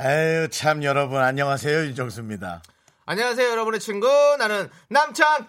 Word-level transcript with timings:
아유 0.00 0.46
참 0.48 0.84
여러분 0.84 1.20
안녕하세요 1.20 1.86
윤정수입니다. 1.86 2.62
안녕하세요, 3.04 3.48
여러분의 3.50 3.80
친구. 3.80 4.06
나는 4.38 4.68
남창희입니다. 4.90 5.48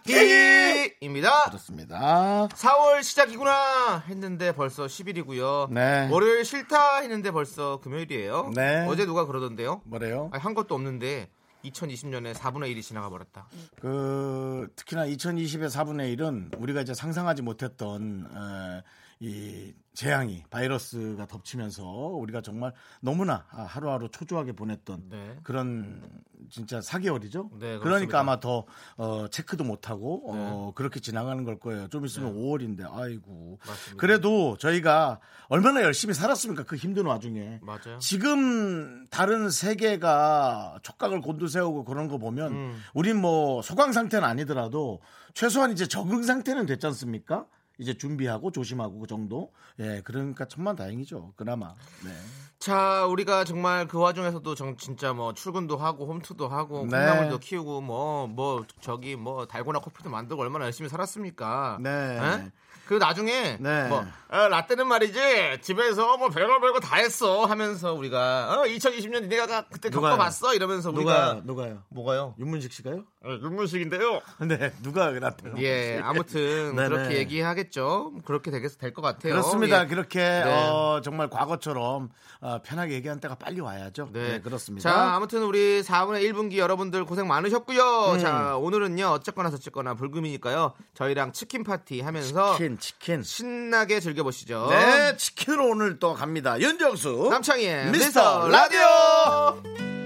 그렇습니다. 1.50 2.48
4월 2.48 3.04
시작이구나 3.04 4.06
했는데 4.08 4.54
벌써 4.54 4.88
10일이고요. 4.88 5.72
네. 5.72 6.08
월요일 6.10 6.46
싫다 6.46 7.02
했는데 7.02 7.30
벌써 7.30 7.80
금요일이에요. 7.82 8.54
네. 8.56 8.88
어제 8.90 9.06
누가 9.06 9.26
그러던데요? 9.26 9.82
뭐래요? 9.86 10.32
아니, 10.34 10.42
한 10.42 10.56
것도 10.56 10.74
없는데 10.74 11.30
2020년에 11.66 12.34
4분의 12.34 12.76
1이 12.76 12.82
지나가 12.82 13.10
버렸다. 13.10 13.50
그 13.80 14.70
특히나 14.76 15.06
2020의 15.06 15.70
4분의 15.70 16.18
1은 16.18 16.60
우리가 16.60 16.82
이제 16.82 16.96
상상하지 16.96 17.44
못했던 17.44 18.26
어, 18.34 18.82
이 19.20 19.74
재앙이 20.00 20.46
바이러스가 20.50 21.26
덮치면서 21.26 21.84
우리가 21.84 22.40
정말 22.40 22.72
너무나 23.02 23.44
하루하루 23.50 24.08
초조하게 24.10 24.54
보냈던 24.54 25.10
네. 25.10 25.36
그런 25.44 26.10
진짜 26.50 26.80
4개월이죠. 26.80 27.50
네. 27.60 27.78
그러니까 27.80 28.22
아마 28.22 28.40
더 28.40 28.66
어, 28.96 29.28
체크도 29.30 29.66
못하고 29.66 30.22
네. 30.34 30.40
어, 30.40 30.72
그렇게 30.74 31.02
지나가는 31.02 31.44
걸 31.44 31.60
거예요. 31.60 31.90
좀 31.90 32.06
있으면 32.06 32.34
5월인데 32.34 32.90
아이고. 32.90 33.60
맞습니다. 33.68 34.00
그래도 34.00 34.56
저희가 34.58 35.20
얼마나 35.50 35.82
열심히 35.82 36.14
살았습니까? 36.14 36.64
그 36.64 36.78
힘든 36.78 37.06
와중에. 37.06 37.60
맞아요. 37.62 38.00
지금 38.00 39.06
다른 39.10 39.50
세계가 39.50 40.80
촉각을 40.82 41.20
곤두세우고 41.20 41.84
그런 41.84 42.08
거 42.08 42.18
보면 42.18 42.54
음. 42.54 42.84
우린 42.94 43.20
뭐 43.20 43.62
소강 43.62 43.92
상태는 43.92 44.26
아니더라도 44.26 45.02
최소한 45.34 45.74
이제 45.74 45.88
적응 45.88 46.24
상태는 46.24 46.68
됐지 46.68 46.88
않습니까? 46.88 47.48
이제 47.80 47.98
준비하고 47.98 48.52
조심하고 48.52 49.00
그 49.00 49.08
정도. 49.08 49.52
예, 49.80 50.02
그러니까 50.04 50.46
천만 50.46 50.76
다행이죠. 50.76 51.34
그나마. 51.36 51.74
네. 52.04 52.12
자, 52.60 53.06
우리가 53.06 53.46
정말 53.46 53.88
그 53.88 53.98
와중에서도 53.98 54.54
정, 54.54 54.76
진짜 54.76 55.14
뭐 55.14 55.34
출근도 55.34 55.78
하고 55.78 56.06
홈트도 56.08 56.50
하고 56.50 56.82
네. 56.82 56.90
콩나물도 56.90 57.40
키우고 57.40 57.82
뭐뭐 57.82 58.66
저기 58.82 59.16
뭐 59.16 59.48
달고나 59.48 59.80
커피도 59.80 60.10
만들고 60.10 60.42
얼마나 60.42 60.66
열심히 60.66 60.90
살았습니까? 60.90 61.80
네. 61.82 61.90
에? 61.90 62.52
그 62.90 62.96
나중에 62.96 63.58
네. 63.60 63.88
뭐 63.88 64.04
아, 64.30 64.48
라떼는 64.48 64.88
말이지 64.88 65.60
집에서 65.62 66.18
뭐 66.18 66.30
별거 66.30 66.60
별거 66.60 66.80
다 66.80 66.96
했어 66.96 67.46
하면서 67.46 67.94
우리가 67.94 68.52
어, 68.52 68.66
2020년 68.66 69.28
내가 69.28 69.68
그때? 69.68 69.92
겪어봤어 69.92 70.56
이러면서 70.56 70.92
누가 70.92 71.34
우리가 71.34 71.42
누가요? 71.46 71.84
뭐가요? 71.90 72.34
윤문식 72.40 72.74
씨가요? 72.74 73.06
윤문식인데요. 73.26 74.22
네, 74.48 74.72
누가 74.82 75.12
그랬대요? 75.12 75.54
예, 75.58 76.00
아무튼 76.02 76.76
네네. 76.76 76.90
그렇게 76.90 77.18
얘기하겠죠. 77.18 78.14
그렇게 78.24 78.50
되겠 78.50 78.78
될것 78.78 79.04
같아요. 79.04 79.34
그렇습니다. 79.34 79.84
예. 79.84 79.88
그렇게 79.88 80.22
어, 80.46 81.02
정말 81.04 81.30
과거처럼 81.30 82.10
어, 82.42 82.62
편하게 82.64 82.94
얘기한 82.94 83.20
때가 83.20 83.36
빨리 83.36 83.60
와야죠. 83.60 84.10
네, 84.14 84.40
그렇습니다. 84.40 84.90
자, 84.90 85.16
아무튼 85.16 85.44
우리 85.44 85.82
4분의 85.82 86.22
1분기 86.32 86.58
여러분들 86.58 87.04
고생 87.04 87.28
많으셨고요. 87.28 88.14
음. 88.14 88.20
자, 88.20 88.56
오늘은요. 88.56 89.06
어쨌거나 89.08 89.50
저쨌거나 89.50 89.96
불금이니까요. 89.96 90.74
저희랑 90.94 91.34
치킨 91.34 91.66
파티 91.66 92.00
하면서 92.00 92.54
치킨, 92.54 92.80
치킨. 92.80 93.24
신나게 93.24 94.00
즐겨 94.00 94.24
보시죠. 94.24 94.68
네, 94.70 95.18
치킨으로 95.18 95.68
오늘 95.70 96.00
또 96.00 96.14
갑니다. 96.14 96.60
윤정수. 96.60 97.28
남창희의 97.30 97.92
미스터 97.92 98.48
미스터 98.48 98.48
라디오. 98.48 99.62
매일 99.64 99.99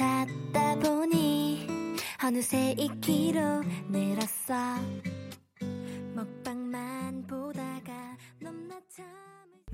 찾다 0.00 0.76
보니 0.76 1.68
어느새 2.24 2.74
2kg 2.78 3.90
늘었어 3.90 4.54
먹방만 6.14 7.26
보다가 7.26 8.16
넘나 8.40 8.80
참을 8.88 9.10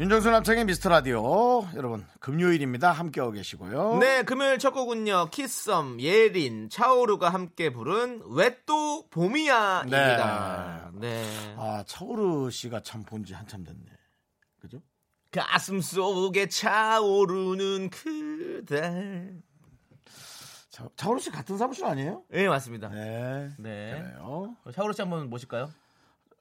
윤정수 0.01 0.29
남창의 0.33 0.65
미스터 0.65 0.89
라디오. 0.89 1.65
여러분, 1.77 2.05
금요일입니다. 2.19 2.91
함께하고 2.91 3.35
계시고요. 3.35 3.99
네, 4.01 4.25
금요일 4.25 4.59
첫 4.59 4.73
곡은요. 4.73 5.29
키썸, 5.31 6.01
예린, 6.01 6.71
차오르가 6.71 7.29
함께 7.29 7.73
부른 7.73 8.23
왜 8.27 8.65
또 8.67 9.09
봄이야입니다. 9.11 10.91
네. 10.95 11.25
아, 11.57 11.85
차오르 11.87 12.51
씨가 12.51 12.83
참 12.83 13.05
본지 13.05 13.33
한참 13.33 13.63
됐네. 13.63 13.87
그죠? 14.61 14.83
가슴 15.31 15.81
속에 15.81 16.49
차오르는 16.49 17.91
그대. 17.91 19.31
차, 20.77 20.87
차오르 20.95 21.21
씨 21.21 21.31
같은 21.31 21.57
사무실 21.57 21.87
아니에요? 21.87 22.23
네, 22.29 22.47
맞습니다. 22.49 22.91
네. 22.91 23.49
네. 23.57 23.99
그래요. 23.99 24.55
차오르 24.75 24.93
씨 24.93 25.01
한번 25.01 25.31
모실까요? 25.31 25.71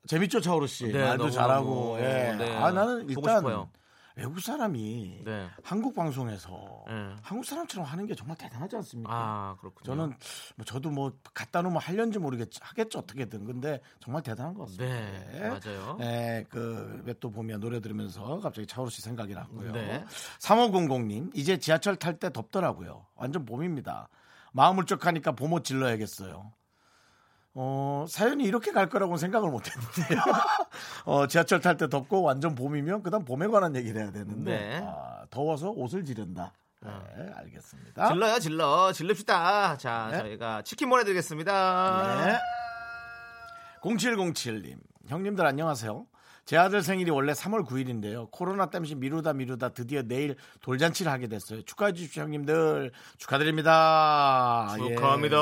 재밌죠, 0.07 0.41
차오르 0.41 0.67
씨. 0.67 0.91
네, 0.91 1.05
말도 1.05 1.29
잘하고. 1.29 1.95
예. 1.99 2.35
네. 2.37 2.57
아, 2.57 2.69
나는 2.69 3.07
일단 3.07 3.37
싶어요. 3.37 3.69
외국 4.17 4.41
사람이 4.41 5.21
네. 5.23 5.47
한국 5.63 5.95
방송에서 5.95 6.83
네. 6.85 7.15
한국 7.21 7.45
사람처럼 7.45 7.85
하는 7.85 8.05
게 8.05 8.13
정말 8.13 8.37
대단하지 8.37 8.75
않습니까? 8.75 9.13
아, 9.13 9.55
그렇군요. 9.59 9.85
저는 9.85 10.13
뭐 10.57 10.65
저도 10.65 10.89
뭐 10.89 11.13
갖다 11.33 11.61
놓으면 11.61 11.81
할련지 11.81 12.19
모르겠지 12.19 12.59
하겠죠 12.61 12.99
어떻게든 12.99 13.45
근데 13.45 13.79
정말 14.01 14.21
대단한 14.21 14.53
것 14.53 14.67
같습니다. 14.67 14.85
네, 14.85 15.49
맞아요. 15.49 15.97
네, 15.99 16.45
그왜 16.49 17.13
또 17.21 17.29
보면 17.29 17.59
노래 17.61 17.79
들으면서 17.79 18.39
갑자기 18.39 18.67
차오르 18.67 18.89
씨 18.89 19.01
생각이 19.01 19.33
났고요. 19.33 19.71
네. 19.71 20.03
3500님 20.39 21.31
이제 21.33 21.57
지하철 21.57 21.95
탈 21.97 22.17
때 22.17 22.31
덥더라고요. 22.31 23.05
완전 23.15 23.45
봄입니다. 23.45 24.07
마음 24.55 24.77
울적하니까 24.77 25.33
봄옷 25.33 25.65
질러야겠어요. 25.65 26.53
어, 27.55 28.05
사연이 28.07 28.45
이렇게 28.45 28.71
갈 28.71 28.87
거라고는 28.87 29.17
생각을 29.17 29.49
못 29.49 29.63
했는데요. 29.67 30.21
어, 31.03 31.27
지하철 31.27 31.59
탈 31.59 31.75
때 31.75 31.89
덥고 31.89 32.21
완전 32.21 32.55
봄이면 32.55 33.03
그다음 33.03 33.25
봄에 33.25 33.47
관한 33.47 33.75
얘기를 33.75 34.01
해야 34.01 34.11
되는데 34.11 34.57
네. 34.57 34.81
아, 34.81 35.25
더워서 35.29 35.71
옷을 35.71 36.05
지른다. 36.05 36.53
네, 36.81 36.89
알겠습니다. 37.35 38.07
질러요, 38.07 38.39
질러. 38.39 38.91
질릅시다. 38.93 39.75
자, 39.77 40.07
네. 40.11 40.19
저희가 40.19 40.61
치킨 40.61 40.89
보내드리겠습니다. 40.89 42.25
네. 42.25 42.39
0707님, 43.81 44.77
형님들 45.07 45.45
안녕하세요. 45.45 46.05
제 46.45 46.57
아들 46.57 46.83
생일이 46.83 47.09
원래 47.09 47.33
3월 47.33 47.65
9일인데요. 47.65 48.29
코로나 48.29 48.67
때문에 48.67 48.93
미루다 48.93 49.33
미루다 49.33 49.69
드디어 49.69 50.03
내일 50.03 50.35
돌잔치를 50.61 51.11
하게 51.11 51.27
됐어요. 51.27 51.63
축하해 51.63 51.93
주십시오, 51.93 52.21
형님들. 52.21 52.91
축하드립니다. 53.17 54.75
예. 54.79 54.95
축하합니다. 54.95 55.37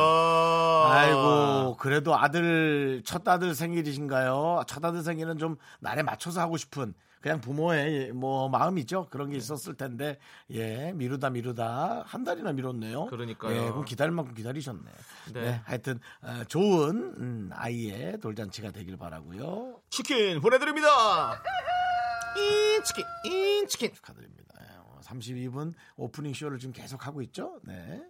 아이고, 0.91 1.75
그래도 1.77 2.17
아들, 2.17 3.01
첫 3.05 3.27
아들 3.27 3.53
생일이신가요? 3.53 4.63
첫 4.65 4.83
아들 4.85 5.03
생일은 5.03 5.37
좀 5.37 5.57
날에 5.81 6.03
맞춰서 6.03 6.39
하고 6.39 6.55
싶은 6.55 6.93
그냥 7.23 7.39
부모의 7.39 8.11
뭐 8.11 8.49
마음이죠. 8.49 9.07
그런 9.09 9.29
게 9.29 9.37
있었을 9.37 9.75
텐데, 9.75 10.19
예, 10.51 10.91
미루다 10.91 11.29
미루다 11.29 12.03
한 12.05 12.25
달이나 12.25 12.51
미뤘네요. 12.51 13.05
그러니까요. 13.05 13.55
예, 13.55 13.69
그럼 13.69 13.85
기다릴 13.85 14.11
만큼 14.11 14.33
기다리셨네. 14.33 14.91
네. 15.31 15.41
네. 15.41 15.61
하여튼, 15.63 16.01
어, 16.21 16.43
좋은 16.49 17.15
음, 17.17 17.49
아이의 17.53 18.19
돌잔치가 18.19 18.71
되길 18.71 18.97
바라고요 18.97 19.79
치킨 19.89 20.41
보내드립니다. 20.41 21.41
인 22.35 22.83
치킨, 22.83 23.05
인 23.23 23.67
치킨. 23.69 23.93
축하드립니다. 23.93 24.43
예, 24.61 24.75
어, 24.79 24.99
32분 25.01 25.73
오프닝 25.95 26.33
쇼를 26.33 26.59
지금 26.59 26.73
계속 26.73 27.07
하고 27.07 27.21
있죠. 27.21 27.57
네. 27.63 28.03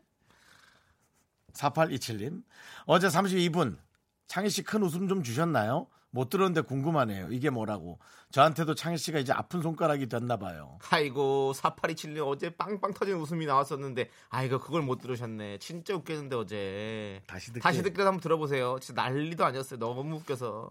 4827님. 1.54 2.42
어제 2.88 3.08
32분 3.10 3.78
창희 4.26 4.50
씨 4.50 4.64
큰 4.64 4.82
웃음 4.82 5.08
좀 5.08 5.22
주셨나요? 5.22 5.86
못 6.16 6.30
들었는데 6.30 6.62
궁금하네요. 6.62 7.30
이게 7.32 7.50
뭐라고. 7.50 7.98
저한테도 8.30 8.76
창희 8.76 8.98
씨가 8.98 9.18
이제 9.18 9.34
아픈 9.34 9.64
손가락이 9.64 10.08
됐나 10.08 10.38
봐요. 10.38 10.78
아이고 10.92 11.54
4827님 11.56 12.28
어제 12.28 12.52
빵빵 12.56 12.94
터진 12.94 13.16
웃음이 13.16 13.48
나왔었는데 13.48 14.10
아이고 14.30 14.60
그걸 14.60 14.84
못 14.84 15.00
들으셨네 15.02 15.58
진짜 15.58 15.96
웃겼는데 15.96 16.36
어제 16.36 17.22
다시 17.26 17.48
듣기. 17.48 17.60
다시 17.62 17.82
듣기로 17.82 18.06
한번 18.06 18.22
들어보세요 18.22 18.78
진짜 18.80 19.02
난리도 19.02 19.44
아니었어요 19.44 19.80
너무 19.80 20.18
웃겨서 20.18 20.70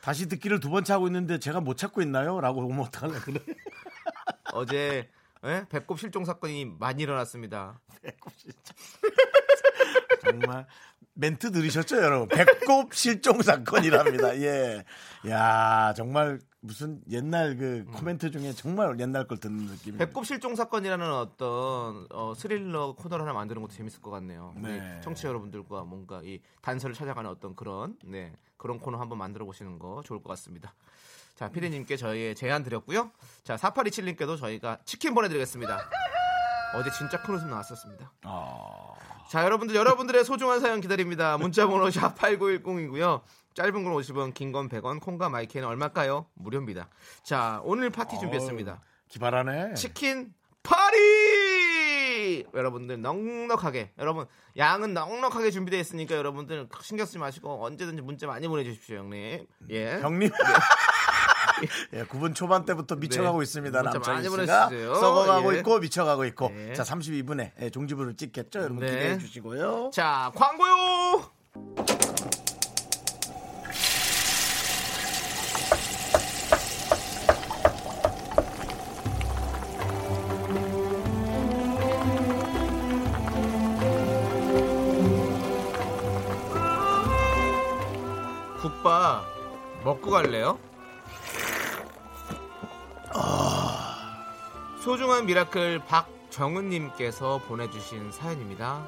다시 0.00 0.28
듣기를 0.28 0.58
두 0.58 0.70
번째 0.70 0.92
하고 0.92 1.06
있는데 1.06 1.38
제가 1.38 1.60
못 1.60 1.76
찾고 1.76 2.02
있나요? 2.02 2.40
라고 2.40 2.64
오면 2.66 2.80
어떡할래 2.86 3.18
그래. 3.20 3.40
어제 4.52 5.08
예? 5.44 5.64
배꼽 5.68 5.98
실종 6.00 6.24
사건이 6.24 6.64
많이 6.80 7.02
일어났습니다 7.04 7.78
정말 10.22 10.66
멘트 11.14 11.52
들으셨죠, 11.52 11.96
여러분? 11.96 12.28
배꼽 12.28 12.94
실종 12.94 13.42
사건이랍니다. 13.42 14.36
예. 14.40 14.84
야, 15.28 15.92
정말 15.94 16.38
무슨 16.60 17.00
옛날 17.10 17.56
그 17.56 17.84
코멘트 17.92 18.30
중에 18.30 18.52
정말 18.52 18.98
옛날 19.00 19.26
걸 19.26 19.38
듣는 19.38 19.66
느낌. 19.66 19.96
배꼽 19.96 20.24
실종 20.24 20.54
사건이라는 20.54 21.12
어떤 21.12 22.06
어, 22.10 22.34
스릴러 22.36 22.94
코너를 22.94 23.24
하나 23.24 23.32
만드는 23.32 23.62
것도 23.62 23.72
재밌을 23.72 24.00
것 24.00 24.10
같네요. 24.10 24.54
네. 24.56 25.00
청취자 25.02 25.28
여러분들과 25.28 25.84
뭔가 25.84 26.20
이 26.22 26.40
단서를 26.62 26.94
찾아가는 26.94 27.28
어떤 27.30 27.54
그런 27.54 27.96
네 28.04 28.32
그런 28.56 28.78
코너 28.78 28.98
한번 28.98 29.18
만들어 29.18 29.46
보시는 29.46 29.78
거 29.78 30.02
좋을 30.04 30.22
것 30.22 30.28
같습니다. 30.30 30.74
자 31.34 31.48
피디님께 31.50 31.96
저희의 31.96 32.34
제안 32.34 32.62
드렸고요. 32.62 33.10
자 33.42 33.56
4827님께도 33.56 34.38
저희가 34.38 34.78
치킨 34.84 35.14
보내드리겠습니다. 35.14 35.88
어제 36.74 36.90
진짜 36.90 37.20
큰 37.22 37.34
웃음 37.34 37.50
나왔었습니다. 37.50 38.12
아, 38.22 38.94
자, 39.28 39.44
여러분들, 39.44 39.74
여러분들의 39.74 40.24
소중한 40.24 40.60
사연 40.60 40.80
기다립니다. 40.80 41.36
문자 41.38 41.66
번호 41.66 41.86
샵8910이고요. 41.88 43.22
짧은 43.54 43.72
건 43.84 43.92
50원, 43.94 44.32
긴 44.34 44.52
건 44.52 44.68
100원, 44.68 45.00
콩과 45.00 45.28
마이크는 45.28 45.66
얼마일까요? 45.66 46.26
무료입니다. 46.34 46.88
자, 47.24 47.60
오늘 47.64 47.90
파티 47.90 48.18
준비했습니다. 48.20 48.80
기발하네. 49.08 49.74
치킨 49.74 50.32
파리! 50.62 52.46
여러분들 52.54 53.00
넉넉하게, 53.00 53.92
여러분, 53.98 54.26
양은 54.56 54.94
넉넉하게 54.94 55.50
준비되어 55.50 55.80
있으니까 55.80 56.14
여러분들 56.16 56.68
신경 56.82 57.06
쓰지 57.06 57.18
마시고 57.18 57.64
언제든지 57.64 58.02
문자 58.02 58.26
많이 58.28 58.46
보내주십시오, 58.46 58.98
형님. 58.98 59.46
예. 59.70 59.98
형님. 60.00 60.30
예, 61.94 62.04
9분 62.04 62.34
초반 62.34 62.64
때부터 62.64 62.96
미쳐가고 62.96 63.38
네. 63.38 63.42
있습니다. 63.42 63.82
남창희 63.82 64.28
씨가. 64.28 64.70
썩어가고 64.70 65.54
예. 65.54 65.58
있고 65.58 65.78
미쳐가고 65.78 66.24
있고. 66.26 66.50
네. 66.50 66.72
자, 66.74 66.82
32분에 66.82 67.52
예, 67.60 67.70
종지부를 67.70 68.14
찍겠죠. 68.16 68.60
여러분 68.60 68.80
네. 68.80 68.90
기대해 68.90 69.18
주시고요. 69.18 69.90
자, 69.92 70.30
광고요! 70.34 71.30
국밥 88.60 89.24
먹고 89.84 90.10
갈래요? 90.10 90.58
소중한 94.80 95.26
미라클 95.26 95.80
박정은님께서 95.80 97.42
보내주신 97.46 98.10
사연입니다. 98.12 98.82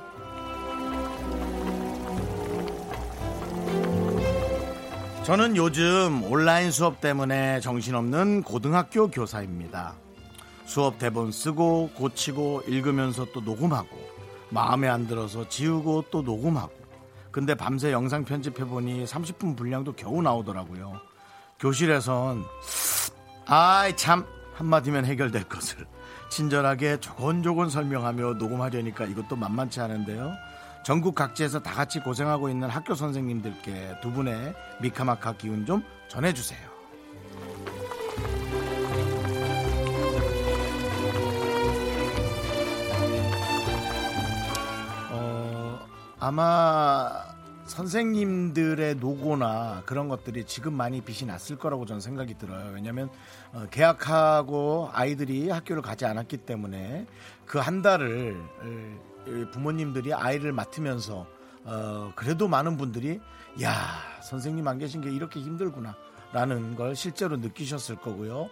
저는 5.24 5.54
요즘 5.56 6.24
온라인 6.24 6.70
수업 6.70 7.02
때문에 7.02 7.60
정신없는 7.60 8.42
고등학교 8.42 9.08
교사입니다. 9.10 9.94
수업 10.64 10.98
대본 10.98 11.30
쓰고 11.30 11.90
고치고 11.94 12.62
읽으면서 12.66 13.26
또 13.34 13.42
녹음하고 13.42 13.94
마음에 14.48 14.88
안 14.88 15.06
들어서 15.06 15.46
지우고 15.46 16.06
또 16.10 16.22
녹음하고 16.22 16.72
근데 17.30 17.54
밤새 17.54 17.92
영상 17.92 18.24
편집해보니 18.24 19.04
30분 19.04 19.56
분량도 19.56 19.92
겨우 19.92 20.22
나오더라고요. 20.22 21.00
교실에선 21.60 22.44
아이 23.46 23.94
참 23.94 24.24
한마디면 24.62 25.04
해결될 25.04 25.44
것을 25.44 25.84
친절하게 26.30 27.00
조곤조곤 27.00 27.68
설명하며 27.68 28.34
녹음하려니까 28.34 29.04
이것도 29.06 29.36
만만치 29.36 29.80
않은데요. 29.80 30.32
전국 30.84 31.14
각지에서 31.14 31.60
다 31.60 31.72
같이 31.72 32.00
고생하고 32.00 32.48
있는 32.48 32.68
학교 32.68 32.94
선생님들께 32.94 34.00
두 34.00 34.12
분의 34.12 34.54
미카마카 34.80 35.34
기운 35.34 35.66
좀 35.66 35.82
전해주세요. 36.08 36.60
어, 45.10 45.86
아마 46.18 47.31
선생님들의 47.72 48.96
노고나 48.96 49.82
그런 49.86 50.08
것들이 50.08 50.44
지금 50.44 50.74
많이 50.74 51.00
빛이 51.00 51.26
났을 51.26 51.56
거라고 51.56 51.86
저는 51.86 52.00
생각이 52.02 52.36
들어요. 52.36 52.70
왜냐하면 52.74 53.08
어, 53.54 53.66
개학하고 53.70 54.90
아이들이 54.92 55.48
학교를 55.48 55.80
가지 55.80 56.04
않았기 56.04 56.38
때문에 56.38 57.06
그 57.46 57.62
한 57.62 57.80
달을 57.80 58.36
에, 59.26 59.50
부모님들이 59.52 60.12
아이를 60.12 60.52
맡으면서 60.52 61.26
어, 61.64 62.12
그래도 62.14 62.46
많은 62.48 62.76
분들이 62.76 63.20
야 63.62 63.72
선생님 64.22 64.66
안 64.68 64.78
계신 64.78 65.00
게 65.00 65.10
이렇게 65.10 65.40
힘들구나 65.40 65.94
라는 66.32 66.74
걸 66.76 66.94
실제로 66.94 67.36
느끼셨을 67.38 67.96
거고요. 67.96 68.48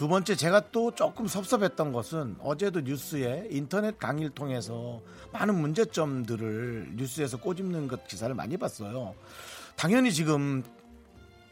두 0.00 0.08
번째 0.08 0.34
제가 0.34 0.70
또 0.72 0.94
조금 0.94 1.26
섭섭했던 1.26 1.92
것은 1.92 2.36
어제도 2.40 2.80
뉴스에 2.80 3.48
인터넷 3.50 3.98
강의를 3.98 4.30
통해서 4.30 5.02
많은 5.30 5.54
문제점들을 5.60 6.92
뉴스에서 6.96 7.36
꼬집는 7.36 7.86
것 7.86 8.08
기사를 8.08 8.34
많이 8.34 8.56
봤어요. 8.56 9.14
당연히 9.76 10.10
지금 10.10 10.64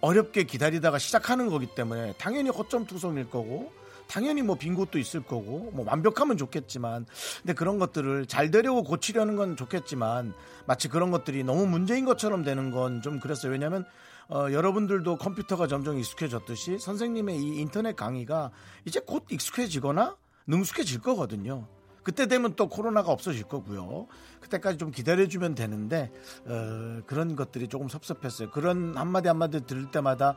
어렵게 0.01 0.45
기다리다가 0.45 0.97
시작하는 0.97 1.51
거기 1.51 1.67
때문에 1.67 2.15
당연히 2.17 2.49
허점 2.49 2.87
투성일 2.87 3.29
거고 3.29 3.71
당연히 4.07 4.41
뭐 4.41 4.57
빈 4.57 4.75
곳도 4.75 4.99
있을 4.99 5.23
거고 5.23 5.71
뭐 5.75 5.85
완벽하면 5.87 6.39
좋겠지만 6.39 7.05
근데 7.43 7.53
그런 7.53 7.79
것들을 7.79 8.25
잘 8.25 8.51
되려고 8.51 8.83
고치려는 8.83 9.37
건 9.37 9.57
좋겠지만 9.59 10.33
마치 10.65 10.89
그런 10.89 11.11
것들이 11.11 11.45
너무 11.45 11.67
문제인 11.67 12.07
것처럼 12.07 12.45
되는 12.45 12.71
건 12.71 13.03
좀 13.03 13.21
그랬어요. 13.21 13.53
왜냐하면 13.53 13.85
어, 14.31 14.53
여러분들도 14.53 15.17
컴퓨터가 15.17 15.67
점점 15.67 15.99
익숙해졌듯이 15.99 16.79
선생님의 16.79 17.39
이 17.39 17.61
인터넷 17.61 17.97
강의가 17.97 18.51
이제 18.85 19.01
곧 19.01 19.25
익숙해지거나 19.31 20.17
능숙해질 20.47 21.01
거거든요. 21.01 21.67
그때 22.03 22.27
되면 22.27 22.55
또 22.55 22.69
코로나가 22.69 23.13
없어질 23.13 23.45
거고요. 23.45 24.07
그때까지 24.41 24.79
좀 24.79 24.91
기다려주면 24.91 25.55
되는데 25.55 26.11
어, 26.47 27.03
그런 27.07 27.37
것들이 27.37 27.69
조금 27.69 27.89
섭섭했어요. 27.89 28.51
그런 28.51 28.97
한마디 28.97 29.29
한마디 29.29 29.65
들을 29.67 29.91
때마다 29.91 30.37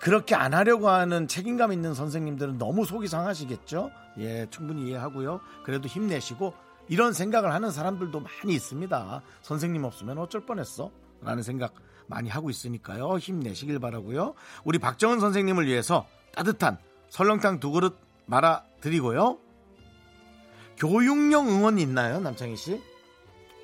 그렇게 0.00 0.34
안 0.34 0.54
하려고 0.54 0.88
하는 0.88 1.28
책임감 1.28 1.72
있는 1.72 1.94
선생님들은 1.94 2.58
너무 2.58 2.84
속이 2.84 3.06
상하시겠죠. 3.08 3.90
예, 4.18 4.46
충분히 4.50 4.88
이해하고요. 4.88 5.40
그래도 5.64 5.86
힘내시고 5.86 6.54
이런 6.88 7.12
생각을 7.12 7.52
하는 7.52 7.70
사람들도 7.70 8.20
많이 8.20 8.54
있습니다. 8.54 9.22
선생님 9.42 9.84
없으면 9.84 10.18
어쩔 10.18 10.44
뻔했어? 10.44 10.90
라는 11.20 11.42
생각 11.44 11.74
많이 12.12 12.28
하고 12.28 12.50
있으니까요. 12.50 13.16
힘내시길 13.16 13.78
바라고요. 13.78 14.34
우리 14.64 14.78
박정은 14.78 15.18
선생님을 15.18 15.66
위해서 15.66 16.06
따뜻한 16.34 16.76
설렁탕 17.08 17.58
두 17.58 17.70
그릇 17.70 17.96
말아 18.26 18.64
드리고요. 18.80 19.38
교육용 20.76 21.48
응원 21.48 21.78
있나요, 21.78 22.20
남창희 22.20 22.56
씨? 22.56 22.80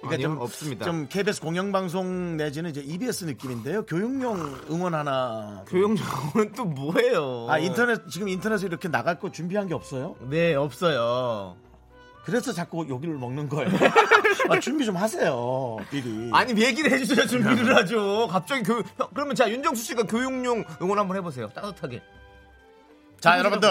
아니요, 0.03 0.37
없습니다. 0.41 0.85
좀 0.85 1.09
KBS 1.09 1.41
공영방송 1.41 2.37
내지는 2.37 2.71
이제 2.71 2.81
EBS 2.81 3.25
느낌인데요. 3.25 3.85
교육용 3.85 4.57
응원 4.71 4.95
하나. 4.95 5.65
교육용은 5.69 6.53
또 6.57 6.65
뭐예요? 6.65 7.47
아 7.51 7.59
인터넷 7.59 8.09
지금 8.09 8.29
인터넷에 8.29 8.67
이렇게 8.67 8.89
나갈 8.89 9.19
거 9.19 9.31
준비한 9.33 9.67
게 9.67 9.75
없어요? 9.75 10.15
네, 10.31 10.55
없어요. 10.55 11.57
그래서 12.29 12.53
자꾸 12.53 12.87
여기를 12.87 13.15
먹는 13.15 13.49
거예요. 13.49 13.71
아, 14.51 14.61
준비 14.61 14.85
좀 14.85 14.99
하세요, 14.99 15.79
미리. 15.91 16.31
아니 16.31 16.61
얘기를 16.63 16.93
해주셔야 16.93 17.27
준비를 17.27 17.75
하죠. 17.77 18.29
갑자기 18.29 18.65
교 18.65 18.83
형, 18.99 19.09
그러면 19.15 19.35
자 19.35 19.49
윤정수 19.49 19.83
씨가 19.83 20.03
교육용 20.03 20.63
응원 20.83 20.99
한번 20.99 21.17
해보세요. 21.17 21.49
따뜻하게. 21.49 22.03
자, 23.19 23.39
여러분들, 23.39 23.69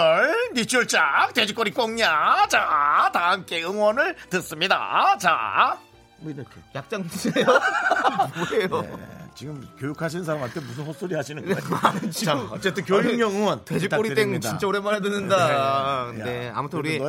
니줄짝 0.56 1.36
돼지꼬리 1.36 1.72
꽁냐. 1.72 2.48
자, 2.50 3.12
다 3.14 3.30
함께 3.32 3.64
응원을 3.64 4.16
듣습니다. 4.32 5.16
자, 5.20 5.78
뭐 6.18 6.32
이렇게. 6.32 6.50
약장 6.74 7.08
드세요? 7.08 7.46
뭐예요? 8.36 8.82
네, 8.82 9.17
지금 9.38 9.64
교육하시는 9.78 10.26
사람한테 10.26 10.60
무슨 10.62 10.84
헛소리 10.86 11.14
하시는 11.14 11.46
네, 11.46 11.54
거예요? 11.54 12.10
지금 12.10 12.34
자, 12.34 12.48
어쨌든 12.50 12.84
교육용 12.84 13.36
응원. 13.36 13.64
돼지꼬리 13.66 14.16
땡. 14.16 14.42
진짜 14.42 14.66
오랜만에 14.66 15.00
듣는다. 15.00 16.12
네. 16.12 16.24
네, 16.24 16.48
야, 16.48 16.54
아무튼 16.56 16.80
우리 16.80 17.00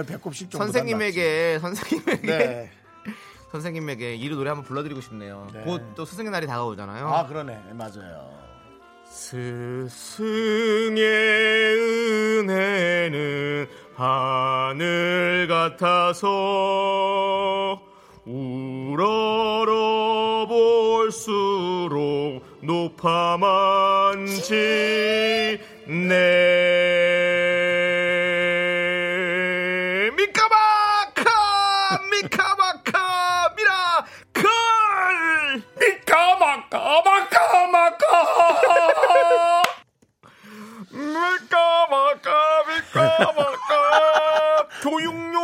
선생님에게 0.50 1.58
선생님에게 1.58 2.26
네. 2.26 2.70
선생님에게 3.50 4.16
이루 4.16 4.36
노래 4.36 4.50
한번 4.50 4.66
불러드리고 4.66 5.00
싶네요. 5.00 5.46
네. 5.54 5.62
곧또 5.62 6.04
스승의 6.04 6.30
날이 6.30 6.46
다가오잖아요. 6.46 7.08
아, 7.08 7.26
그러네. 7.26 7.72
맞아요. 7.72 8.28
스승의 9.06 10.18
은혜는 12.44 13.68
하늘 13.96 15.48
같아서 15.48 16.28
우러러 18.26 20.17
볼수록 20.46 22.42
높아만 22.62 24.26
지네 24.26 25.88
미카마카 30.16 32.00
미카마카 32.10 33.54
미라클 33.56 34.42
미카마카 35.80 37.02
마카 37.04 37.66
마카! 37.68 38.06
미카마카 40.90 42.28
미카마카! 42.68 43.68
도육룡 44.82 45.37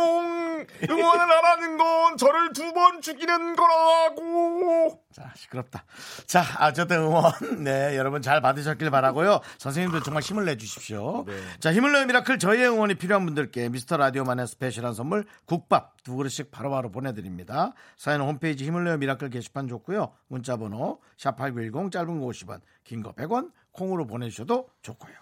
저를 2.17 2.53
두 2.53 2.73
번 2.73 3.01
죽이는 3.01 3.55
거라고. 3.55 5.01
자, 5.13 5.31
시끄럽다. 5.35 5.85
자, 6.25 6.43
어쨌든 6.67 6.97
응원. 7.03 7.31
네, 7.63 7.95
여러분 7.97 8.21
잘 8.21 8.41
받으셨길 8.41 8.89
바라고요. 8.91 9.39
선생님들 9.59 10.01
정말 10.03 10.21
힘을 10.23 10.43
내주십시오. 10.45 11.23
네. 11.25 11.33
자, 11.59 11.71
힘을 11.73 11.93
내요 11.93 12.05
미라클 12.05 12.37
저희의 12.39 12.67
응원이 12.69 12.95
필요한 12.95 13.25
분들께 13.25 13.69
미스터 13.69 13.97
라디오만의 13.97 14.47
스페셜한 14.47 14.93
선물 14.93 15.25
국밥 15.45 16.03
두 16.03 16.15
그릇씩 16.17 16.51
바로바로 16.51 16.91
보내드립니다. 16.91 17.73
사연 17.97 18.21
홈페이지 18.21 18.65
힘을 18.65 18.83
내요 18.83 18.97
미라클 18.97 19.29
게시판 19.29 19.67
좋고요. 19.67 20.11
문자번호 20.27 20.99
샵8910 21.17 21.91
짧은 21.91 22.19
거 22.19 22.27
50원, 22.27 22.59
긴 22.83 23.01
거 23.03 23.13
100원, 23.13 23.51
콩으로 23.71 24.05
보내주셔도 24.07 24.67
좋고요. 24.81 25.13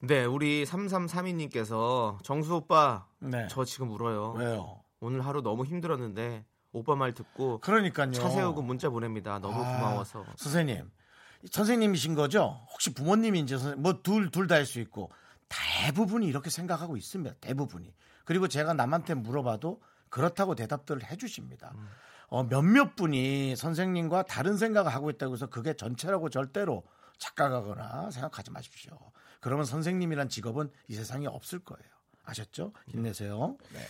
네, 0.00 0.24
우리 0.24 0.64
3332님께서 0.66 2.22
정수 2.24 2.56
오빠, 2.56 3.06
네. 3.20 3.46
저 3.48 3.64
지금 3.64 3.90
울어요. 3.92 4.32
왜요? 4.32 4.81
오늘 5.02 5.26
하루 5.26 5.42
너무 5.42 5.64
힘들었는데 5.64 6.44
오빠 6.72 6.94
말 6.94 7.12
듣고 7.12 7.58
그러니까요. 7.60 8.12
차 8.12 8.30
세우고 8.30 8.62
문자 8.62 8.88
보냅니다. 8.88 9.38
너무 9.40 9.62
아, 9.62 9.76
고마워서. 9.76 10.24
선생님, 10.36 10.90
선생님이신 11.50 12.14
거죠? 12.14 12.64
혹시 12.72 12.94
부모님인지 12.94 13.56
뭐 13.78 14.00
둘 14.02 14.30
둘 14.30 14.46
다 14.46 14.54
할 14.54 14.64
수 14.64 14.78
있고 14.80 15.10
대부분이 15.48 16.26
이렇게 16.26 16.48
생각하고 16.50 16.96
있습니다. 16.96 17.34
대부분이. 17.40 17.92
그리고 18.24 18.46
제가 18.48 18.74
남한테 18.74 19.14
물어봐도 19.14 19.82
그렇다고 20.08 20.54
대답들을 20.54 21.04
해 21.10 21.16
주십니다. 21.16 21.74
어, 22.28 22.44
몇몇 22.44 22.94
분이 22.96 23.56
선생님과 23.56 24.22
다른 24.22 24.56
생각을 24.56 24.94
하고 24.94 25.10
있다고 25.10 25.34
해서 25.34 25.46
그게 25.48 25.74
전체라고 25.74 26.30
절대로 26.30 26.84
착각하거나 27.18 28.10
생각하지 28.12 28.50
마십시오. 28.52 28.96
그러면 29.40 29.64
선생님이란 29.66 30.28
직업은 30.28 30.70
이 30.88 30.94
세상에 30.94 31.26
없을 31.26 31.58
거예요. 31.58 31.90
아셨죠? 32.24 32.72
힘내세요. 32.86 33.56
네. 33.72 33.80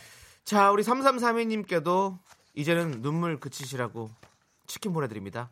자, 0.45 0.71
우리 0.71 0.83
3332님께도 0.83 2.19
이제는 2.55 3.03
눈물 3.03 3.39
그치시라고 3.41 4.11
치킨 4.67 4.93
보내드립니다. 4.93 5.51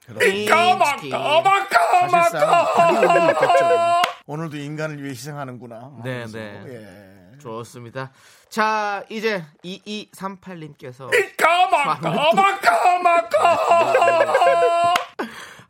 까마. 0.49 0.97
까마 0.97 1.69
까마 1.69 2.09
사실상 2.09 2.65
그게 2.75 3.07
의미는 3.07 3.31
있겠죠. 3.33 4.03
오늘도 4.27 4.57
인간을 4.57 4.99
위해 5.03 5.11
희생하는구나. 5.11 5.93
네. 6.05 6.27
네. 6.27 6.65
예. 6.67 7.39
좋습니다. 7.39 8.13
자, 8.49 9.03
이제 9.09 9.45
2238님께서 9.65 11.11
까마 11.37 11.99
까마 11.99 12.59
까마 12.61 13.29
까마. 13.29 14.95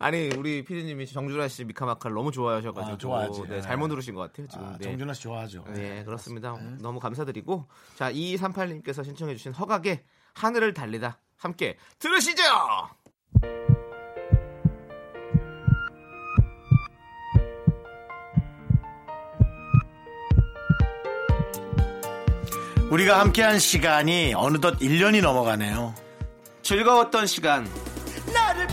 아니 0.03 0.31
우리 0.35 0.65
피디님이 0.65 1.07
정준하 1.07 1.47
씨 1.49 1.63
미카마카를 1.65 2.15
너무 2.15 2.33
좋아하셔가지고 2.33 2.95
아, 2.95 2.99
좋아하지. 2.99 3.43
네, 3.49 3.61
잘못 3.61 3.89
누르신 3.89 4.15
것 4.15 4.23
같아요 4.23 4.49
지금. 4.49 4.65
아, 4.65 4.77
네. 4.79 4.85
정준하 4.85 5.13
씨 5.13 5.23
좋아하죠. 5.23 5.65
네, 5.75 6.03
그렇습니다. 6.05 6.57
너무 6.81 6.99
감사드리고 6.99 7.67
자 7.97 8.11
2238님께서 8.11 9.05
신청해주신 9.05 9.53
허각의 9.53 10.03
하늘을 10.33 10.73
달리다 10.73 11.21
함께 11.37 11.77
들으시죠. 11.99 12.43
우리가 22.91 23.21
함께한 23.21 23.59
시간이 23.59 24.33
어느덧 24.35 24.79
1년이 24.79 25.21
넘어가네요. 25.23 25.95
즐거웠던 26.63 27.27
시간 27.27 27.69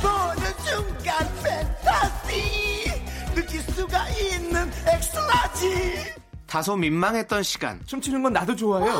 보는 0.02 0.54
순간 0.66 1.28
팬타시 1.44 3.04
느낄 3.36 3.62
수가 3.62 4.10
있는 4.10 4.72
ecstasy. 4.88 6.14
다소 6.46 6.76
민망했던 6.76 7.44
시간. 7.44 7.82
춤추는 7.86 8.24
건 8.24 8.34
나도 8.34 8.56
좋아요. 8.56 9.00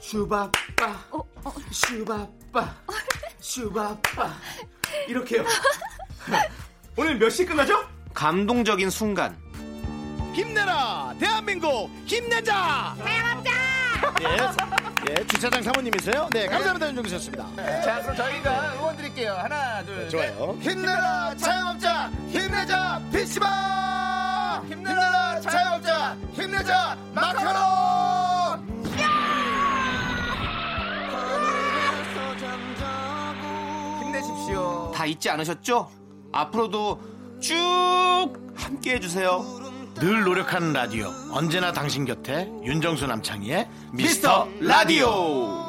슈바빠. 0.00 0.98
슈바빠. 1.70 2.74
슈바빠. 3.40 4.34
이렇게요. 5.08 5.44
오늘 6.96 7.18
몇 7.18 7.30
시 7.30 7.44
끝나죠? 7.44 7.84
감동적인 8.14 8.90
순간. 8.90 9.38
힘내라 10.32 11.14
대한민국 11.18 11.90
힘내자! 12.06 12.94
대한민국 13.04 13.50
예, 14.22 15.10
예, 15.10 15.24
주차장 15.26 15.62
사모님이세요? 15.62 16.28
네 16.32 16.46
감사합니다 16.46 16.88
윤종수였습니다 16.88 17.46
자 17.82 18.00
그럼 18.02 18.16
저희가 18.16 18.74
응원 18.76 18.96
드릴게요. 18.96 19.32
하나 19.34 19.82
둘 19.84 20.08
좋아요 20.08 20.56
힘내라 20.60 21.34
자영업자 21.36 22.10
힘내자 22.28 23.00
PC방 23.12 24.66
힘내라 24.68 25.40
자영업자 25.40 26.16
힘내자 26.34 26.96
마카롱 27.14 28.70
힘내십시오. 34.00 34.92
다 34.94 35.06
잊지 35.06 35.30
않으셨죠? 35.30 35.90
앞으로도 36.32 37.00
쭉 37.40 38.32
함께 38.56 38.94
해주세요. 38.94 39.69
늘 40.00 40.24
노력하는 40.24 40.72
라디오 40.72 41.08
언제나 41.30 41.72
당신 41.72 42.06
곁에 42.06 42.50
윤정수 42.64 43.06
남창희의 43.06 43.68
미스터 43.92 44.48
라디오 44.60 45.60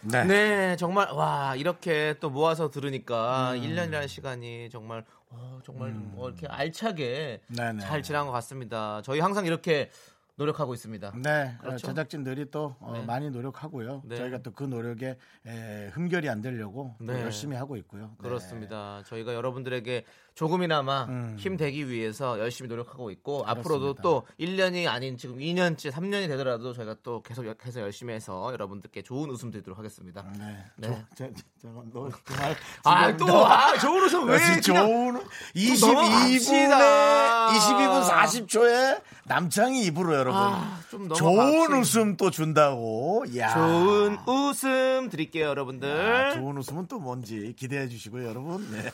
네. 0.00 0.24
네, 0.24 0.76
정말 0.76 1.10
와 1.12 1.54
이렇게 1.54 2.14
또 2.18 2.30
모아서 2.30 2.70
들으니까 2.70 3.52
음. 3.52 3.60
1년이라는 3.60 4.08
시간이 4.08 4.70
정말 4.70 5.04
어, 5.28 5.58
정말 5.66 5.90
뭐 5.90 6.28
이렇게 6.28 6.46
알차게 6.46 7.42
네네. 7.48 7.80
잘 7.80 8.02
지난 8.02 8.24
것 8.24 8.32
같습니다. 8.32 9.02
저희 9.04 9.20
항상 9.20 9.44
이렇게 9.44 9.90
노력하고 10.38 10.72
있습니다. 10.72 11.12
네, 11.22 11.56
그렇죠? 11.60 11.88
제작진들이 11.88 12.50
또 12.52 12.76
어, 12.78 12.92
네. 12.94 13.04
많이 13.04 13.28
노력하고요. 13.28 14.02
네. 14.06 14.16
저희가 14.16 14.38
또 14.38 14.52
그 14.52 14.64
노력에 14.64 15.18
에, 15.46 15.88
흠결이 15.92 16.28
안 16.28 16.40
되려고 16.40 16.94
또 16.98 17.04
네. 17.12 17.22
열심히 17.22 17.56
하고 17.56 17.76
있고요. 17.76 18.10
네. 18.20 18.28
그렇습니다. 18.28 19.02
저희가 19.06 19.34
여러분들에게 19.34 20.04
조금이나마 20.38 21.06
음. 21.06 21.34
힘 21.36 21.56
되기 21.56 21.88
위해서 21.88 22.38
열심히 22.38 22.68
노력하고 22.68 23.10
있고 23.10 23.42
앞으로도 23.44 23.94
그렇습니다. 23.96 24.02
또 24.02 24.22
1년이 24.38 24.86
아닌 24.86 25.16
지금 25.16 25.38
2년째, 25.38 25.90
3년이 25.90 26.28
되더라도 26.28 26.72
저희가 26.72 26.94
또 27.02 27.22
계속 27.22 27.44
해서 27.66 27.80
열심히 27.80 28.14
해서 28.14 28.48
여러분들께 28.52 29.02
좋은 29.02 29.28
웃음 29.30 29.50
드리도록 29.50 29.76
하겠습니다. 29.80 30.24
네. 30.38 30.64
네. 30.76 31.04
저, 31.16 31.26
저, 31.26 31.32
저, 31.60 31.68
너 31.92 32.08
정말 32.24 32.56
아, 32.84 33.16
또, 33.16 33.26
아, 33.46 33.76
좋은 33.78 34.04
웃음 34.04 34.28
왜 34.28 34.36
아, 34.36 34.60
좋은 34.60 35.14
또 35.14 35.24
22분에 35.56 36.68
넘어갑시다. 36.68 37.48
22분 37.48 38.08
40초에 38.08 39.02
남창희 39.24 39.86
입으로 39.86 40.14
여러분 40.14 40.40
아, 40.40 40.78
좀 40.88 41.08
좋은. 41.08 41.72
웃음 41.74 42.16
또 42.16 42.30
준다고. 42.30 43.24
야. 43.36 43.54
좋은 43.54 44.18
웃음 44.24 45.08
드릴게요, 45.10 45.46
여러분들. 45.46 45.90
아, 45.90 46.34
좋은 46.34 46.58
웃음은 46.58 46.86
또 46.86 47.00
뭔지 47.00 47.54
기대해 47.58 47.88
주시고요, 47.88 48.28
여러분. 48.28 48.70
네. 48.70 48.88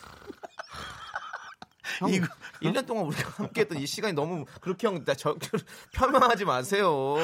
형, 1.98 2.10
이거- 2.10 2.26
1년 2.62 2.86
동안 2.86 3.04
우리가 3.06 3.30
함께 3.42 3.62
했던 3.62 3.78
이 3.78 3.86
시간이 3.86 4.12
너무 4.14 4.44
그렇게 4.60 4.86
형, 4.86 5.04
나 5.04 5.14
저, 5.14 5.36
편명하지 5.94 6.44
마세요. 6.44 7.16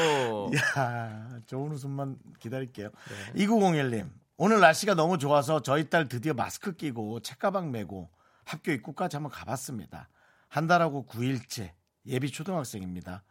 야, 0.76 1.28
좋은 1.46 1.72
웃음만 1.72 2.16
기다릴게요. 2.38 2.90
네. 3.34 3.44
2901님, 3.44 4.10
오늘 4.36 4.60
날씨가 4.60 4.94
너무 4.94 5.18
좋아서 5.18 5.60
저희 5.62 5.88
딸 5.90 6.08
드디어 6.08 6.34
마스크 6.34 6.74
끼고 6.74 7.20
책가방 7.20 7.70
메고 7.70 8.08
학교 8.44 8.72
입구까지 8.72 9.16
한번 9.16 9.30
가봤습니다. 9.32 10.08
한 10.48 10.66
달하고 10.66 11.06
9일째 11.08 11.70
예비 12.06 12.30
초등학생입니다. 12.32 13.22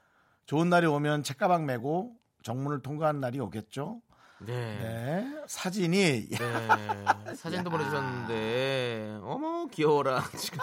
좋은 0.46 0.70
날이 0.70 0.86
오면 0.88 1.24
책가방 1.24 1.66
메고 1.66 2.16
정문을 2.44 2.82
통과하는 2.82 3.20
날이 3.20 3.40
오겠죠? 3.40 4.02
네. 4.42 4.54
네. 4.56 5.36
사진이 5.48 6.30
네. 6.30 7.36
사진도 7.36 7.70
보내주셨는데, 7.72 9.20
어머, 9.22 9.66
귀여워라, 9.68 10.24
지금. 10.38 10.60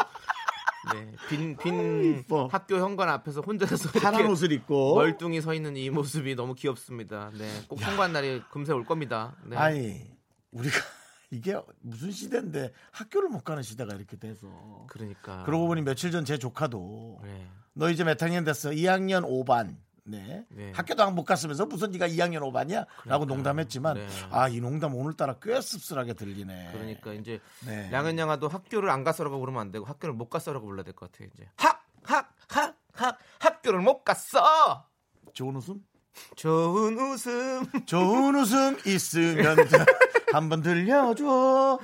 네. 0.92 1.12
빈, 1.28 1.56
빈 1.56 2.18
이뻐. 2.20 2.46
학교 2.46 2.76
현관 2.78 3.08
앞에서 3.08 3.40
혼자서 3.40 3.90
파란 4.00 4.26
옷을 4.26 4.52
입고 4.52 4.94
멀뚱히 4.96 5.40
서 5.40 5.52
있는 5.54 5.76
이 5.76 5.90
모습이 5.90 6.34
너무 6.34 6.54
귀엽습니다. 6.54 7.30
네. 7.38 7.48
꼭 7.68 7.80
통과한 7.80 8.12
날이 8.12 8.42
금세 8.50 8.72
올 8.72 8.84
겁니다. 8.84 9.36
네. 9.44 9.56
아니 9.56 10.00
우리가 10.52 10.76
이게 11.30 11.60
무슨 11.80 12.10
시대인데 12.12 12.72
학교를 12.92 13.28
못 13.28 13.42
가는 13.44 13.62
시대가 13.62 13.94
이렇게 13.96 14.16
돼서 14.16 14.46
그러니까. 14.88 15.42
그러고 15.44 15.66
보니 15.66 15.82
며칠 15.82 16.10
전 16.10 16.24
제 16.24 16.38
조카도 16.38 17.20
네. 17.24 17.46
너 17.74 17.90
이제 17.90 18.04
몇 18.04 18.20
학년 18.22 18.44
됐어? 18.44 18.70
2학년 18.70 19.22
5반. 19.24 19.76
네. 20.06 20.44
네. 20.50 20.72
학교도 20.74 21.02
안 21.02 21.14
못 21.16 21.24
갔으면서 21.24 21.66
무슨 21.66 21.90
네가 21.90 22.08
2학년 22.08 22.40
5반이야? 22.40 22.86
라고 23.06 23.24
농담했지만 23.24 23.94
네. 23.96 24.06
아, 24.30 24.48
이 24.48 24.60
농담 24.60 24.94
오늘따라 24.94 25.36
꽤 25.42 25.60
씁쓸하게 25.60 26.14
들리네. 26.14 26.70
그러니까 26.72 27.12
이제 27.14 27.40
네. 27.66 27.90
양은 27.92 28.18
양아도 28.18 28.48
학교를 28.48 28.90
안 28.90 29.02
갔어라고 29.04 29.40
그러면 29.40 29.62
안 29.62 29.72
되고 29.72 29.84
학교를 29.84 30.14
못 30.14 30.28
갔어라고 30.28 30.66
불러야 30.66 30.84
될 30.84 30.94
것 30.94 31.10
같아요. 31.10 31.28
이제 31.34 31.48
학, 31.56 31.84
학, 32.02 32.34
학, 32.48 32.76
학, 32.92 33.18
학교를 33.40 33.80
못 33.80 34.04
갔어. 34.04 34.86
좋은 35.32 35.56
웃음? 35.56 35.80
좋은 36.36 36.98
웃음. 36.98 37.66
좋은 37.84 38.34
웃음 38.36 38.78
있으면 38.86 39.56
한번 40.36 40.62
들려줘. 40.62 41.78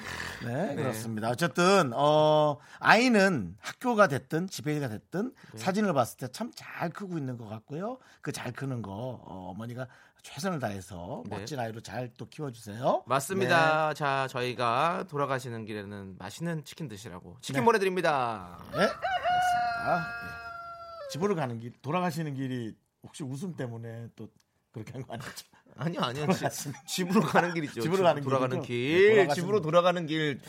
네, 0.46 0.74
그렇습니다. 0.76 1.28
어쨌든 1.30 1.92
어 1.94 2.58
아이는 2.78 3.56
학교가 3.60 4.08
됐든 4.08 4.48
집에가 4.48 4.88
됐든 4.88 5.34
네. 5.52 5.58
사진을 5.58 5.92
봤을 5.94 6.18
때 6.18 6.28
참 6.28 6.50
잘 6.54 6.90
크고 6.90 7.18
있는 7.18 7.36
것 7.38 7.48
같고요. 7.48 7.98
그 8.20 8.32
잘 8.32 8.52
크는 8.52 8.82
거 8.82 8.92
어, 8.92 9.50
어머니가 9.54 9.86
최선을 10.22 10.60
다해서 10.60 11.22
네. 11.28 11.36
멋진 11.38 11.58
아이로 11.58 11.80
잘 11.80 12.12
또 12.16 12.28
키워주세요. 12.28 13.02
맞습니다. 13.06 13.92
자, 13.94 14.28
저희가 14.30 15.06
돌아가시는 15.08 15.64
길에는 15.64 16.16
맛있는 16.18 16.64
치킨 16.64 16.86
드시라고 16.88 17.38
치킨 17.40 17.60
네. 17.62 17.64
보내드립니다. 17.64 18.58
네, 18.70 18.78
네. 18.78 18.86
그렇습니다. 18.86 19.96
네. 19.96 21.08
집으로 21.10 21.34
가는 21.34 21.58
길 21.58 21.72
돌아가시는 21.82 22.34
길이 22.34 22.76
혹시 23.02 23.22
웃음 23.24 23.54
때문에 23.56 24.08
또 24.14 24.28
그렇게 24.72 24.92
한 24.92 25.02
거 25.02 25.14
아니죠? 25.14 25.28
아니요, 25.76 26.00
아니요. 26.02 26.26
집- 26.50 26.72
집으로 26.86 27.22
가는 27.22 27.52
길이죠. 27.54 27.80
집으로 27.80 28.02
가는 28.04 28.22
돌아가는 28.22 28.60
길이죠. 28.62 28.66
길. 28.66 29.26
네, 29.28 29.34
집으로 29.34 29.60
돌아가는 29.60 30.06
길. 30.06 30.40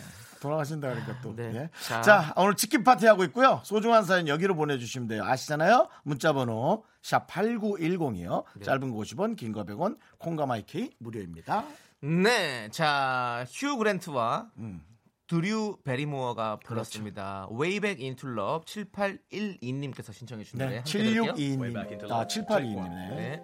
돌아가신다 0.42 0.90
그러니까 0.90 1.22
또. 1.22 1.34
네. 1.36 1.52
예. 1.56 1.70
자. 1.88 2.02
자. 2.02 2.34
오늘 2.36 2.56
치킨 2.56 2.84
파티 2.84 3.06
하고 3.06 3.24
있고요. 3.24 3.62
소중한 3.64 4.04
사연 4.04 4.28
여기로 4.28 4.56
보내주시면 4.56 5.08
돼요. 5.08 5.24
아시잖아요? 5.24 5.88
문자번호 6.04 6.84
샵 7.02 7.28
#8910이요. 7.28 8.44
네. 8.56 8.66
짧은 8.66 8.92
거 8.92 8.98
50원, 8.98 9.38
긴 9.38 9.54
거 9.54 9.64
100원, 9.64 9.98
콩과 10.18 10.46
마이케이 10.46 10.90
무료입니다. 11.00 11.64
네, 12.02 12.68
자, 12.72 13.46
휴 13.50 13.78
그랜트와 13.78 14.50
음. 14.58 14.82
드류 15.28 15.78
베리모어가 15.86 16.58
불렀습니다. 16.66 17.48
Way 17.50 17.80
Back 17.80 18.04
Into 18.06 18.30
Love 18.30 18.66
7812님께서 18.66 20.12
신청해 20.12 20.44
주신 20.44 20.60
노래 20.60 20.82
네, 20.82 20.84
들을게요. 20.84 21.24
7622님, 21.40 22.12
아 22.12 22.28
7822님. 22.28 23.16
네. 23.16 23.42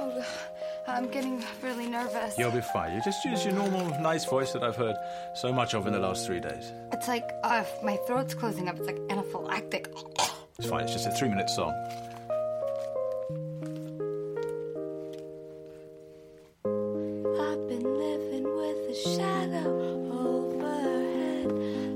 Oh, 0.00 0.24
I'm 0.86 1.08
getting 1.08 1.44
really 1.62 1.86
nervous. 1.88 2.38
You'll 2.38 2.50
be 2.50 2.60
fine. 2.60 2.94
You 2.94 3.02
just 3.02 3.24
use 3.24 3.44
your 3.44 3.54
normal, 3.54 3.88
nice 4.00 4.24
voice 4.24 4.52
that 4.52 4.62
I've 4.62 4.76
heard 4.76 4.96
so 5.34 5.52
much 5.52 5.74
of 5.74 5.86
in 5.86 5.92
the 5.92 5.98
last 5.98 6.26
three 6.26 6.40
days. 6.40 6.72
It's 6.92 7.08
like 7.08 7.28
uh, 7.42 7.64
my 7.82 7.96
throat's 8.06 8.34
closing 8.34 8.68
up. 8.68 8.78
It's 8.78 8.86
like 8.86 8.96
anaphylactic. 9.08 9.88
It's 10.58 10.68
fine. 10.68 10.84
It's 10.84 10.92
just 10.92 11.06
a 11.06 11.10
three-minute 11.10 11.50
song. 11.50 11.72
I've 16.64 17.68
been 17.68 17.84
living 17.84 18.44
with 18.44 18.90
a 18.90 18.94
shadow 19.16 19.70
overhead. 20.10 21.46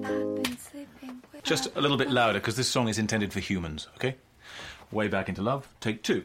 I've 0.05 0.43
been 0.43 0.59
sleeping 0.59 1.23
with. 1.33 1.43
Just 1.45 1.75
a 1.77 1.81
little 1.81 1.97
bit 1.97 2.11
louder 2.11 2.41
because 2.41 2.57
this 2.57 2.69
song 2.69 2.89
is 2.89 2.99
intended 2.99 3.33
for 3.33 3.41
humans. 3.41 3.89
Okay. 3.97 4.17
Way 4.91 5.09
back 5.09 5.29
into 5.29 5.41
love. 5.41 5.67
Take 5.81 6.03
two. 6.03 6.25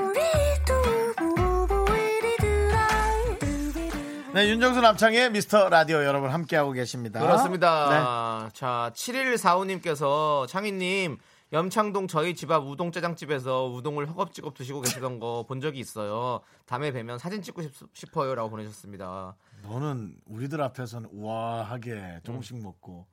네, 4.33 4.47
윤정수 4.49 4.79
남창의 4.79 5.31
미스터 5.31 5.67
라디오 5.67 6.03
여러분 6.05 6.29
함께하고 6.29 6.71
계십니다. 6.71 7.19
네. 7.19 7.25
그렇습니다. 7.25 8.49
자, 8.53 8.91
7145님께서 8.95 10.47
창희님 10.47 11.17
염창동 11.51 12.07
저희 12.07 12.33
집 12.33 12.49
앞 12.49 12.65
우동짜장집에서 12.65 13.67
우동을 13.67 14.07
허겁지겁 14.09 14.53
드시고 14.53 14.81
계시던 14.81 15.19
거 15.19 15.43
본 15.43 15.59
적이 15.59 15.79
있어요. 15.79 16.39
다음에 16.65 16.91
뵈면 16.91 17.19
사진 17.19 17.41
찍고 17.41 17.61
싶, 17.93 18.15
어요 18.17 18.35
라고 18.35 18.49
보내셨습니다. 18.49 19.35
너는 19.63 20.15
우리들 20.27 20.61
앞에서는 20.61 21.09
우아하게 21.11 22.21
조금씩 22.23 22.61
먹고 22.63 23.07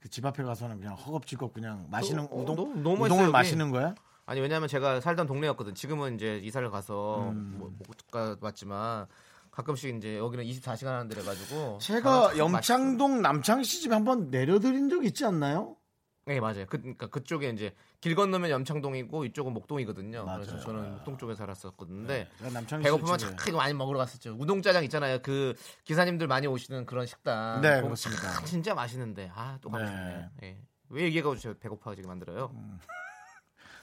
그 0.00 0.08
집 0.10 0.26
앞에 0.26 0.42
가서는 0.42 0.78
그냥 0.80 0.94
허겁지겁 0.96 1.54
그냥 1.54 1.86
마시는 1.88 2.24
어, 2.24 2.28
우동 2.32 2.56
너무- 2.56 2.74
너무 2.74 2.96
맛있어요, 2.98 3.04
우동을. 3.20 3.30
마시는 3.30 3.70
거야? 3.70 3.94
아니 4.26 4.40
왜냐면 4.40 4.68
제가 4.68 5.00
살던 5.00 5.26
동네였거든. 5.28 5.74
지금은 5.74 6.16
이제 6.16 6.38
이사를 6.42 6.68
가서 6.70 7.20
음. 7.30 7.54
뭐, 7.58 7.72
못 7.86 7.96
가- 8.10 8.36
왔지만 8.40 9.06
가끔씩 9.54 9.96
이제 9.96 10.18
여기는 10.18 10.44
24시간 10.44 10.86
하는 10.86 11.08
데래 11.08 11.22
가지고 11.22 11.78
제가 11.78 12.36
염창동 12.36 13.22
남창시 13.22 13.82
집에 13.82 13.94
한번 13.94 14.30
내려드린 14.30 14.88
적 14.88 15.04
있지 15.04 15.24
않나요? 15.24 15.76
네 16.26 16.40
맞아요. 16.40 16.64
그, 16.66 16.78
그러니까 16.78 17.06
그쪽에 17.06 17.50
이제 17.50 17.74
길 18.00 18.14
건너면 18.14 18.50
염창동이고 18.50 19.26
이쪽은 19.26 19.52
목동이거든요. 19.52 20.24
맞아요. 20.24 20.40
그래서 20.40 20.58
저는 20.58 20.92
목동 20.92 21.18
쪽에 21.18 21.34
살았었거든요. 21.34 22.08
남창시 22.52 22.82
배고프면 22.82 23.18
착하게 23.18 23.52
많이 23.52 23.74
먹으러 23.74 23.98
갔었죠. 23.98 24.34
우동짜장 24.38 24.84
있잖아요. 24.84 25.18
그 25.22 25.54
기사님들 25.84 26.26
많이 26.26 26.46
오시는 26.46 26.86
그런 26.86 27.06
식당. 27.06 27.60
네, 27.60 27.80
그렇습니다. 27.80 28.32
참 28.32 28.44
진짜 28.46 28.74
맛있는데 28.74 29.30
아또 29.34 29.70
가고 29.70 29.86
싶네. 29.86 30.30
예. 30.42 30.58
왜 30.88 31.02
얘기가 31.02 31.34
저 31.36 31.54
배고파지게 31.54 32.08
만들어요? 32.08 32.50
음. 32.54 32.78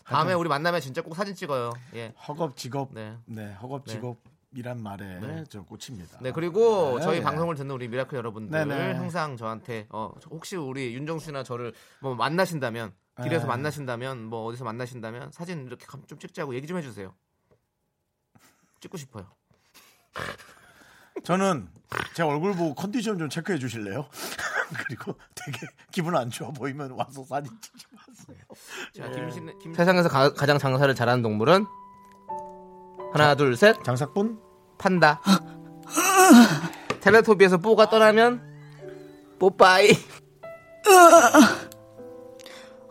다음에 0.04 0.34
우리 0.34 0.50
만나면 0.50 0.82
진짜 0.82 1.02
꼭 1.02 1.16
사진 1.16 1.36
찍어요. 1.36 1.72
예. 1.94 2.14
허겁지겁 2.28 2.90
네, 2.94 3.18
네. 3.26 3.54
허겁지겁 3.54 4.18
이란 4.54 4.82
말에 4.82 5.20
네. 5.20 5.44
저 5.50 5.64
꽂힙니다. 5.64 6.20
네 6.22 6.32
그리고 6.32 6.98
네. 6.98 7.04
저희 7.04 7.22
방송을 7.22 7.56
듣는 7.56 7.74
우리 7.74 7.88
미라클 7.88 8.18
여러분들 8.18 8.68
네네. 8.68 8.94
항상 8.94 9.38
저한테 9.38 9.88
어, 9.90 10.14
혹시 10.30 10.58
우리 10.58 10.94
윤정수나 10.94 11.44
저를 11.44 11.74
뭐 12.02 12.16
만나신다면 12.16 12.94
길에서 13.24 13.46
네. 13.46 13.48
만나신다면 13.48 14.26
뭐 14.26 14.46
어디서 14.46 14.66
만나신다면 14.66 15.32
사진 15.32 15.66
이렇게 15.66 15.86
좀 16.08 16.20
찍자고 16.20 16.54
얘기 16.56 16.68
좀 16.68 16.78
해주세요. 16.78 17.14
찍고 18.82 18.98
싶어요. 18.98 19.28
저는 21.24 21.70
제 22.14 22.24
얼굴 22.24 22.54
보고 22.54 22.74
컨디션 22.74 23.18
좀 23.18 23.30
체크해 23.30 23.58
주실래요? 23.58 24.08
그리고 24.88 25.14
되게 25.36 25.68
기분 25.92 26.16
안 26.16 26.30
좋아 26.30 26.50
보이면 26.50 26.92
와서 26.92 27.24
사진 27.24 27.52
찍지 27.62 27.86
마세요. 27.92 28.38
자, 28.96 29.08
예. 29.08 29.12
김신, 29.12 29.60
김... 29.60 29.74
세상에서 29.74 30.10
가, 30.10 30.34
장 30.46 30.58
장사를 30.58 30.94
잘하는 30.96 31.22
동물은 31.22 31.66
하나 33.14 33.36
둘 33.36 33.56
셋 33.58 33.84
장사꾼? 33.84 34.40
판다. 34.78 35.22
텔레토비에서 37.02 37.58
뽀가 37.58 37.90
떠나면 37.90 38.42
뽀빠이. 39.40 39.90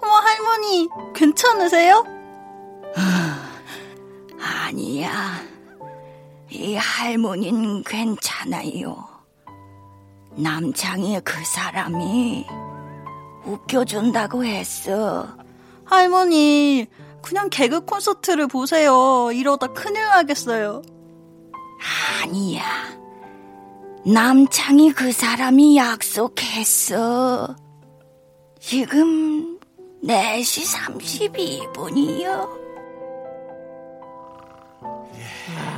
어머 0.03 0.13
할머니 0.15 0.89
괜찮으세요? 1.15 2.05
아니야 4.41 5.11
이 6.49 6.75
할머니는 6.77 7.83
괜찮아요 7.85 8.97
남창희 10.37 11.21
그 11.21 11.45
사람이 11.45 12.47
웃겨준다고 13.45 14.45
했어 14.45 15.29
할머니 15.85 16.87
그냥 17.23 17.51
개그 17.51 17.85
콘서트를 17.85 18.47
보세요 18.47 19.31
이러다 19.33 19.69
큰일 19.69 20.03
나겠어요 20.07 20.83
아니야 22.23 22.63
남창희 24.07 24.93
그 24.93 25.13
사람이 25.13 25.77
약속했어 25.77 27.57
지금 28.59 29.59
4시 30.05 31.35
32분이요. 31.75 32.61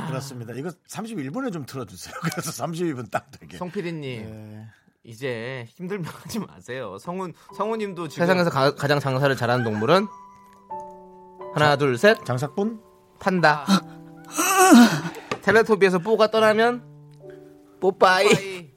그렇습니다. 0.07 0.53
이거 0.53 0.69
31분에 0.87 1.51
좀 1.51 1.65
틀어주세요. 1.65 2.13
그래서 2.21 2.51
32분 2.51 3.09
딱 3.09 3.29
되게. 3.31 3.57
성피디님 3.57 4.01
네. 4.01 4.67
이제 5.03 5.65
힘들면 5.69 6.05
하지 6.13 6.39
마세요. 6.39 6.97
성훈 6.99 7.33
성훈님도 7.55 8.07
지금 8.09 8.23
세상에서 8.23 8.49
가, 8.49 8.87
장 8.87 8.99
장사를 8.99 9.35
잘하는 9.35 9.63
동물은 9.65 10.07
하나 11.53 11.75
둘 11.75 11.97
셋 11.97 12.25
장사꾼? 12.25 12.81
판다. 13.19 13.65
텔레토비에서 15.43 15.99
뽀가 15.99 16.31
떠나면 16.31 16.83
뽀빠이. 17.79 18.71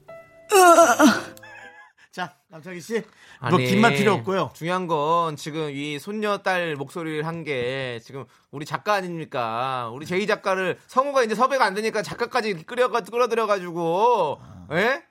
자, 2.11 2.35
남창희 2.49 2.79
씨. 2.81 3.01
뭐긴말 3.49 3.93
필요 3.95 4.13
없고요. 4.13 4.51
중요한 4.55 4.87
건 4.87 5.35
지금 5.35 5.69
이 5.71 5.99
손녀 5.99 6.39
딸 6.39 6.75
목소리를 6.75 7.25
한 7.25 7.43
게 7.43 7.99
지금 8.03 8.25
우리 8.51 8.65
작가 8.65 8.93
아닙니까? 8.93 9.89
우리 9.93 10.05
제이 10.05 10.25
작가를 10.27 10.77
성우가 10.87 11.23
이제 11.23 11.35
섭외가 11.35 11.65
안 11.65 11.73
되니까 11.73 12.01
작가까지 12.01 12.65
끌어가 12.65 13.01
끌어들여 13.01 13.45
가지고 13.47 14.39
예? 14.73 15.03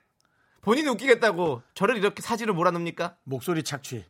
본인이 0.61 0.89
웃기겠다고 0.89 1.61
저를 1.73 1.97
이렇게 1.97 2.21
사진을 2.21 2.53
몰아넣습니까? 2.53 3.15
목소리 3.23 3.63
착취. 3.63 4.03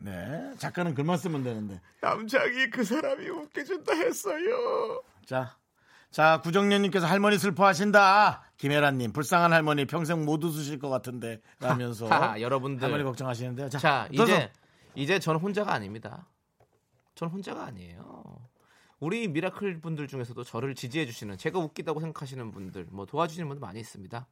네. 0.00 0.52
작가는 0.58 0.94
글만 0.94 1.16
쓰면 1.16 1.42
되는데. 1.42 1.80
남창희 2.00 2.70
그 2.70 2.84
사람이 2.84 3.28
웃겨준다 3.28 3.94
했어요. 3.94 5.02
자. 5.26 5.56
자, 6.10 6.40
구정년님께서 6.40 7.06
할머니 7.06 7.36
슬퍼하신다. 7.38 8.42
김혜란님, 8.56 9.12
불쌍한 9.12 9.52
할머니 9.52 9.84
평생 9.84 10.24
못 10.24 10.42
웃으실 10.42 10.78
것 10.78 10.88
같은데. 10.88 11.40
라면서. 11.60 12.06
하, 12.08 12.40
여러분들. 12.40 12.82
할머니 12.82 13.04
걱정하시는데요. 13.04 13.68
자, 13.68 13.78
자, 13.78 14.08
어서. 14.12 14.24
이제 14.24 14.52
이제 14.94 15.18
저는 15.18 15.40
혼자가 15.40 15.72
아닙니다. 15.72 16.26
저는 17.14 17.32
혼자가 17.32 17.64
아니에요. 17.66 18.48
우리 19.00 19.28
미라클 19.28 19.80
분들 19.80 20.08
중에서도 20.08 20.42
저를 20.44 20.74
지지해 20.74 21.06
주시는 21.06 21.36
제가 21.36 21.58
웃기다고 21.58 22.00
생각하시는 22.00 22.50
분들 22.50 22.86
뭐 22.90 23.06
도와주시는 23.06 23.46
분들 23.48 23.60
많이 23.60 23.78
있습니다. 23.80 24.26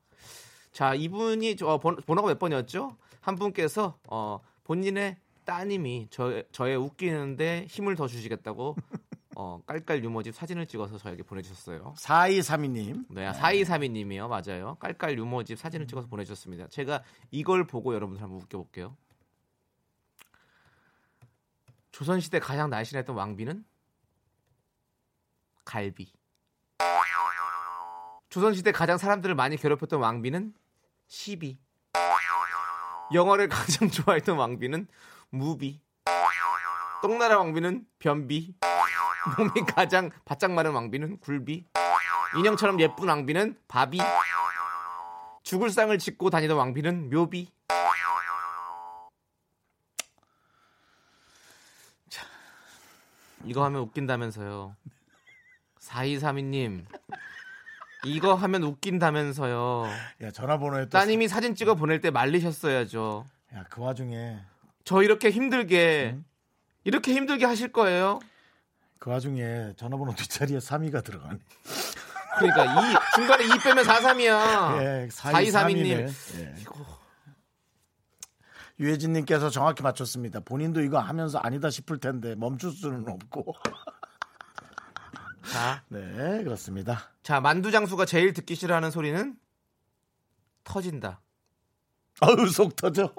자 0.72 0.94
이분이 0.94 1.56
저 1.56 1.68
어, 1.68 1.78
번, 1.78 1.96
번호가 1.96 2.28
몇 2.28 2.38
번이었죠? 2.38 2.96
한 3.20 3.36
분께서 3.36 3.98
어, 4.08 4.40
본인의 4.64 5.16
따님이 5.46 6.08
저, 6.10 6.42
저의 6.52 6.76
웃기는데 6.76 7.66
힘을 7.70 7.96
더 7.96 8.06
주시겠다고 8.06 8.76
어, 9.36 9.60
깔깔 9.66 10.02
유머집 10.02 10.34
사진을 10.34 10.66
찍어서 10.66 10.98
저에게 10.98 11.22
보내주셨어요. 11.22 11.94
4232님. 11.98 13.04
네, 13.10 13.30
4232님이요. 13.32 14.28
맞아요. 14.28 14.76
깔깔 14.80 15.18
유머집 15.18 15.58
사진을 15.58 15.86
찍어서 15.86 16.08
보내주셨습니다. 16.08 16.68
제가 16.68 17.02
이걸 17.30 17.66
보고 17.66 17.94
여러분들 17.94 18.22
한번 18.22 18.40
웃겨볼게요. 18.40 18.96
조선시대 21.92 22.40
가장 22.40 22.68
날씬했던 22.68 23.14
왕비는 23.14 23.64
갈비. 25.64 26.12
조선시대 28.30 28.72
가장 28.72 28.98
사람들을 28.98 29.34
많이 29.34 29.56
괴롭혔던 29.56 30.00
왕비는 30.00 30.54
시비. 31.06 31.58
영화를 33.12 33.48
가장 33.48 33.88
좋아했던 33.90 34.36
왕비는 34.36 34.88
무비. 35.30 35.80
똥나라 37.02 37.38
왕비는 37.38 37.86
변비. 37.98 38.54
몸이 39.38 39.66
가장 39.66 40.10
바짝 40.24 40.52
마른 40.52 40.72
왕비는 40.72 41.20
굴비. 41.20 41.66
인형처럼 42.38 42.80
예쁜 42.80 43.08
왕비는 43.08 43.58
바비. 43.68 43.98
죽을 45.42 45.70
상을 45.70 45.96
짓고 45.98 46.30
다니던 46.30 46.56
왕비는 46.56 47.10
묘비. 47.10 47.52
자, 52.08 52.26
이거 53.44 53.64
하면 53.64 53.82
웃긴다면서요. 53.82 54.76
4232님. 55.80 56.84
이거 58.04 58.34
하면 58.34 58.62
웃긴다면서요. 58.62 59.84
야, 60.22 60.30
전화번호에 60.30 60.84
또. 60.84 60.90
따님이 60.90 61.28
사진 61.28 61.54
찍어 61.54 61.74
보낼 61.74 62.00
때 62.00 62.10
말리셨어야죠. 62.10 63.24
야, 63.54 63.64
그 63.70 63.80
와중에. 63.82 64.38
저 64.86 65.02
이렇게 65.02 65.30
힘들게 65.30 66.16
이렇게 66.84 67.12
힘들게 67.12 67.44
하실 67.44 67.72
거예요? 67.72 68.20
그 69.00 69.10
와중에 69.10 69.72
전화번호 69.76 70.14
뒷자리에 70.14 70.58
3위가 70.58 71.02
들어가네. 71.02 71.38
그러니까 72.38 72.64
이 72.64 72.94
중간에 73.16 73.44
2 73.44 73.48
빼면 73.64 73.84
43이야. 73.84 74.82
예, 74.82 75.08
4232님. 75.08 76.06
4232님. 76.06 76.38
예. 76.38 76.54
유혜진 78.78 79.12
님께서 79.12 79.50
정확히 79.50 79.82
맞췄습니다. 79.82 80.40
본인도 80.40 80.80
이거 80.82 81.00
하면서 81.00 81.38
아니다 81.38 81.68
싶을 81.68 81.98
텐데 81.98 82.36
멈출 82.36 82.70
수는 82.70 83.08
없고. 83.08 83.56
자, 85.50 85.82
네, 85.88 86.44
그렇습니다. 86.44 87.10
자 87.24 87.40
만두 87.40 87.72
장수가 87.72 88.04
제일 88.04 88.32
듣기 88.32 88.54
싫어하는 88.54 88.92
소리는 88.92 89.34
터진다. 90.62 91.20
어우, 92.20 92.46
속 92.46 92.76
터져. 92.76 93.12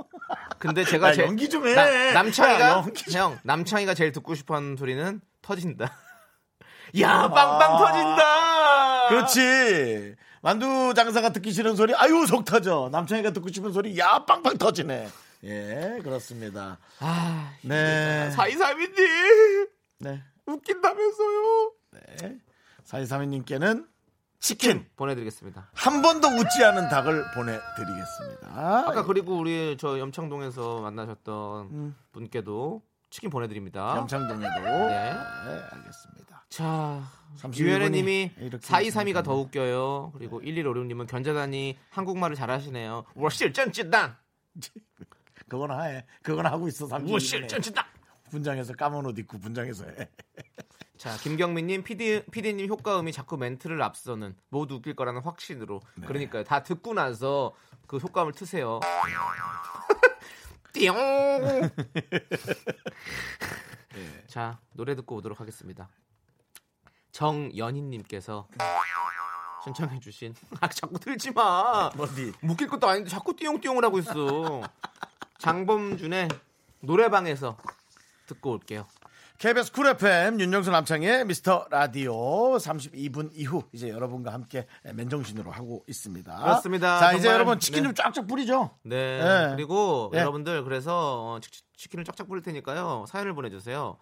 근데 0.59 0.83
제가 0.83 1.09
야, 1.09 1.13
제 1.13 1.23
연기 1.23 1.49
좀 1.49 1.67
해. 1.67 1.73
나- 1.75 2.13
남창이가 2.13 2.85
형 3.11 3.39
남창이가 3.43 3.93
제일 3.93 4.11
듣고 4.11 4.35
싶어하는 4.35 4.75
소리는 4.77 5.21
터진다. 5.41 5.91
야 7.01 7.27
빵빵 7.29 7.77
터진다. 7.77 9.07
그렇지. 9.09 10.15
만두 10.41 10.93
장사가 10.95 11.29
듣기 11.33 11.51
싫은 11.51 11.75
소리, 11.75 11.93
아유, 11.95 12.25
속 12.27 12.45
터져. 12.45 12.89
남창이가 12.91 13.31
듣고 13.31 13.51
싶은 13.51 13.71
소리, 13.73 13.97
야, 13.97 14.23
빵빵 14.25 14.57
터지네. 14.57 15.09
예, 15.43 15.99
그렇습니다. 16.03 16.77
아, 16.99 17.51
네. 17.63 18.31
사이사미님 18.31 19.67
네. 19.99 20.23
웃긴다면서요? 20.45 21.71
네. 21.91 22.37
4232님께는 22.85 23.85
치킨 24.39 24.87
보내드리겠습니다. 24.95 25.69
한 25.73 26.01
번도 26.01 26.27
웃지 26.27 26.63
않은 26.63 26.89
닭을 26.89 27.31
보내드리겠습니다. 27.33 28.47
아까 28.87 29.03
그리고 29.03 29.37
우리 29.37 29.75
저 29.79 29.97
염창동에서 29.99 30.81
만나셨던 30.81 31.95
분께도 32.11 32.81
치킨 33.09 33.29
보내드립니다. 33.29 33.93
음. 33.93 33.97
염창동에도. 33.99 34.61
네. 34.61 35.13
네, 35.13 35.61
알겠습니다. 35.71 36.45
자, 36.49 37.03
32 37.35 37.63
유현애님이 37.63 38.31
분이 38.35 38.47
이렇게 38.47 38.65
4232가 38.67 39.23
더. 39.23 39.35
웃겨요. 39.35 40.11
그리고 40.17 40.41
1156님은 40.41 41.07
견자단이 41.07 41.77
한국말을 41.89 42.35
잘하시네요. 42.35 43.05
워실전찌단, 43.15 44.15
그건 45.49 45.71
해. 45.83 46.05
그건 46.21 46.45
하고 46.45 46.67
있어. 46.67 46.87
32 46.87 47.05
분에. 47.05 47.13
워실전찌단. 47.13 47.85
분장해서 48.29 48.73
까만 48.73 49.05
옷 49.05 49.17
입고 49.17 49.39
분장해서 49.39 49.85
해. 49.85 50.09
자, 51.07 51.15
김경민님, 51.19 51.83
PD, 51.83 52.23
PD님 52.31 52.67
효과음이 52.67 53.13
자꾸 53.13 53.37
멘트를 53.37 53.81
앞서는 53.81 54.35
모두 54.49 54.75
웃길 54.75 54.93
거라는 54.93 55.21
확신으로. 55.21 55.79
네. 55.95 56.05
그러니까요. 56.05 56.43
다 56.43 56.63
듣고 56.63 56.93
나서 56.93 57.53
그 57.87 57.95
효과음을 57.95 58.33
트세요. 58.33 58.81
띠용. 60.73 60.97
네. 63.95 64.23
자, 64.27 64.59
노래 64.73 64.95
듣고 64.95 65.15
오도록 65.15 65.39
하겠습니다. 65.39 65.87
정연희님께서 67.13 68.49
신청해 69.63 70.01
주신 70.01 70.35
아 70.59 70.67
자꾸 70.67 70.99
들지 70.99 71.31
마. 71.31 71.89
어디? 71.97 72.33
묶일 72.41 72.67
것도 72.67 72.85
아닌데 72.87 73.09
자꾸 73.09 73.33
띠용띠용을 73.33 73.85
하고 73.85 73.97
있어. 73.99 74.61
장범준의 75.39 76.27
노래방에서 76.81 77.57
듣고 78.27 78.51
올게요. 78.51 78.85
KBS 79.37 79.71
쿨 79.71 79.85
FM 79.87 80.39
윤정수 80.39 80.71
남창희의 80.71 81.25
미스터 81.25 81.67
라디오 81.69 82.57
32분 82.57 83.29
이후 83.35 83.61
이제 83.71 83.89
여러분과 83.89 84.33
함께 84.33 84.65
맨정신으로 84.95 85.51
하고 85.51 85.83
있습니다. 85.87 86.35
그렇습니다. 86.37 86.99
자 86.99 87.13
이제 87.13 87.27
여러분 87.27 87.59
치킨 87.59 87.83
네. 87.83 87.89
좀 87.89 87.93
쫙쫙 87.95 88.25
뿌리죠. 88.25 88.71
네. 88.81 89.19
네. 89.21 89.55
그리고 89.55 90.09
네. 90.11 90.19
여러분들 90.21 90.63
그래서 90.63 91.33
어, 91.35 91.39
치- 91.39 91.61
치킨을 91.75 92.03
쫙쫙 92.05 92.27
뿌릴 92.27 92.41
테니까요. 92.41 93.05
사연을 93.07 93.35
보내주세요. 93.35 93.97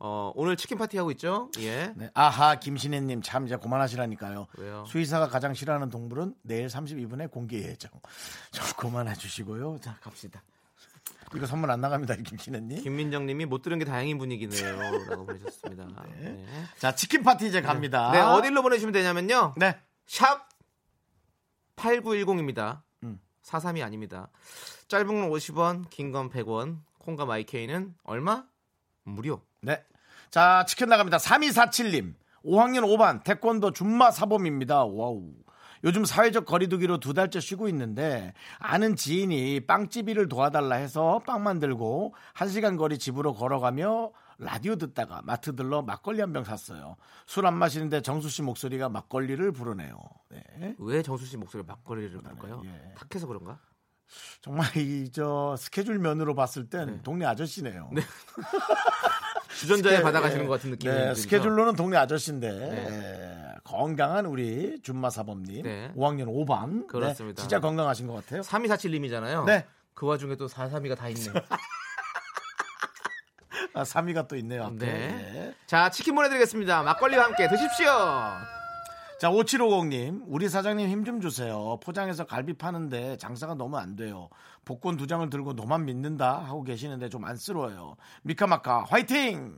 어, 0.00 0.32
오늘 0.34 0.56
치킨 0.56 0.78
파티 0.78 0.96
하고 0.98 1.12
있죠? 1.12 1.48
예. 1.60 1.92
네. 1.94 2.10
아하 2.14 2.56
김신혜님 2.56 3.22
참 3.22 3.46
이제 3.46 3.56
그만하시라니까요. 3.56 4.48
왜요? 4.58 4.84
수의사가 4.88 5.28
가장 5.28 5.54
싫어하는 5.54 5.90
동물은 5.90 6.34
내일 6.42 6.66
32분에 6.66 7.30
공개 7.30 7.58
예정. 7.58 7.92
좀 8.50 8.64
그만해 8.76 9.14
주시고요. 9.14 9.78
자 9.80 9.96
갑시다. 10.02 10.42
이거 11.34 11.46
선물 11.46 11.70
안 11.70 11.80
나갑니다 11.80 12.16
김신혜님. 12.16 12.82
김민정님이 12.82 13.46
못 13.46 13.62
들은 13.62 13.78
게 13.78 13.84
다행인 13.84 14.18
분위기네요라고 14.18 15.24
보내셨습니다. 15.26 15.86
네. 16.20 16.44
자 16.78 16.94
치킨 16.94 17.22
파티 17.22 17.46
이제 17.46 17.62
갑니다. 17.62 18.10
네, 18.12 18.20
어디로 18.20 18.62
보내주시면 18.62 18.92
되냐면요. 18.92 19.54
네. 19.56 19.78
샵 20.06 20.46
8910입니다. 21.76 22.82
음. 23.02 23.18
43이 23.44 23.82
아닙니다. 23.84 24.28
짧은 24.88 25.06
건 25.06 25.30
50원, 25.30 25.88
긴 25.90 26.12
건 26.12 26.28
100원, 26.30 26.78
콩과 26.98 27.24
마이케이는 27.24 27.94
얼마? 28.04 28.44
무료. 29.04 29.42
네. 29.62 29.82
자, 30.30 30.64
치킨 30.68 30.88
나갑니다. 30.88 31.16
3247님. 31.18 32.14
5학년 32.44 32.80
5반 32.84 33.24
태권도 33.24 33.72
준마 33.72 34.10
사범입니다. 34.10 34.84
와우. 34.84 35.32
요즘 35.84 36.04
사회적 36.04 36.44
거리두기로 36.46 36.98
두 37.00 37.12
달째 37.14 37.40
쉬고 37.40 37.68
있는데 37.68 38.34
아는 38.58 38.94
지인이 38.96 39.66
빵집이를 39.66 40.28
도와달라 40.28 40.76
해서 40.76 41.20
빵 41.26 41.42
만들고 41.42 42.14
한 42.34 42.48
시간 42.48 42.76
거리 42.76 42.98
집으로 42.98 43.34
걸어가며 43.34 44.12
라디오 44.38 44.76
듣다가 44.76 45.20
마트 45.24 45.54
들러 45.54 45.82
막걸리 45.82 46.20
한 46.20 46.32
병 46.32 46.44
샀어요. 46.44 46.96
술 47.26 47.46
안 47.46 47.54
마시는데 47.54 48.00
정수 48.02 48.28
씨 48.28 48.42
목소리가 48.42 48.88
막걸리를 48.88 49.52
부르네요. 49.52 49.96
네. 50.30 50.74
왜 50.78 51.02
정수 51.02 51.26
씨 51.26 51.36
목소리 51.36 51.62
막걸리를 51.64 52.10
부를까요? 52.20 52.62
예. 52.64 52.94
탁해서 52.96 53.26
그런가? 53.26 53.58
정말 54.40 54.66
이 54.76 55.10
저 55.12 55.54
스케줄 55.58 55.98
면으로 55.98 56.34
봤을 56.34 56.68
땐 56.68 56.86
네. 56.86 57.02
동네 57.02 57.24
아저씨네요. 57.26 57.90
주전자에 59.58 59.94
스케- 59.96 60.02
받아가시는 60.02 60.44
예, 60.44 60.46
것 60.48 60.54
같은 60.54 60.70
느낌이 60.70 60.92
네? 60.94 61.14
스케줄로는 61.14 61.74
동네 61.76 61.96
아저씨인데 61.96 62.50
네. 62.50 62.86
예, 62.88 63.54
건강한 63.64 64.26
우리 64.26 64.80
준마 64.82 65.10
사범님 65.10 65.62
네. 65.62 65.92
5학년 65.96 66.26
5반 66.26 66.86
그렇습니다. 66.86 67.40
진짜 67.40 67.60
건강하신 67.60 68.06
것 68.06 68.14
같아요. 68.14 68.40
3247님이잖아요. 68.42 69.44
네. 69.44 69.66
그 69.94 70.06
와중에 70.06 70.36
또 70.36 70.46
432가 70.48 70.96
다 70.96 71.08
있네. 71.08 71.22
아, 73.74 73.84
3위가 73.84 74.28
또 74.28 74.36
있네요. 74.36 74.64
앞에. 74.64 74.74
네. 74.76 75.08
네. 75.08 75.54
자, 75.66 75.88
치킨 75.90 76.14
보내드리겠습니다. 76.14 76.82
막걸리와 76.82 77.24
함께 77.24 77.48
드십시오. 77.48 77.90
자 79.22 79.30
5750님 79.30 80.24
우리 80.26 80.48
사장님 80.48 80.88
힘 80.88 81.04
좀 81.04 81.20
주세요. 81.20 81.78
포장해서 81.80 82.24
갈비 82.24 82.54
파는데 82.54 83.16
장사가 83.18 83.54
너무 83.54 83.76
안 83.76 83.94
돼요. 83.94 84.28
복권 84.64 84.96
두 84.96 85.06
장을 85.06 85.28
들고 85.30 85.52
너만 85.52 85.84
믿는다 85.84 86.38
하고 86.40 86.64
계시는데 86.64 87.08
좀 87.08 87.24
안쓰러워요. 87.24 87.94
미카마카 88.24 88.82
화이팅! 88.84 89.56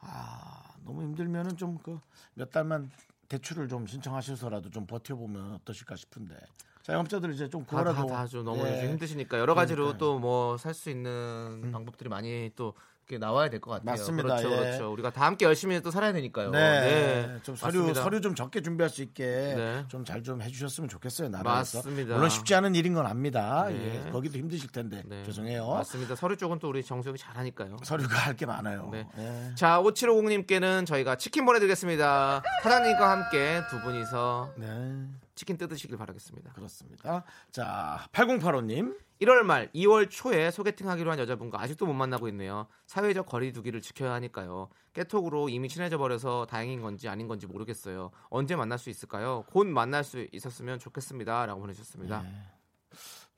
아 0.00 0.62
너무 0.84 1.02
힘들면은 1.02 1.56
좀 1.58 1.76
그 1.82 1.98
몇 2.38 2.50
달만 2.50 2.90
대출을 3.28 3.66
좀 3.68 3.86
신청하셔서라도 3.86 4.70
좀 4.70 4.86
버텨보면 4.86 5.54
어떠실까 5.54 5.96
싶은데 5.96 6.34
자 6.82 6.92
영업자들 6.94 7.32
이제 7.34 7.48
좀 7.48 7.62
다, 7.64 7.70
그거라도 7.70 8.06
다, 8.06 8.14
다, 8.16 8.26
좀 8.26 8.44
너무 8.44 8.66
예. 8.66 8.88
힘드시니까 8.88 9.38
여러 9.38 9.54
가지로. 9.54 9.90
음. 9.92 9.98
또뭐 9.98 10.56
살 10.58 10.72
수 10.74 10.88
있는 10.90 11.70
방법들이 11.72 12.08
많이 12.08 12.50
또 12.56 12.72
나와야 13.18 13.48
될 13.48 13.60
것 13.60 13.70
같아요. 13.70 13.84
맞습니다. 13.86 14.36
그렇죠, 14.36 14.52
예. 14.52 14.56
그렇죠. 14.56 14.92
우리가 14.92 15.10
다 15.10 15.24
함께 15.26 15.44
열심히 15.46 15.80
또 15.80 15.90
살아야 15.90 16.12
되니까요. 16.12 16.50
네. 16.50 17.38
좀 17.42 17.54
서류 17.56 17.78
맞습니다. 17.78 18.02
서류 18.02 18.20
좀 18.20 18.34
적게 18.34 18.60
준비할 18.60 18.90
수 18.90 19.02
있게 19.02 19.24
네. 19.24 19.84
좀잘좀 19.88 20.42
해주셨으면 20.42 20.88
좋겠어요. 20.88 21.28
나라에서. 21.28 21.78
맞습니다. 21.78 22.14
물론 22.14 22.28
쉽지 22.28 22.54
않은 22.56 22.74
일인 22.74 22.94
건 22.94 23.06
압니다. 23.06 23.66
네. 23.68 24.04
예. 24.06 24.10
거기도 24.10 24.38
힘드실 24.38 24.70
텐데 24.70 25.02
네. 25.06 25.22
죄송해요. 25.24 25.66
맞습니다. 25.68 26.16
서류 26.16 26.36
쪽은 26.36 26.58
또 26.58 26.68
우리 26.68 26.82
정수영이 26.84 27.16
잘하니까요. 27.18 27.78
서류가 27.82 28.14
할 28.16 28.36
게 28.36 28.44
많아요. 28.44 28.90
네. 28.92 29.06
예. 29.18 29.54
자, 29.54 29.80
5750님께는 29.80 30.84
저희가 30.86 31.16
치킨 31.16 31.46
보내드리겠습니다. 31.46 32.42
사장님과 32.62 33.10
함께 33.10 33.62
두 33.70 33.80
분이서 33.80 34.52
네. 34.56 35.06
치킨 35.34 35.56
뜯으시길 35.56 35.96
바라겠습니다. 35.96 36.52
그렇습니다. 36.52 37.22
자, 37.50 38.06
8085님. 38.12 38.94
1월 39.20 39.42
말 39.42 39.70
2월 39.72 40.10
초에 40.10 40.50
소개팅 40.50 40.88
하기로 40.88 41.10
한 41.10 41.18
여자분과 41.18 41.60
아직도 41.60 41.86
못 41.86 41.94
만나고 41.94 42.28
있네요. 42.28 42.66
사회적 42.86 43.26
거리 43.26 43.52
두기를 43.52 43.80
지켜야 43.80 44.12
하니까요. 44.14 44.68
깨톡으로 44.92 45.48
이미 45.48 45.68
친해져 45.68 45.96
버려서 45.98 46.46
다행인 46.46 46.82
건지 46.82 47.08
아닌 47.08 47.26
건지 47.28 47.46
모르겠어요. 47.46 48.10
언제 48.28 48.56
만날 48.56 48.78
수 48.78 48.90
있을까요? 48.90 49.44
곧 49.48 49.66
만날 49.66 50.04
수 50.04 50.26
있었으면 50.32 50.78
좋겠습니다라고 50.78 51.60
보내주셨습니다. 51.60 52.22
네. 52.22 52.28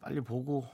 빨리 0.01 0.21
보고 0.21 0.65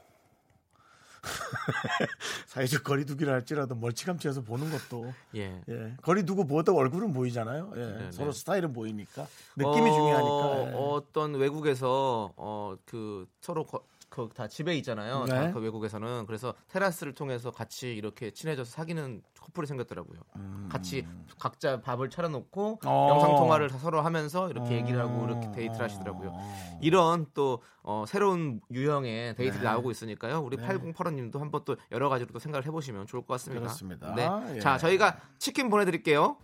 사회적 2.46 2.84
거리 2.84 3.06
두기를 3.06 3.32
할지라도 3.32 3.74
멀찌감치해서 3.74 4.42
보는 4.42 4.70
것도 4.70 5.12
예. 5.36 5.62
예. 5.68 5.96
거리 6.02 6.24
두고 6.24 6.46
보다 6.46 6.72
얼굴은 6.72 7.14
보이잖아요. 7.14 7.72
예. 7.76 7.80
네, 7.80 8.12
서로 8.12 8.30
네. 8.30 8.38
스타일은 8.38 8.72
보이니까 8.74 9.26
느낌이 9.56 9.90
어, 9.90 9.94
중요하니까. 9.94 10.70
예. 10.70 10.74
어떤 10.76 11.34
외국에서 11.34 12.32
어 12.36 12.76
그 12.86 13.26
서로 13.40 13.66
그 14.14 14.28
다 14.32 14.46
집에 14.46 14.76
있잖아요. 14.76 15.24
네. 15.24 15.32
다그 15.32 15.58
외국에서는 15.58 16.26
그래서 16.26 16.54
테라스를 16.68 17.14
통해서 17.14 17.50
같이 17.50 17.92
이렇게 17.92 18.30
친해져서 18.30 18.70
사귀는 18.70 19.22
커플이 19.40 19.66
생겼더라고요. 19.66 20.20
같이 20.68 21.04
각자 21.40 21.80
밥을 21.80 22.10
차려놓고 22.10 22.78
음. 22.84 22.86
어. 22.86 23.08
영상 23.10 23.34
통화를 23.34 23.68
다 23.68 23.78
서로 23.78 24.02
하면서 24.02 24.48
이렇게 24.50 24.76
얘기를 24.76 25.00
하고 25.00 25.22
어. 25.22 25.26
이렇게 25.26 25.50
데이트를 25.50 25.84
하시더라고요. 25.84 26.32
이런 26.80 27.26
또 27.34 27.60
어, 27.82 28.04
새로운 28.06 28.60
유형의 28.70 29.34
데이트가 29.34 29.62
네. 29.62 29.64
나오고 29.64 29.90
있으니까요. 29.90 30.40
우리 30.40 30.58
8085님도 30.58 31.38
한번 31.40 31.62
또 31.64 31.76
여러 31.90 32.08
가지로 32.08 32.30
또 32.32 32.38
생각을 32.38 32.64
해보시면 32.66 33.08
좋을 33.08 33.22
것 33.22 33.34
같습니다. 33.34 33.62
그렇습니다. 33.62 34.14
네. 34.14 34.56
예. 34.56 34.60
자, 34.60 34.78
저희가 34.78 35.18
치킨 35.38 35.68
보내드릴게요. 35.70 36.36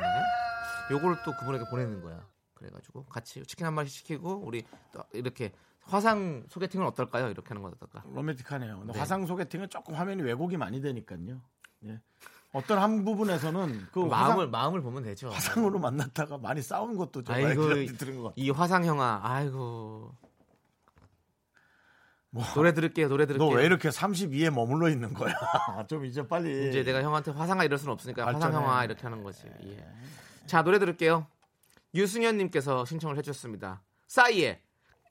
네. 0.00 0.94
요거를 0.94 1.16
또 1.24 1.32
그분에게 1.38 1.64
보내는 1.70 2.02
거야. 2.02 2.26
그래가지고 2.54 3.04
같이 3.06 3.42
치킨 3.44 3.66
한 3.66 3.74
마리 3.74 3.88
시키고 3.88 4.42
우리 4.44 4.64
또 4.92 5.02
이렇게 5.12 5.52
화상 5.86 6.44
소개팅은 6.48 6.86
어떨까요? 6.86 7.28
이렇게 7.28 7.48
하는 7.48 7.62
건 7.62 7.72
어떨까? 7.74 8.02
로맨틱하네요. 8.14 8.84
네. 8.92 8.98
화상 8.98 9.26
소개팅은 9.26 9.68
조금 9.70 9.94
화면이 9.94 10.22
왜곡이 10.22 10.56
많이 10.56 10.80
되니까요. 10.80 11.40
예. 11.86 12.00
어떤 12.52 12.78
한 12.78 13.04
부분에서는 13.04 13.88
그 13.92 13.98
마음을 13.98 14.36
화상, 14.36 14.50
마음을 14.50 14.80
보면 14.80 15.02
되죠. 15.02 15.28
화상으로 15.28 15.78
만났다가 15.80 16.38
많이 16.38 16.62
싸운 16.62 16.96
것도 16.96 17.22
좀 17.24 17.34
아이고, 17.34 17.68
들은 17.68 18.16
것 18.16 18.22
같아요. 18.28 18.32
이 18.36 18.50
화상 18.50 18.84
형아, 18.84 19.20
아이고. 19.24 20.14
뭐, 22.30 22.44
노래 22.54 22.72
들을게요, 22.72 23.08
노래 23.08 23.26
들을게요. 23.26 23.48
너 23.48 23.56
왜 23.56 23.64
이렇게 23.66 23.88
32에 23.90 24.50
머물러 24.50 24.88
있는 24.88 25.12
거야? 25.14 25.32
좀 25.88 26.04
이제 26.04 26.26
빨리. 26.26 26.68
이제 26.68 26.82
내가 26.82 27.02
형한테 27.02 27.30
화상아 27.30 27.62
이럴 27.64 27.78
수는 27.78 27.92
없으니까 27.92 28.26
화상 28.26 28.40
발전해. 28.40 28.64
형아 28.66 28.84
이렇게 28.84 29.02
하는 29.02 29.22
거지. 29.22 29.46
예. 29.64 29.86
자 30.46 30.62
노래 30.62 30.78
들을게요. 30.78 31.26
유승현님께서 31.94 32.84
신청을 32.86 33.16
해주셨습니다. 33.18 33.82
싸이의 34.08 34.60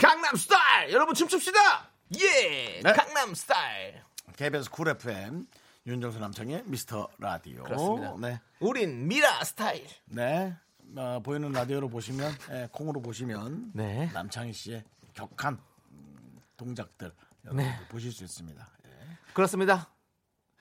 강남 0.03 0.35
스타일 0.35 0.91
여러분 0.91 1.15
춤춥시다. 1.15 1.87
예, 2.19 2.81
네. 2.83 2.91
강남 2.91 3.33
스타일. 3.33 4.01
KBS 4.35 4.69
쿨 4.69 4.89
FM 4.89 5.47
윤정수 5.87 6.19
남창희의 6.19 6.63
미스터 6.65 7.07
라디오. 7.19 7.63
그렇습니다. 7.63 8.13
네. 8.19 8.41
우린 8.59 9.07
미라 9.07 9.41
스타일. 9.45 9.87
네. 10.03 10.57
어, 10.97 11.21
보이는 11.23 11.49
라디오로 11.53 11.87
보시면, 11.87 12.35
예, 12.51 12.67
콩으로 12.73 13.01
보시면 13.01 13.71
네. 13.73 14.11
남창희 14.13 14.51
씨의 14.51 14.83
격한 15.13 15.57
음, 15.91 16.41
동작들 16.57 17.13
네. 17.53 17.79
보실 17.87 18.11
수 18.11 18.25
있습니다. 18.25 18.67
예. 18.85 18.89
그렇습니다. 19.33 19.89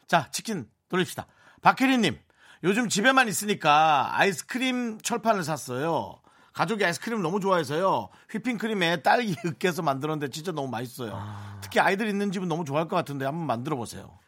자, 0.07 0.31
치킨 0.31 0.70
돌립시다. 0.88 1.26
박혜리님, 1.62 2.16
요즘 2.62 2.88
집에만 2.88 3.26
있으니까 3.26 4.16
아이스크림 4.16 5.00
철판을 5.00 5.42
샀어요. 5.42 6.22
가족이 6.53 6.85
아이스크림 6.85 7.23
너무 7.23 7.41
좋아해서요. 7.41 8.09
휘핑크림에 8.31 9.03
딸기 9.03 9.35
으깨서 9.45 9.83
만들었는데 9.83 10.31
진짜 10.31 10.53
너무 10.53 10.69
맛있어요. 10.69 11.19
특히 11.62 11.81
아이들 11.81 12.09
있는 12.09 12.31
집은 12.31 12.49
너무 12.49 12.65
좋아할 12.65 12.88
것 12.88 12.97
같은데 12.97 13.25
한번 13.25 13.47
만들어 13.47 13.77
보세요. 13.77 14.19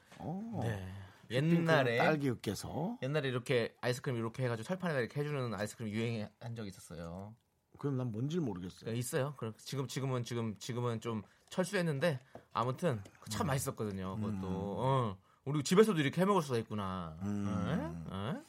네. 0.63 0.87
옛날에 1.31 1.99
딸기 1.99 2.29
으깨서. 2.31 2.99
옛날에 3.03 3.29
이렇게 3.29 3.75
아이스크림 3.81 4.17
이렇게 4.17 4.45
해가지고 4.45 4.67
철판에다 4.67 5.01
이렇게 5.01 5.21
해주는 5.21 5.55
아이스크림 5.55 5.91
유행한 5.93 6.55
적이 6.57 6.69
있었어요. 6.69 7.35
그럼 7.79 7.97
난 7.97 8.13
뭔지 8.13 8.39
모르겠어요. 8.39 8.91
네, 8.91 8.97
있어요. 8.97 9.35
그럼 9.37 9.53
지금 9.59 9.87
지금은 9.89 10.25
지금 10.25 10.57
지금은 10.59 11.01
좀 11.01 11.23
철수했는데 11.51 12.21
아무튼 12.53 13.03
참 13.29 13.47
맛있었거든요. 13.47 14.17
그것도 14.17 14.47
어. 14.47 15.17
우리 15.45 15.63
집에서도 15.63 15.99
이렇게 16.01 16.21
해 16.23 16.25
먹을 16.25 16.41
수가 16.43 16.59
있구나. 16.59 17.17
어? 17.21 18.43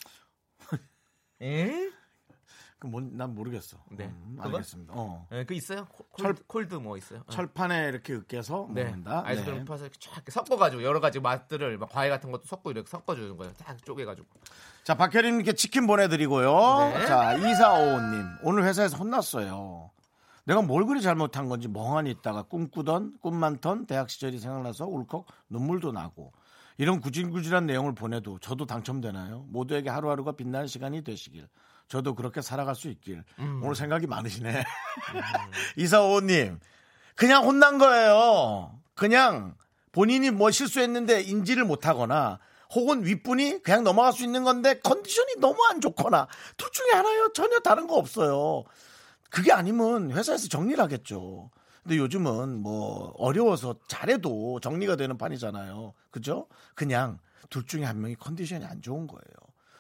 에? 1.42 1.72
에? 1.72 1.92
그난 2.80 3.34
모르겠어. 3.34 3.78
네. 3.90 4.06
음? 4.06 4.38
알겠습니다. 4.40 4.94
어. 4.96 5.28
에, 5.32 5.44
그 5.46 5.54
있어요? 5.54 5.86
콜- 5.86 6.06
콜드, 6.12 6.44
콜드 6.46 6.76
뭐 6.76 6.98
있어요? 6.98 7.20
어. 7.26 7.32
철판에 7.32 7.88
이렇게 7.90 8.14
으깨서 8.14 8.70
네. 8.72 8.84
먹는다. 8.84 9.24
아이스크림 9.26 9.60
네. 9.60 9.66
파서 9.66 9.88
쫙 10.00 10.24
섞어가지고 10.30 10.84
여러 10.84 11.00
가지 11.00 11.20
맛들을 11.20 11.78
막 11.78 11.90
과일 11.90 12.12
같은 12.12 12.32
것도 12.32 12.44
섞고 12.46 12.72
이렇게 12.72 12.88
섞어주는 12.90 13.38
거예요. 13.38 13.54
딱 13.54 13.78
쪼개가지고. 13.84 14.28
자, 14.84 14.96
박혜림님께 14.96 15.54
치킨 15.54 15.88
보내드리고요. 15.88 16.90
네. 17.00 17.06
자, 17.08 17.36
2455님. 17.38 18.40
오늘 18.44 18.64
회사에서 18.66 18.98
혼났어요. 18.98 19.90
내가 20.44 20.62
뭘 20.62 20.86
그리 20.86 21.02
잘못한 21.02 21.50
건지 21.50 21.68
멍하니 21.68 22.12
있다가 22.12 22.44
꿈꾸던 22.44 23.18
꿈 23.20 23.36
많던 23.36 23.88
대학 23.88 24.12
시절이 24.12 24.38
생각나서 24.38 24.86
울컥 24.86 25.26
눈물도 25.50 25.92
나고 25.92 26.34
이런 26.78 27.00
구질구질한 27.02 27.66
내용을 27.66 27.96
보내도 27.96 28.38
저도 28.40 28.68
당첨되나요? 28.68 29.46
모두에게 29.48 29.90
하루하루가 29.90 30.34
빛나는 30.34 30.68
시간이 30.68 31.04
되시길. 31.04 31.48
저도 31.88 32.16
그렇게 32.16 32.42
살아갈 32.42 32.76
수 32.76 32.90
있길. 32.90 33.24
오늘 33.64 33.76
생각이 33.76 34.08
많으시네. 34.08 34.64
이사오님, 35.78 36.60
그냥 37.16 37.46
혼난 37.46 37.78
거예요. 37.78 38.80
그냥 38.96 39.56
본인이 39.92 40.32
뭐 40.32 40.52
실수했는데 40.52 41.22
인지를 41.22 41.64
못하거나 41.66 42.40
혹은 42.74 43.06
윗분이 43.06 43.64
그냥 43.64 43.84
넘어갈 43.84 44.12
수 44.12 44.24
있는 44.24 44.44
건데 44.44 44.80
컨디션이 44.80 45.36
너무 45.40 45.58
안 45.70 45.80
좋거나 45.80 46.28
둘 46.58 46.70
중에 46.72 46.92
하나요. 46.92 47.32
전혀 47.34 47.60
다른 47.60 47.88
거 47.88 47.96
없어요. 47.96 48.64
그게 49.30 49.52
아니면 49.54 50.12
회사에서 50.12 50.48
정리를 50.48 50.82
하겠죠. 50.84 51.52
근데 51.84 51.98
요즘은 51.98 52.62
뭐 52.62 53.14
어려워서 53.18 53.76
잘해도 53.88 54.60
정리가 54.60 54.96
되는 54.96 55.18
판이잖아요. 55.18 55.94
그죠? 56.10 56.48
그냥 56.74 57.20
둘 57.50 57.66
중에 57.66 57.84
한 57.84 58.02
명이 58.02 58.16
컨디션이 58.16 58.66
안 58.66 58.82
좋은 58.82 59.06
거예요. 59.08 59.24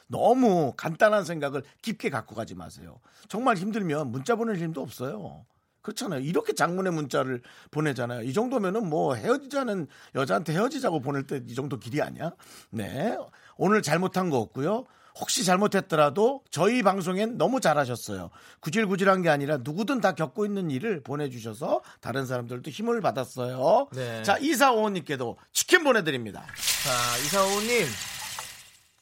너무 0.08 0.74
간단한 0.78 1.26
생각을 1.26 1.64
깊게 1.82 2.10
갖고 2.10 2.36
가지 2.36 2.56
마세요. 2.56 3.00
정말 3.28 3.58
힘들면 3.58 4.12
문자 4.12 4.36
보낼 4.36 4.58
힘도 4.58 4.82
없어요. 4.82 5.46
그렇잖아요. 5.82 6.22
이렇게 6.22 6.54
장문의 6.54 6.92
문자를 6.94 7.42
보내잖아요. 7.70 8.24
이 8.24 8.34
정도면은 8.34 8.90
뭐 8.90 9.14
헤어지자는 9.16 9.88
여자한테 10.16 10.54
헤어지자고 10.54 11.00
보낼 11.00 11.28
때 11.28 11.42
이 11.48 11.54
정도 11.54 11.78
길이 11.78 12.02
아니야? 12.02 12.32
네. 12.72 13.16
오늘 13.58 13.84
잘못한 13.84 14.32
거 14.32 14.40
없고요. 14.40 14.86
혹시 15.18 15.46
잘못했더라도 15.46 16.44
저희 16.50 16.82
방송엔 16.84 17.38
너무 17.38 17.62
잘하셨어요. 17.62 18.32
구질구질한 18.62 19.22
게 19.22 19.30
아니라 19.30 19.58
누구든 19.58 20.02
다 20.02 20.14
겪고 20.14 20.46
있는 20.46 20.70
일을 20.72 21.04
보내주셔서 21.04 21.84
다른 22.02 22.26
사람들도 22.26 22.70
힘을 22.70 23.00
받았어요. 23.00 23.88
네. 23.94 24.24
자, 24.24 24.38
이사오님께도 24.40 25.38
치킨 25.54 25.84
보내드립니다. 25.84 26.42
자, 26.84 27.18
이사오님. 27.26 27.86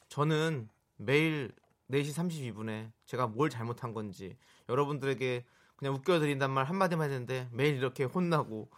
저는 0.08 0.68
매일 1.04 1.52
4시 1.90 2.14
32분에 2.14 2.90
제가 3.06 3.26
뭘 3.26 3.50
잘못한 3.50 3.92
건지 3.92 4.36
여러분들에게 4.68 5.44
그냥 5.76 5.94
웃겨드린단 5.94 6.50
말 6.50 6.64
한마디만 6.64 7.10
했는데 7.10 7.48
매일 7.52 7.76
이렇게 7.76 8.04
혼나고 8.04 8.70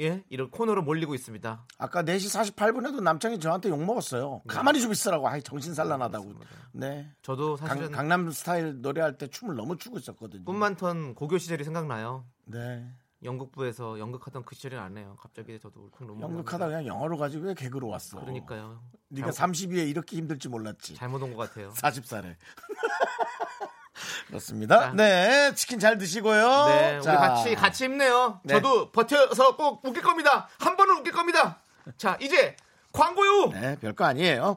예 0.00 0.24
이런 0.28 0.50
코너로 0.50 0.82
몰리고 0.82 1.14
있습니다. 1.14 1.66
아까 1.78 2.02
4시 2.02 2.54
48분에도 2.56 3.00
남창이 3.00 3.38
저한테 3.38 3.68
욕 3.68 3.82
먹었어요. 3.84 4.42
가만히 4.48 4.80
좀 4.82 4.90
있으라고. 4.90 5.28
아이, 5.28 5.40
정신산란하다고. 5.40 6.34
네. 6.72 7.08
저도 7.22 7.54
강, 7.56 7.68
사실은 7.68 7.92
강 7.92 8.08
남 8.08 8.28
스타일 8.32 8.80
노래할 8.82 9.16
때 9.18 9.28
춤을 9.28 9.54
너무 9.54 9.76
추고 9.76 9.98
있었거든요. 9.98 10.44
꿈 10.44 10.56
많던 10.56 11.14
고교 11.14 11.38
시절이 11.38 11.62
생각나요. 11.62 12.26
네. 12.46 12.84
연극부에서 13.24 13.98
연극하던 13.98 14.44
그 14.44 14.54
시절이 14.54 14.76
나네요. 14.76 15.16
갑자기 15.20 15.58
저도 15.58 15.80
울컥 15.84 16.06
너무 16.06 16.20
연극하다 16.22 16.66
그냥 16.66 16.86
영어로 16.86 17.16
가지고 17.16 17.46
왜 17.46 17.54
개그로 17.54 17.88
왔어? 17.88 18.20
그러니까요. 18.20 18.82
네가 19.08 19.30
잘, 19.32 19.48
32에 19.50 19.88
이렇게 19.88 20.16
힘들지 20.16 20.48
몰랐지. 20.48 20.94
잘못 20.94 21.22
온 21.22 21.34
것 21.34 21.48
같아요. 21.48 21.70
40살에. 21.76 22.36
그렇습니다. 24.26 24.80
자. 24.80 24.92
네, 24.92 25.54
치킨 25.54 25.78
잘 25.78 25.96
드시고요. 25.98 26.66
네, 26.66 26.96
우리 26.96 27.02
자, 27.02 27.16
같이 27.16 27.54
같이 27.54 27.84
힘내요. 27.84 28.40
네. 28.42 28.54
저도 28.54 28.90
버텨서 28.90 29.56
꼭 29.56 29.84
웃길 29.84 30.02
겁니다. 30.02 30.48
한 30.58 30.76
번은 30.76 30.98
웃길 30.98 31.12
겁니다. 31.12 31.60
자, 31.96 32.16
이제 32.20 32.56
광고요. 32.92 33.50
네, 33.50 33.76
별거 33.78 34.04
아니에요. 34.04 34.56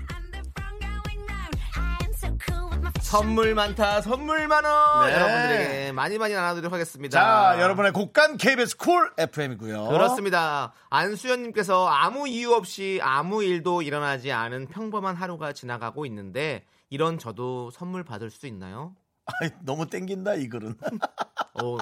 선물 3.11 3.53
많다 3.55 3.99
선물 3.99 4.47
많어 4.47 5.05
네. 5.05 5.13
여러분들에게 5.13 5.91
많이 5.91 6.17
많이 6.17 6.33
나눠드리도록 6.33 6.71
하겠습니다 6.71 7.19
자, 7.19 7.61
여러분의 7.61 7.91
곡간 7.91 8.37
KBS 8.37 8.77
쿨 8.77 9.11
FM이고요. 9.17 9.89
그렇습니다 9.89 10.71
안수연님께서 10.89 11.87
아무 11.87 12.29
이유 12.29 12.53
없이 12.53 13.01
아무 13.03 13.43
일도 13.43 13.81
일어나지 13.81 14.31
않은 14.31 14.67
평범한 14.67 15.17
하루가 15.17 15.51
지나가고 15.51 16.05
있는데 16.05 16.63
이런 16.89 17.19
저도 17.19 17.69
선물 17.71 18.05
받을 18.05 18.29
수 18.29 18.47
있나요? 18.47 18.95
아이, 19.41 19.49
너무 19.59 19.87
땡긴다 19.89 20.35
이 20.35 20.47
글은. 20.47 20.75
어, 21.61 21.77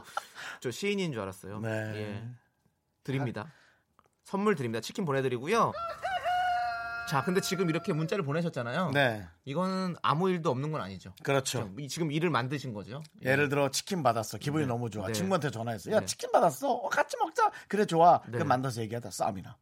저 0.61 0.71
시인인 0.71 1.13
줄 1.13 1.21
알았어요 1.21 1.59
네. 1.59 1.69
예. 1.69 2.23
드립니다 3.03 3.53
선물 4.23 4.55
드립니다 4.55 4.81
치킨 4.81 5.05
보내드리고요 5.05 5.73
자 7.10 7.24
근데 7.24 7.41
지금 7.41 7.69
이렇게 7.69 7.91
문자를 7.91 8.24
보내셨잖아요 8.24 8.91
네, 8.91 9.26
이거는 9.45 9.95
아무 10.04 10.30
일도 10.30 10.52
없는 10.52 10.72
건 10.72 10.82
아니죠 10.82 11.12
그렇죠. 11.24 11.72
이- 11.80 11.88
지금 11.88 12.12
일을 12.12 12.30
만드신 12.30 12.72
거죠 12.72 13.02
예를 13.24 13.50
들어 13.50 13.69
치킨 13.72 14.04
받았어. 14.04 14.38
기분이 14.38 14.65
네. 14.65 14.67
너무 14.67 14.89
좋아. 14.91 15.08
네. 15.08 15.13
친구한테 15.13 15.50
전화했어. 15.50 15.91
야 15.91 16.00
네. 16.02 16.06
치킨 16.06 16.32
받았어. 16.32 16.72
어, 16.72 16.89
같이 16.89 17.17
먹자. 17.17 17.52
그래 17.67 17.86
좋아. 17.86 18.22
네. 18.28 18.38
그 18.38 18.43
만나서 18.43 18.82
얘기하다 18.82 19.10
싸움이나. 19.10 19.58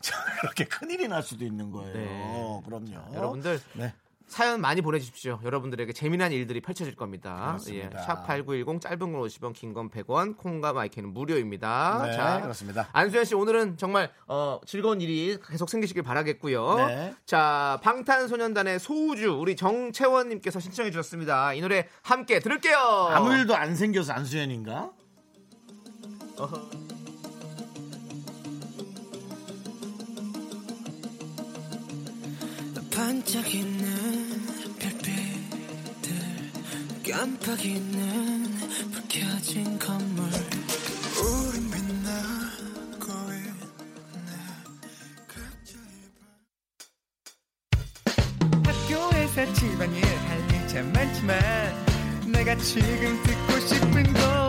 자, 0.00 0.14
그렇게 0.40 0.64
큰 0.64 0.90
일이 0.90 1.08
날 1.08 1.22
수도 1.22 1.44
있는 1.44 1.70
거예요. 1.70 1.92
네. 1.92 2.60
그럼요. 2.64 3.14
여러분들 3.14 3.60
네. 3.74 3.94
사연 4.32 4.62
많이 4.62 4.80
보내주십시오. 4.80 5.38
여러분들에게 5.44 5.92
재미난 5.92 6.32
일들이 6.32 6.62
펼쳐질 6.62 6.96
겁니다. 6.96 7.58
예, 7.68 7.82
그렇습니다. 7.82 8.24
샵8910 8.26 8.80
짧은 8.80 8.98
건 8.98 9.12
50원, 9.20 9.52
긴 9.52 9.74
건 9.74 9.90
100원, 9.90 10.38
콩과 10.38 10.72
마이크는 10.72 11.12
무료입니다. 11.12 12.02
네, 12.06 12.16
자, 12.16 12.40
그렇습니다. 12.40 12.88
안수현 12.92 13.26
씨 13.26 13.34
오늘은 13.34 13.76
정말 13.76 14.10
어, 14.26 14.58
즐거운 14.66 15.02
일이 15.02 15.36
계속 15.46 15.68
생기시길 15.68 16.02
바라겠고요. 16.02 16.74
네. 16.86 17.14
자, 17.26 17.78
방탄소년단의 17.82 18.78
소우주 18.80 19.36
우리 19.38 19.54
정채원 19.54 20.30
님께서 20.30 20.60
신청해 20.60 20.90
주셨습니다. 20.90 21.52
이 21.52 21.60
노래 21.60 21.86
함께 22.02 22.38
들을게요. 22.40 22.76
아무 22.78 23.34
일도 23.34 23.54
안 23.54 23.76
생겨서 23.76 24.14
안수현인가? 24.14 24.92
어허. 26.38 26.91
반짝이는 33.02 34.46
별빛들 34.78 35.10
깜빡이는 37.10 38.44
불 38.92 39.02
켜진 39.08 39.76
건물. 39.76 40.24
우린 41.18 41.68
빛나고 41.68 43.06
있네. 43.34 44.30
학교에서 48.62 49.52
집안일 49.52 50.04
할일참 50.04 50.92
많지만 50.92 51.40
내가 52.30 52.54
지금 52.58 53.20
듣고 53.24 53.58
싶은 53.66 54.12
건 54.12 54.41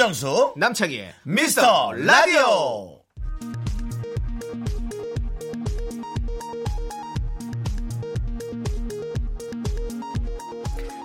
윤정수 0.00 0.54
남창희의 0.56 1.12
미스터 1.24 1.92
라디오. 1.92 3.02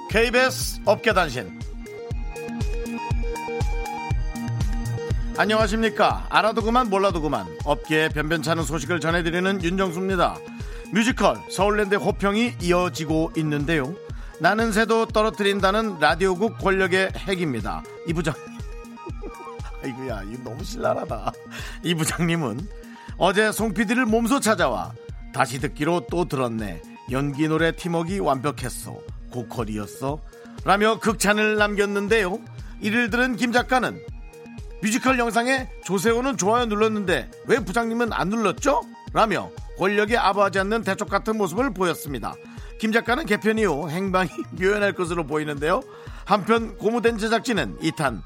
KBS 0.10 0.80
업계단신. 0.86 1.60
안녕하십니까? 5.38 6.28
알아도 6.30 6.62
그만 6.62 6.90
몰라도 6.90 7.20
그만 7.20 7.46
업계에 7.66 8.08
변변찮은 8.08 8.64
소식을 8.64 9.02
전해드리는 9.02 9.62
윤정수입니다. 9.62 10.38
뮤지컬 10.94 11.38
서울랜드 11.50 11.96
호평이 11.96 12.54
이어지고 12.62 13.34
있는데요. 13.36 13.94
나는 14.40 14.72
새도 14.72 15.08
떨어뜨린다는 15.08 16.00
라디오국 16.00 16.60
권력의 16.60 17.12
핵입니다. 17.28 17.84
이 18.08 18.14
부장 18.14 18.34
아이고야 19.86 20.24
이거 20.24 20.44
너무 20.44 20.64
신랄하다 20.64 21.32
이 21.84 21.94
부장님은 21.94 22.68
어제 23.18 23.52
송 23.52 23.74
PD를 23.74 24.06
몸소 24.06 24.40
찾아와 24.40 24.94
다시 25.34 25.60
듣기로 25.60 26.08
또 26.10 26.26
들었네 26.26 26.82
연기 27.12 27.48
노래 27.48 27.72
팀워크 27.72 28.20
완벽했어 28.20 28.98
고퀄이었어 29.32 30.20
라며 30.64 31.00
극찬을 31.00 31.58
남겼는데요 31.58 32.40
이를 32.82 33.10
들은 33.10 33.36
김 33.36 33.52
작가는 33.52 34.02
뮤지컬 34.82 35.20
영상에 35.20 35.70
조세호는 35.84 36.38
좋아요 36.38 36.66
눌렀는데 36.66 37.30
왜 37.48 37.60
부장님은 37.60 38.12
안 38.12 38.30
눌렀죠? 38.30 38.82
라며 39.14 39.50
권력에 39.78 40.18
아부하지 40.18 40.60
않는 40.60 40.84
대쪽 40.84 41.10
같은 41.10 41.38
모습을 41.38 41.74
보였습니다. 41.74 42.36
김 42.80 42.92
작가는 42.92 43.26
개편 43.26 43.58
이후 43.58 43.90
행방이 43.90 44.30
묘연할 44.60 44.94
것으로 44.94 45.26
보이는데요. 45.26 45.82
한편 46.26 46.78
고무된 46.78 47.18
제작진은 47.18 47.78
이탄 47.82 48.22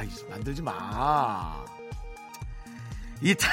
아이 0.00 0.08
만들지 0.30 0.62
마. 0.62 1.62
이탄 3.20 3.50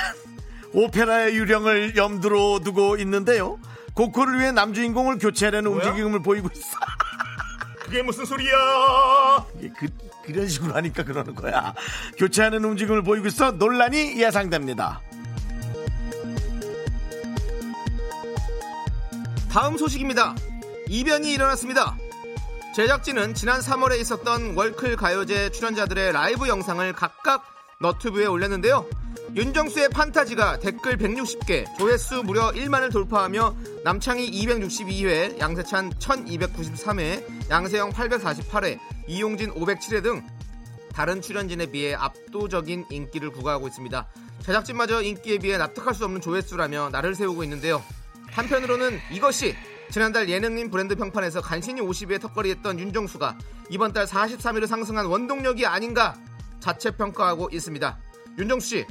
오페라의 0.74 1.36
유령을 1.36 1.98
염두로 1.98 2.62
두고 2.62 2.96
있는데요. 2.98 3.60
고코를 3.94 4.40
위해 4.40 4.54
남주인공을 4.54 5.18
교체하려는 5.18 5.70
움직임을 5.72 6.22
보이고 6.22 6.48
있어. 6.54 6.78
그게 7.82 8.02
무슨 8.02 8.24
소리야? 8.24 8.56
그, 9.78 9.88
그런 10.24 10.48
식으로 10.48 10.74
하니까 10.76 11.04
그러는 11.04 11.36
거야. 11.36 11.74
교체하는 12.18 12.64
움직임을 12.64 13.04
보이고 13.04 13.28
있어 13.28 13.52
논란이 13.52 14.18
예상됩니다. 14.22 15.02
다음 19.52 19.78
소식입니다. 19.78 20.36
이변이 20.88 21.34
일어났습니다. 21.34 21.98
제작진은 22.78 23.34
지난 23.34 23.60
3월에 23.60 24.00
있었던 24.02 24.56
월클 24.56 24.98
가요제 24.98 25.50
출연자들의 25.50 26.12
라이브 26.12 26.48
영상을 26.48 26.94
각각 26.94 27.44
너튜브에 27.80 28.28
올렸는데요. 28.28 28.86
윤정수의 29.36 29.90
판타지가 29.90 30.60
댓글 30.60 30.96
160개, 30.96 31.66
조회수 31.80 32.22
무려 32.22 32.52
1만을 32.52 32.92
돌파하며 32.94 33.56
남창희 33.84 34.30
262회, 34.30 35.40
양세찬 35.40 35.94
1293회, 35.94 37.50
양세형 37.50 37.94
848회, 37.94 38.78
이용진 39.08 39.56
507회 39.56 40.04
등 40.04 40.22
다른 40.94 41.20
출연진에 41.20 41.72
비해 41.72 41.96
압도적인 41.96 42.86
인기를 42.92 43.32
구가하고 43.32 43.68
있습니다. 43.70 44.08
제작진마저 44.44 45.02
인기에 45.02 45.40
비해 45.40 45.58
납득할 45.58 45.96
수 45.96 46.06
없는 46.06 46.22
조회수라며 46.22 46.92
나를 46.92 47.16
세우고 47.16 47.44
있는데요. 47.44 47.84
한편으로는 48.34 49.00
이것이 49.12 49.56
지난달 49.92 50.30
예능인 50.30 50.70
브랜드 50.70 50.96
평판에서 50.96 51.42
간신히 51.42 51.82
50위에 51.82 52.22
턱걸이했던 52.22 52.80
윤정수가 52.80 53.38
이번 53.70 53.94
달 53.94 54.06
43위로 54.06 54.68
상승한 54.68 55.06
원동력이 55.06 55.66
아닌가 55.66 56.16
자체 56.60 56.92
평가하고 56.92 57.50
있습니다. 57.52 57.98
윤정수 58.38 58.68
씨, 58.68 58.86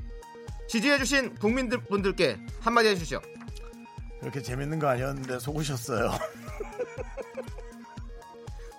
지지해주신 0.68 1.36
국민들 1.36 1.82
분들께 1.84 2.40
한마디 2.61 2.88
해주시죠. 2.88 3.20
그렇게 4.20 4.42
재밌는 4.42 4.78
거 4.78 4.88
아니었는데 4.88 5.38
속으셨어요. 5.38 6.12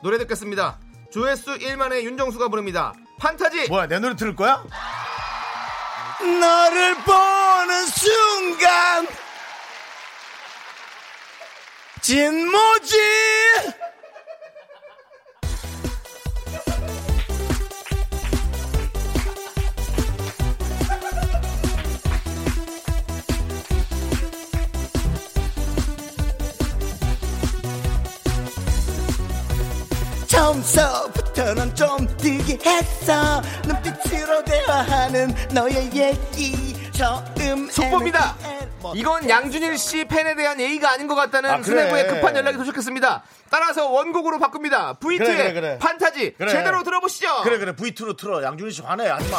노래 0.03 0.17
듣겠습니다. 0.19 0.79
조회수 1.11 1.57
1만의 1.59 2.03
윤정수가 2.03 2.49
부릅니다. 2.49 2.93
판타지. 3.19 3.69
뭐야 3.69 3.87
내 3.87 3.99
노래 3.99 4.15
들을 4.15 4.35
거야? 4.35 4.63
너를 6.19 6.95
보는 6.95 7.85
순간 7.87 9.07
진모지? 12.07 12.95
처음서부터는 30.27 31.75
좀 31.75 32.07
특이했어. 32.15 33.41
눈빛으로 33.65 34.45
대화하는 34.45 35.35
너의 35.51 35.91
얘기. 35.93 36.73
처음 36.93 37.69
속보입니다. 37.69 38.46
이건 38.95 39.27
양준일 39.29 39.77
씨 39.77 40.05
팬에 40.05 40.35
대한 40.35 40.59
예의가 40.59 40.91
아닌 40.91 41.07
것 41.07 41.15
같다는 41.15 41.49
아, 41.49 41.53
그래. 41.57 41.63
수뇌부의 41.65 42.07
급한 42.07 42.35
연락이 42.35 42.57
도착했습니다. 42.57 43.23
따라서 43.49 43.89
원곡으로 43.89 44.39
바꿉니다. 44.39 44.93
V2의 44.99 45.17
그래, 45.19 45.53
그래. 45.53 45.77
판타지. 45.79 46.35
제대로 46.39 46.83
들어보시죠. 46.83 47.41
그래 47.43 47.57
그래 47.57 47.73
V2로 47.73 48.15
틀어 48.17 48.43
양준희 48.43 48.71
씨 48.71 48.81
화내 48.81 49.07
하지마 49.07 49.37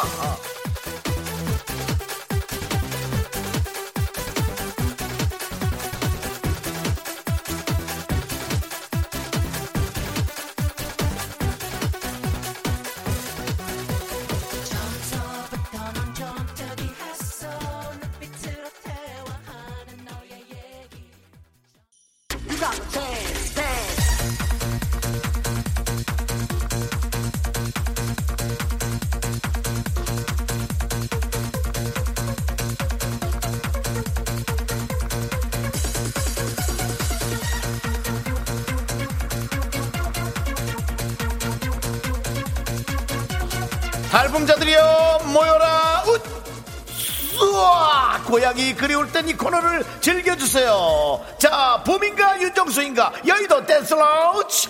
고양이 48.49 48.73
그리울 48.73 49.11
땐 49.11 49.27
이 49.27 49.33
코너를 49.33 49.85
즐겨주세요. 50.01 51.23
자 51.37 51.83
봄인가 51.85 52.39
윤정수인가 52.41 53.13
여의도 53.27 53.65
댄스 53.65 53.93
라우치 53.93 54.69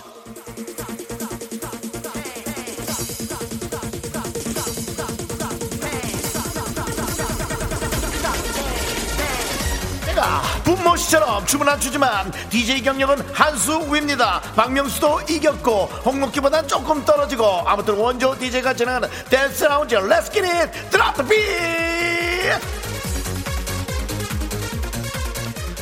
분모씨처럼 10.64 11.46
춤은 11.46 11.68
안 11.68 11.80
추지만 11.80 12.30
DJ 12.50 12.82
경력은 12.82 13.18
한수 13.32 13.80
위입니다. 13.90 14.40
박명수도 14.56 15.22
이겼고 15.22 15.86
홍록기보단 16.04 16.68
조금 16.68 17.02
떨어지고 17.04 17.44
아무튼 17.66 17.94
원조 17.94 18.36
DJ가 18.38 18.74
진행하는 18.74 19.08
댄스 19.30 19.64
라운지 19.64 19.96
Let's 19.96 20.36
it 20.36 20.90
drop 20.90 21.14
the 21.16 21.28
beat 21.28 21.89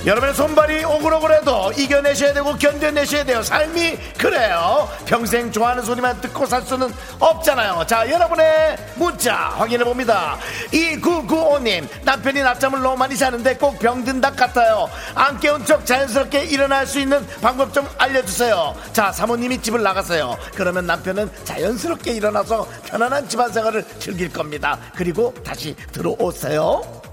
여러분의 0.09 0.35
손발이 0.35 0.85
오글오글해도 0.85 1.73
이겨내셔야 1.77 2.33
되고 2.33 2.57
견뎌내셔야 2.57 3.25
돼요. 3.25 3.43
삶이 3.43 3.99
그래요. 4.17 4.89
평생 5.05 5.53
좋아하는 5.53 5.85
소리만 5.85 6.19
듣고 6.23 6.47
살 6.47 6.63
수는 6.63 6.91
없잖아요. 7.19 7.85
자, 7.87 8.09
여러분의 8.09 8.79
문자 8.97 9.35
확인해 9.35 9.85
봅니다. 9.85 10.39
2995님, 10.73 11.87
남편이 12.05 12.41
낮잠을 12.41 12.81
너무 12.81 12.97
많이 12.97 13.19
자는데 13.19 13.57
꼭 13.57 13.79
병든 13.81 14.23
닭 14.23 14.35
같아요. 14.35 14.89
안 15.15 15.39
깨운 15.41 15.67
척 15.67 15.85
자연스럽게 15.85 16.45
일어날 16.45 16.87
수 16.87 16.99
있는 16.99 17.27
방법 17.43 17.75
좀 17.75 17.87
알려주세요. 17.99 18.77
자, 18.95 19.13
사모님이 19.13 19.61
집을 19.61 19.83
나갔어요. 19.83 20.39
그러면 20.55 20.87
남편은 20.87 21.31
자연스럽게 21.45 22.13
일어나서 22.13 22.67
편안한 22.87 23.29
집안 23.29 23.53
생활을 23.53 23.85
즐길 23.99 24.33
겁니다. 24.33 24.79
그리고 24.97 25.35
다시 25.45 25.77
들어오세요. 25.93 27.08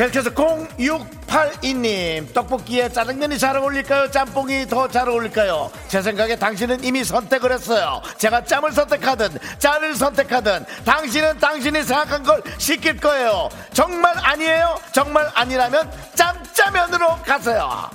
계속해서 0.00 0.30
0682님 0.30 2.32
떡볶이에 2.32 2.88
짜장면이 2.88 3.38
잘 3.38 3.54
어울릴까요? 3.58 4.10
짬뽕이 4.10 4.66
더 4.66 4.88
잘 4.88 5.06
어울릴까요? 5.06 5.70
제 5.88 6.00
생각에 6.00 6.36
당신은 6.36 6.82
이미 6.82 7.04
선택을 7.04 7.52
했어요. 7.52 8.00
제가 8.16 8.42
짬을 8.44 8.72
선택하든 8.72 9.28
짤을 9.58 9.94
선택하든 9.94 10.64
당신은 10.86 11.38
당신이 11.38 11.82
생각한 11.82 12.22
걸 12.22 12.42
시킬 12.56 12.96
거예요. 12.96 13.50
정말 13.74 14.14
아니에요? 14.16 14.78
정말 14.92 15.30
아니라면 15.34 15.92
짬짜면으로 16.14 17.18
가세요 17.26 17.90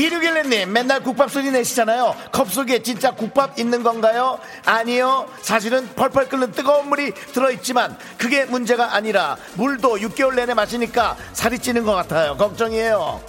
2611님 0.00 0.66
맨날 0.68 1.00
국밥 1.02 1.30
소리 1.30 1.50
내시잖아요. 1.50 2.14
컵 2.32 2.50
속에 2.50 2.82
진짜 2.82 3.10
국밥 3.10 3.58
있는 3.58 3.82
건가요? 3.82 4.38
아니요. 4.64 5.26
사실은 5.42 5.86
펄펄 5.94 6.28
끓는 6.28 6.52
뜨거운 6.52 6.88
물이 6.88 7.12
들어있지만 7.32 7.96
그게 8.16 8.44
문제가 8.46 8.94
아니라 8.94 9.36
물도 9.54 9.98
6개월 9.98 10.34
내내 10.34 10.54
마시니까 10.54 11.16
살이 11.34 11.58
찌는 11.58 11.84
것 11.84 11.92
같아요. 11.94 12.36
걱정이에요. 12.36 13.20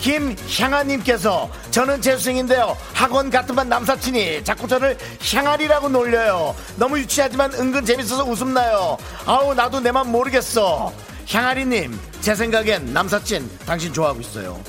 김향아님께서 0.00 1.50
저는 1.72 2.00
재수생인데요. 2.00 2.76
학원 2.92 3.28
같은 3.28 3.56
반 3.56 3.68
남사친이 3.68 4.44
자꾸 4.44 4.68
저를 4.68 4.96
향아리라고 5.34 5.88
놀려요. 5.88 6.54
너무 6.76 6.98
유치하지만 7.00 7.52
은근 7.54 7.84
재밌어서 7.84 8.24
웃음나요. 8.24 8.96
아우 9.24 9.52
나도 9.54 9.80
내 9.80 9.90
맘 9.90 10.12
모르겠어 10.12 10.92
향아리님 11.28 11.98
제 12.20 12.34
생각엔 12.34 12.92
남사친 12.92 13.48
당신 13.66 13.92
좋아하고 13.92 14.20
있어요. 14.20 14.60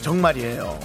정말이에요. 0.00 0.78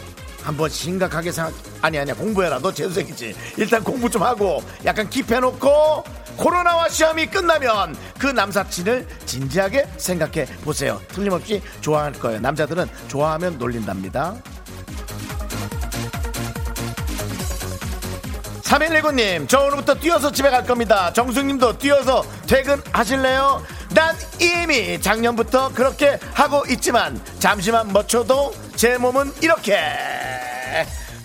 한번 0.44 0.70
심각하게 0.70 1.32
생각 1.32 1.54
아니 1.82 1.98
아니야. 1.98 2.14
공부해라 2.16 2.60
너 2.60 2.74
재수생이지. 2.74 3.36
일단 3.58 3.84
공부 3.84 4.10
좀 4.10 4.24
하고 4.24 4.64
약간 4.86 5.10
킵해놓고 5.10 6.04
코로나와 6.38 6.90
시험이 6.90 7.28
끝나면 7.28 7.96
그 8.18 8.28
남사친을 8.28 9.08
진지하게 9.26 9.88
생각해 9.98 10.46
보세요. 10.64 11.00
틀림없이 11.10 11.62
좋아할 11.82 12.14
거예요. 12.14 12.40
남자들은 12.40 12.88
좋아하면 13.08 13.58
놀린답니다. 13.58 14.36
3119님, 18.64 19.50
저 19.50 19.60
오늘부터 19.66 19.96
뛰어서 19.96 20.32
집에 20.32 20.50
갈 20.50 20.66
겁니다. 20.66 21.12
정숙님도 21.12 21.78
뛰어서 21.78 22.24
퇴근하실래요? 22.48 23.62
난 23.94 24.16
이미 24.39 25.00
작년부터 25.02 25.70
그렇게 25.74 26.18
하고 26.34 26.64
있지만, 26.70 27.20
잠시만 27.39 27.92
멈춰도 27.92 28.54
제 28.76 28.98
몸은 28.98 29.34
이렇게, 29.42 29.74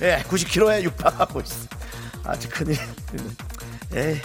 예, 0.02 0.22
90kg에 0.28 0.82
육박하고 0.82 1.40
있어. 1.40 1.54
아주 2.24 2.48
큰일. 2.50 2.76
예. 3.94 4.20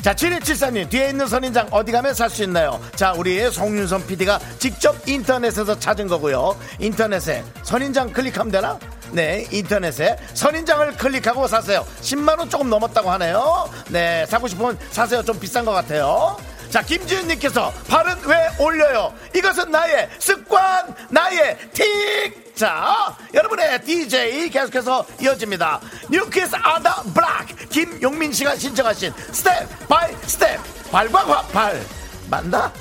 자, 0.00 0.14
7274님, 0.14 0.88
뒤에 0.90 1.08
있는 1.10 1.26
선인장 1.26 1.68
어디 1.70 1.90
가면 1.92 2.12
살 2.14 2.28
수 2.28 2.42
있나요? 2.42 2.78
자, 2.94 3.12
우리 3.12 3.50
송윤선 3.50 4.06
PD가 4.06 4.38
직접 4.58 4.96
인터넷에서 5.08 5.78
찾은 5.78 6.08
거고요. 6.08 6.58
인터넷에 6.78 7.42
선인장 7.62 8.12
클릭하면 8.12 8.52
되나? 8.52 8.78
네, 9.14 9.46
인터넷에 9.52 10.16
선인장을 10.34 10.96
클릭하고 10.96 11.46
사세요. 11.46 11.86
10만원 12.00 12.50
조금 12.50 12.68
넘었다고 12.68 13.08
하네요. 13.12 13.70
네, 13.88 14.26
사고 14.26 14.48
싶으면 14.48 14.76
사세요. 14.90 15.22
좀 15.22 15.38
비싼 15.38 15.64
것 15.64 15.70
같아요. 15.70 16.36
자, 16.68 16.82
김지은님께서 16.82 17.72
발은 17.86 18.16
왜 18.26 18.48
올려요? 18.58 19.14
이것은 19.32 19.70
나의 19.70 20.10
습관, 20.18 20.92
나의 21.10 21.56
틱! 21.72 22.56
자, 22.56 23.16
여러분의 23.32 23.84
DJ 23.84 24.50
계속해서 24.50 25.06
이어집니다. 25.20 25.80
뉴키스 26.10 26.56
아다 26.56 27.04
블락! 27.14 27.46
김용민 27.70 28.32
씨가 28.32 28.56
신청하신 28.56 29.12
스텝 29.30 29.88
바이 29.88 30.12
스텝! 30.26 30.90
발과 30.90 31.42
발! 31.52 31.80
맞나? 32.28 32.72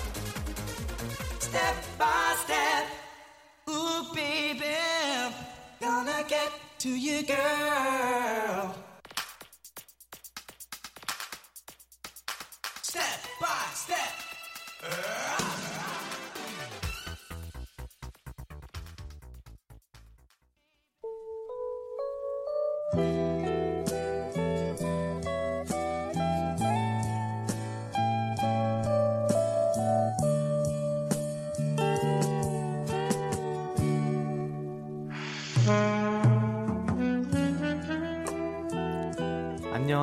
step. 1.44 1.94
Ooh, 2.46 2.46
baby, 2.48 2.93
gonna 5.84 6.24
get 6.30 6.50
to 6.80 6.90
you, 6.90 7.24
girl. 7.24 8.74
Step 12.82 13.20
by 13.42 13.48
step. 13.74 14.24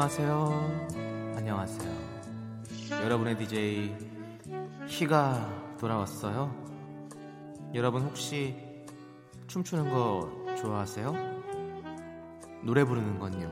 안녕하세요. 0.02 0.88
안녕하세요. 1.36 1.92
여러분의 3.04 3.36
DJ 3.36 3.94
희가 4.86 5.76
돌아왔어요. 5.78 6.50
여러분 7.74 8.04
혹시 8.04 8.56
춤추는 9.46 9.90
거 9.90 10.32
좋아하세요? 10.56 11.12
노래 12.62 12.82
부르는 12.82 13.18
건요? 13.18 13.50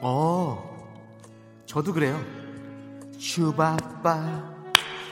어, 0.00 0.86
저도 1.66 1.92
그래요. 1.92 2.16
슈바빠, 3.18 4.54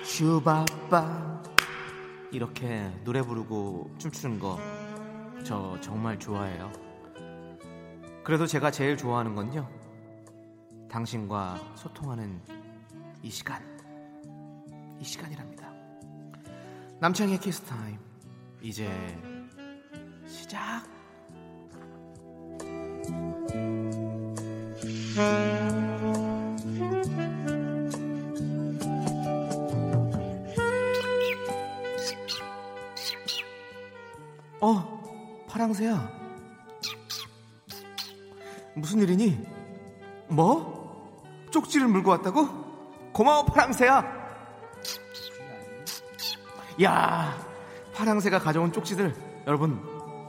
슈바빠. 0.04 1.42
이렇게 2.30 2.88
노래 3.02 3.20
부르고 3.20 3.90
춤추는 3.98 4.38
거 4.38 4.60
저 5.44 5.76
정말 5.80 6.20
좋아해요. 6.20 6.70
그래도 8.22 8.46
제가 8.46 8.70
제일 8.70 8.96
좋아하는 8.96 9.34
건요. 9.34 9.68
당신과 10.94 11.58
소통하는 11.74 12.40
이 13.20 13.28
시간. 13.28 13.60
이 15.00 15.04
시간이랍니다. 15.04 15.68
남창희의 17.00 17.40
키스 17.40 17.62
타임. 17.62 17.98
이제 18.62 18.88
시작. 20.28 20.84
어, 34.60 35.46
파랑새야. 35.48 36.08
무슨 38.76 39.00
일이니? 39.00 39.44
뭐? 40.28 40.73
쪽지를 41.54 41.86
물고 41.86 42.10
왔다고? 42.10 42.48
고마워 43.12 43.44
파랑새야. 43.44 44.04
야, 46.82 47.38
파랑새가 47.94 48.40
가져온 48.40 48.72
쪽지들 48.72 49.14
여러분 49.46 49.80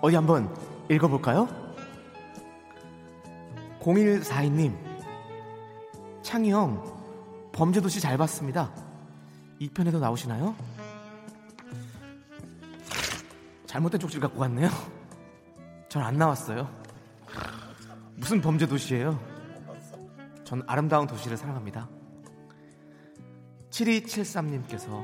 어디 0.04 0.16
한번 0.16 0.56
읽어볼까요? 0.92 1.48
0142님 3.82 4.76
창희 6.22 6.52
형 6.52 6.84
범죄도시 7.54 8.00
잘 8.02 8.18
봤습니다. 8.20 8.72
2편에도 9.60 10.00
나오시나요? 10.00 10.56
잘못된 13.66 14.00
쪽지를 14.00 14.22
갖고 14.22 14.42
왔네요. 14.42 14.70
전 15.90 16.04
안 16.04 16.18
나왔어요. 16.18 16.70
무슨 18.16 18.42
범죄 18.42 18.68
도시예요? 18.68 19.20
전 20.46 20.64
아름다운 20.68 21.08
도시를 21.08 21.36
사랑합니다. 21.36 21.90
7273님께서 23.72 25.04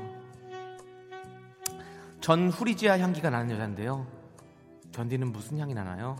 전 2.20 2.48
후리지아 2.48 2.98
향기가 2.98 3.28
나는 3.28 3.50
여잔데요. 3.50 4.06
견디는 4.92 5.32
무슨 5.32 5.58
향이 5.58 5.74
나나요? 5.74 6.16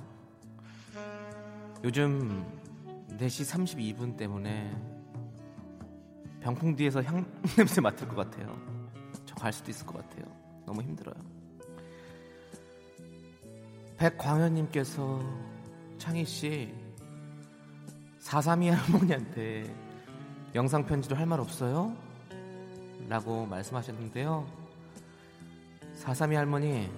요즘 1.84 2.44
4시 3.18 3.96
32분 3.96 4.16
때문에 4.16 4.70
병풍 6.40 6.76
뒤에서 6.76 7.02
향 7.02 7.24
냄새 7.56 7.80
맡을 7.80 8.08
것 8.08 8.16
같아요. 8.16 8.58
저 9.24 9.34
갈 9.42 9.52
수도 9.52 9.72
있을 9.72 9.84
것 9.86 9.96
같아요. 9.98 10.24
너무 10.64 10.82
힘들어요. 10.82 11.16
백광현님께서 13.96 15.20
창희 15.98 16.24
씨 16.24 16.72
432 18.22 18.70
할머니한테 18.70 19.74
영상 20.54 20.86
편지로 20.86 21.16
할 21.16 21.26
말 21.26 21.40
없어요? 21.40 21.94
라고 23.08 23.46
말씀하셨는데요. 23.46 24.46
432 25.94 26.36
할머니 26.36 26.90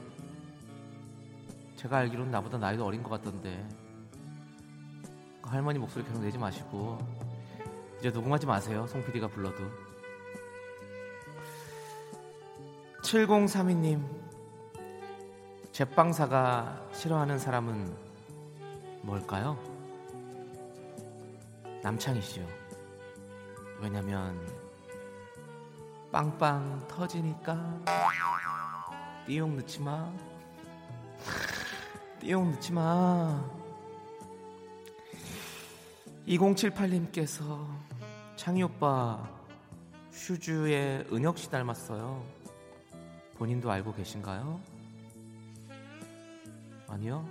제가 1.77 1.99
알기로는 1.99 2.31
나보다 2.31 2.59
나이도 2.59 2.85
어린 2.85 3.03
것 3.03 3.11
같던데 3.11 3.67
그 5.43 5.49
할머니 5.51 5.79
목소리 5.79 6.05
계속 6.05 6.21
내지 6.23 6.39
마시고 6.39 6.99
이제 7.99 8.11
녹음하지 8.11 8.47
마세요. 8.47 8.87
송 8.87 9.05
PD가 9.05 9.29
불러도 9.29 9.65
7032님 13.03 14.03
제빵사가 15.73 16.89
싫어하는 16.93 17.39
사람은 17.39 17.95
뭘까요? 19.03 19.74
씨요. 22.23 22.47
왜냐면 23.79 24.41
빵빵 26.11 26.89
터지니까 26.89 27.85
띠용 29.27 29.57
넣지 29.57 29.81
마. 29.81 30.11
띠용 32.21 32.53
넣지 32.53 32.73
마. 32.73 33.45
2078님께서 36.27 37.67
창희 38.37 38.63
오빠 38.63 39.29
슈즈의 40.11 41.09
은혁 41.13 41.37
씨 41.37 41.51
닮았어요. 41.51 42.25
본인도 43.35 43.71
알고 43.71 43.93
계신가요? 43.93 44.59
아니요. 46.89 47.29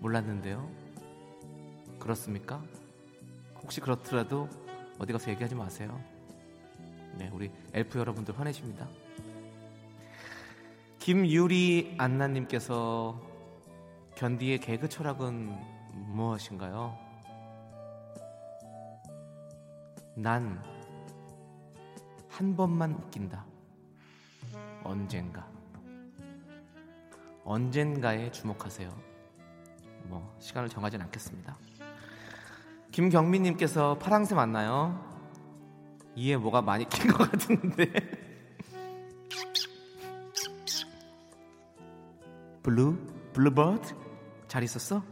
몰랐는데요. 0.00 0.68
그렇습니까? 1.98 2.62
혹시 3.64 3.80
그렇더라도 3.80 4.48
어디 5.00 5.12
가서 5.12 5.28
얘기하지 5.32 5.56
마세요. 5.56 6.00
네, 7.18 7.28
우리 7.32 7.50
엘프 7.72 7.98
여러분들 7.98 8.38
화내십니다. 8.38 8.86
김유리 11.00 11.96
안나님께서 11.98 13.20
견디의 14.14 14.60
개그 14.60 14.88
철학은 14.88 15.52
무엇인가요? 16.12 16.96
난 20.14 20.74
한 22.34 22.56
번만 22.56 22.90
웃긴다. 22.94 23.44
언젠가. 24.82 25.48
언젠가에 27.44 28.32
주목하세요. 28.32 28.92
뭐 30.06 30.36
시간을 30.40 30.68
정하진 30.68 31.00
않겠습니다. 31.02 31.56
김경민님께서 32.94 33.98
파랑새 33.98 34.36
맞나요? 34.36 34.96
이에 36.14 36.36
뭐가 36.36 36.62
많이 36.62 36.88
낀 36.88 37.10
것 37.10 37.28
같은데. 37.28 37.92
blue 42.62 42.96
bluebird 43.32 43.96
잘 44.46 44.62
있었어? 44.62 45.02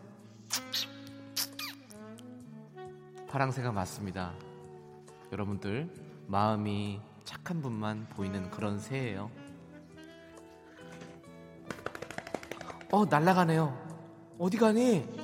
파랑새가 3.28 3.72
맞습니다. 3.72 4.33
여러분들 5.33 5.93
마음이 6.28 7.01
착한 7.24 7.61
분만 7.61 8.07
보이는 8.11 8.49
그런 8.53 8.78
새예요. 8.78 9.28
어 12.93 13.05
날라가네요. 13.07 13.76
어디 14.39 14.57
가니? 14.57 15.22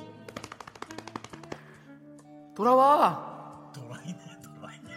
돌아와. 2.59 3.71
돌아있네, 3.73 4.19
돌아있네. 4.43 4.91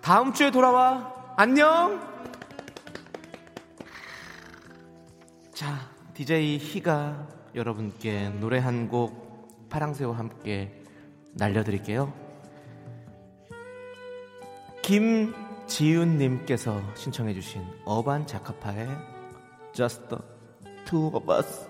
다음 0.00 0.32
주에 0.32 0.50
돌아와. 0.50 1.12
안녕. 1.36 2.00
자, 5.52 5.90
DJ 6.14 6.56
희가 6.56 7.28
여러분께 7.54 8.30
노래 8.40 8.58
한 8.58 8.88
곡 8.88 9.68
파랑새와 9.68 10.16
함께 10.16 10.82
날려드릴게요. 11.34 12.10
지윤님께서 15.66 16.80
신청해주신 16.94 17.62
어반 17.84 18.26
자카파의 18.26 18.88
Just 19.74 20.08
the 20.08 20.22
Two 20.86 21.08
of 21.14 21.30
Us. 21.30 21.68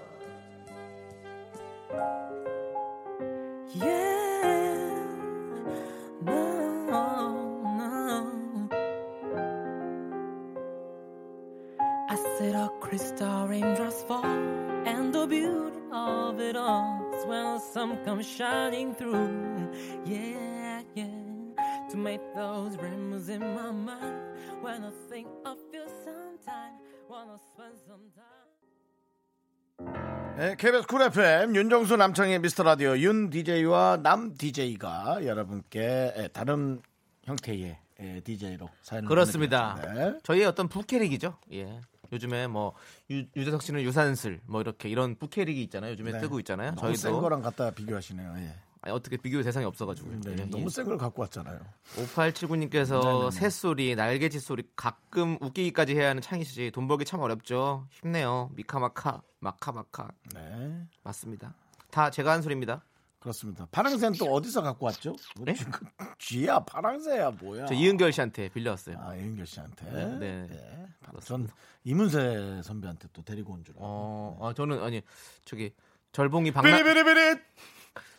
네, 30.37 30.57
KBS 30.57 30.87
쿨 30.87 31.03
FM 31.03 31.55
윤정수 31.57 31.97
남창희의 31.97 32.40
미스터 32.41 32.62
라디오 32.62 32.97
윤 32.99 33.30
DJ와 33.30 33.99
남 34.03 34.35
DJ가 34.35 35.24
여러분께 35.24 36.14
예, 36.16 36.28
다른 36.33 36.83
형태의 37.24 37.78
DJ로 38.24 38.68
사연 38.83 39.05
그렇습니다. 39.07 39.78
네. 39.95 40.18
저희의 40.22 40.47
어떤 40.47 40.68
부캐릭이죠. 40.68 41.39
예. 41.53 41.80
요즘에 42.12 42.47
뭐 42.47 42.74
유, 43.11 43.24
유재석 43.35 43.62
씨는 43.62 43.83
유산슬 43.83 44.41
뭐 44.47 44.61
이렇게 44.61 44.89
이런 44.89 45.14
부캐릭이 45.16 45.62
있잖아요. 45.64 45.93
요즘에 45.93 46.12
네. 46.12 46.18
뜨고 46.18 46.39
있잖아요. 46.41 46.74
너무 46.74 46.95
센 46.95 47.11
저희도 47.11 47.20
거랑 47.20 47.43
갖다 47.43 47.70
비교하시네요. 47.70 48.35
예. 48.39 48.55
아니, 48.83 48.93
어떻게 48.95 49.16
비교 49.16 49.41
대상이 49.43 49.64
없어가지고. 49.64 50.11
네, 50.24 50.33
예, 50.39 50.45
너무 50.47 50.64
예. 50.64 50.68
센걸 50.68 50.99
갖고 50.99 51.22
왔잖아요. 51.22 51.61
5879님께서 51.97 53.30
새소리, 53.30 53.95
날개짓 53.95 54.43
소리 54.43 54.64
가끔 54.76 55.39
웃기기까지 55.41 55.95
해야 55.97 56.11
하는 56.11 56.20
창희 56.20 56.45
씨. 56.45 56.70
돈 56.72 56.89
벌기 56.89 57.05
참 57.05 57.20
어렵죠. 57.20 57.87
힘내요. 57.91 58.51
미카마카, 58.55 59.22
마카마카. 59.41 60.09
네, 60.35 60.83
맞습니다. 61.05 61.55
다 61.91 62.11
제가 62.11 62.33
한 62.33 62.43
소리입니다. 62.43 62.85
그렇습니다. 63.20 63.68
파랑새는 63.70 64.18
또 64.18 64.26
어디서 64.35 64.62
갖고 64.62 64.87
왔죠? 64.87 65.14
네? 65.39 65.55
쥐야, 66.18 66.59
파랑새야, 66.64 67.30
뭐야? 67.41 67.66
저 67.66 67.74
이은결 67.74 68.12
씨한테 68.12 68.49
빌려왔어요. 68.49 68.97
아, 68.99 69.14
이은결 69.14 69.47
씨한테. 69.47 69.85
네. 70.18 70.49
예. 70.51 70.89
전 71.24 71.47
이문세 71.85 72.62
선배한테 72.64 73.09
또 73.12 73.22
데리고 73.22 73.53
온 73.53 73.62
줄 73.62 73.74
알고. 73.76 73.80
어, 73.85 74.39
아, 74.49 74.53
저는 74.55 74.83
아니 74.83 75.03
저기 75.45 75.72
절봉이 76.11 76.51
박나 76.51 76.68
비리비리비리. 76.68 77.41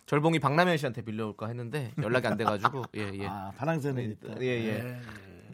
절봉이 0.06 0.39
박남현 0.39 0.78
씨한테 0.78 1.01
빌려올까 1.01 1.47
했는데 1.47 1.91
연락이 2.01 2.28
안 2.28 2.38
돼가지고 2.38 2.84
예 2.97 3.12
예. 3.14 3.28
아, 3.28 3.51
파랑새는 3.58 4.12
있다. 4.12 4.41
예, 4.41 4.47
예. 4.47 4.99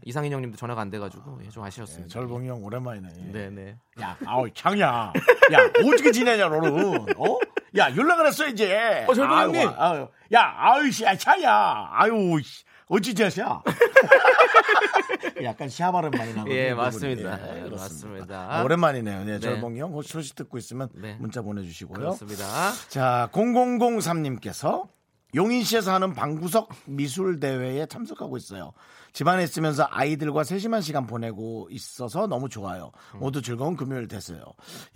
이상인 0.06 0.32
형님도 0.32 0.58
전화가 0.58 0.82
안 0.82 0.90
돼가지고 0.90 1.42
예, 1.46 1.50
좀 1.50 1.64
아쉬웠습니다. 1.64 2.12
절봉이 2.12 2.48
형 2.48 2.64
오랜만이네. 2.64 3.10
예. 3.28 3.32
네네. 3.32 3.78
야, 4.02 4.18
아우 4.26 4.50
창이야. 4.52 5.14
야, 5.54 5.58
어떻게 5.86 6.12
지내냐 6.12 6.48
너는? 6.50 7.06
어? 7.18 7.38
야, 7.78 7.96
연락을 7.96 8.28
했어 8.28 8.48
이제. 8.48 9.06
어, 9.08 9.14
절봉 9.14 9.38
아유, 9.38 9.46
형님. 9.50 9.70
아유, 9.78 10.08
야, 10.34 10.54
아유 10.58 10.90
씨, 10.92 11.04
야, 11.04 11.16
차야. 11.16 11.90
아유, 11.92 12.40
씨. 12.44 12.64
어찌 12.90 13.14
지내셔? 13.14 13.64
약간 15.44 15.70
시아 15.70 15.92
발음 15.92 16.12
많이 16.12 16.34
나고. 16.34 16.52
예, 16.52 16.74
맞습니다. 16.74 17.58
예, 17.66 17.70
맞습니다. 17.70 18.48
아, 18.50 18.64
오랜만이네요. 18.64 19.20
네, 19.24 19.34
네. 19.34 19.40
절봉이 19.40 19.80
형 19.80 19.94
혹시 19.94 20.12
소식 20.12 20.36
듣고 20.36 20.58
있으면 20.58 20.90
네. 20.96 21.16
문자 21.20 21.42
보내주시고요. 21.42 21.98
그렇습니다. 21.98 22.46
자, 22.90 23.30
0003님께서 23.32 24.88
용인시에서 25.36 25.94
하는 25.94 26.14
방구석 26.14 26.70
미술 26.88 27.40
대회에 27.40 27.86
참석하고 27.86 28.38
있어요. 28.38 28.74
집안에 29.14 29.44
있으면서 29.44 29.88
아이들과 29.90 30.44
세심한 30.44 30.82
시간 30.82 31.08
보내고 31.08 31.68
있어서 31.72 32.28
너무 32.28 32.50
좋아요. 32.50 32.92
모두 33.16 33.42
즐거운 33.42 33.76
금요일 33.76 34.08
되세요. 34.08 34.44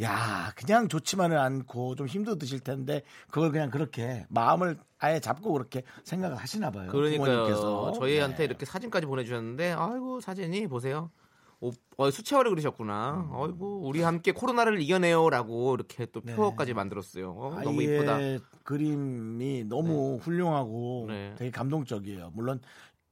야, 0.02 0.52
그냥 0.56 0.88
좋지만은 0.88 1.38
않고 1.38 1.96
좀 1.96 2.08
힘도 2.08 2.38
드실 2.38 2.60
텐데 2.60 3.04
그걸 3.32 3.52
그냥 3.52 3.70
그렇게 3.70 4.26
마음을 4.30 4.78
아예 5.00 5.20
잡고 5.20 5.52
그렇게 5.52 5.84
생각을 6.04 6.38
하시나 6.38 6.72
봐요. 6.72 6.90
그러니까요. 6.92 7.26
부모님께서. 7.26 7.92
저희한테 8.00 8.38
네. 8.38 8.44
이렇게 8.46 8.66
사진까지 8.66 9.06
보내주셨는데, 9.06 9.74
아이고 9.74 10.22
사진이 10.22 10.68
보세요. 10.68 11.12
오, 11.60 11.72
어, 11.98 12.12
수채화를 12.12 12.52
그리셨구나. 12.52 13.28
음. 13.30 13.36
아이고 13.36 13.82
우리 13.88 14.02
함께 14.02 14.32
코로나를 14.32 14.82
이겨내요라고 14.82 15.76
이렇게 15.76 16.06
또 16.08 16.22
표어까지 16.22 16.74
만들었어요. 16.74 17.32
어, 17.32 17.62
너무 17.62 17.82
네. 17.82 17.96
이쁘다. 17.96 18.20
그림이 18.64 19.66
너무 19.66 20.18
훌륭하고 20.22 21.06
네. 21.08 21.36
되게 21.38 21.52
감동적이에요. 21.52 22.32
물론 22.34 22.62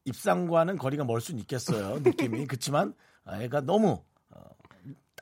입상과는 0.05 0.77
거리가 0.77 1.03
멀 1.03 1.21
수는 1.21 1.39
있겠어요. 1.41 1.99
느낌이 2.03 2.47
그렇지만 2.47 2.93
애가 3.27 3.61
너무 3.61 4.03
어, 4.29 4.41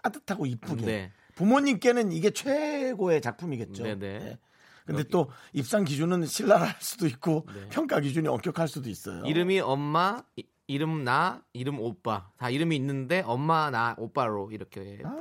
따뜻하고 0.01 0.45
이쁘게 0.45 0.85
네. 0.85 1.11
부모님께는 1.35 2.11
이게 2.11 2.31
최고의 2.31 3.21
작품이겠죠. 3.21 3.83
네, 3.83 3.95
네. 3.95 4.19
네. 4.19 4.39
근데 4.85 5.03
또 5.03 5.29
입상 5.53 5.83
기준은 5.83 6.25
신랄할 6.25 6.75
수도 6.79 7.05
있고 7.05 7.45
평가 7.69 7.99
기준이 7.99 8.27
엄격할 8.27 8.67
수도 8.67 8.89
있어요. 8.89 9.21
네. 9.21 9.29
이름이 9.29 9.59
엄마, 9.59 10.23
이, 10.69 10.73
이름 10.73 11.03
나, 11.03 11.41
이름 11.53 11.79
오빠 11.79 12.29
다 12.37 12.49
이름이 12.49 12.75
있는데 12.75 13.23
엄마 13.25 13.69
나 13.69 13.95
오빠로 13.97 14.51
이렇게 14.51 14.99
아. 15.03 15.15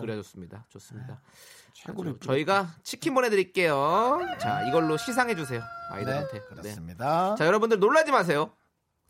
그려줬습니다. 0.00 0.66
좋습니다. 0.68 1.20
최고로 1.74 2.10
아주 2.10 2.16
이쁘게. 2.16 2.26
저희가 2.26 2.68
치킨 2.82 3.14
보내드릴게요. 3.14 4.20
자 4.40 4.62
이걸로 4.68 4.96
시상해 4.96 5.34
주세요 5.34 5.60
네, 5.60 5.66
아이들한테. 5.96 6.32
네. 6.32 6.40
그렇습니다. 6.48 7.34
자 7.36 7.46
여러분들 7.46 7.78
놀라지 7.80 8.12
마세요. 8.12 8.52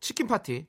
치킨 0.01 0.27
파티 0.27 0.67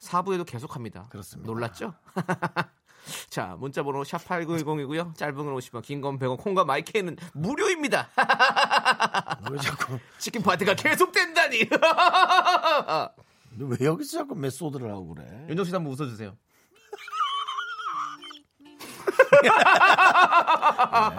4부에도 0.00 0.44
계속합니다. 0.44 1.08
그렇습니다. 1.10 1.46
놀랐죠? 1.50 1.94
자 3.30 3.56
문자번호 3.60 4.02
샵 4.02 4.18
8910이고요. 4.24 5.14
짧은 5.14 5.36
건 5.36 5.54
50원, 5.54 5.82
긴 5.82 6.00
건 6.00 6.18
100원, 6.18 6.38
콩과 6.38 6.64
마이크는 6.64 7.16
무료입니다. 7.34 8.08
왜 9.50 9.58
자꾸 9.58 9.98
치킨 10.18 10.42
파티가 10.42 10.74
계속된다니. 10.74 11.68
너왜 13.58 13.76
여기서 13.80 14.18
자꾸 14.18 14.34
메소드를 14.34 14.90
하고 14.90 15.14
그래? 15.14 15.26
윤정 15.48 15.64
씨도 15.64 15.76
한번 15.78 15.92
웃어주세요. 15.92 16.36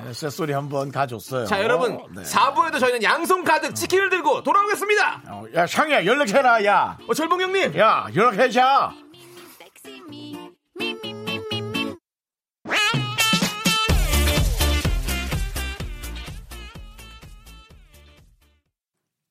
네, 0.04 0.14
쇳소리 0.14 0.54
한번 0.54 0.92
가줬어요. 0.92 1.46
자 1.46 1.62
여러분 1.64 1.98
네. 2.16 2.22
4부에도 2.24 2.80
저희는 2.80 3.04
양손 3.04 3.44
가득 3.44 3.74
치킨을 3.76 4.10
들고 4.10 4.44
돌아오겠습니다. 4.44 5.24
어, 5.28 5.46
야 5.56 5.68
상이야 5.68 6.06
연락해라 6.06 6.64
야. 6.66 6.98
어, 7.08 7.14
절봉 7.14 7.42
형님. 7.42 7.78
야 7.78 8.08
연락해자. 8.16 8.94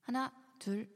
하나, 0.02 0.32
둘, 0.58 0.88
셋. 0.88 0.95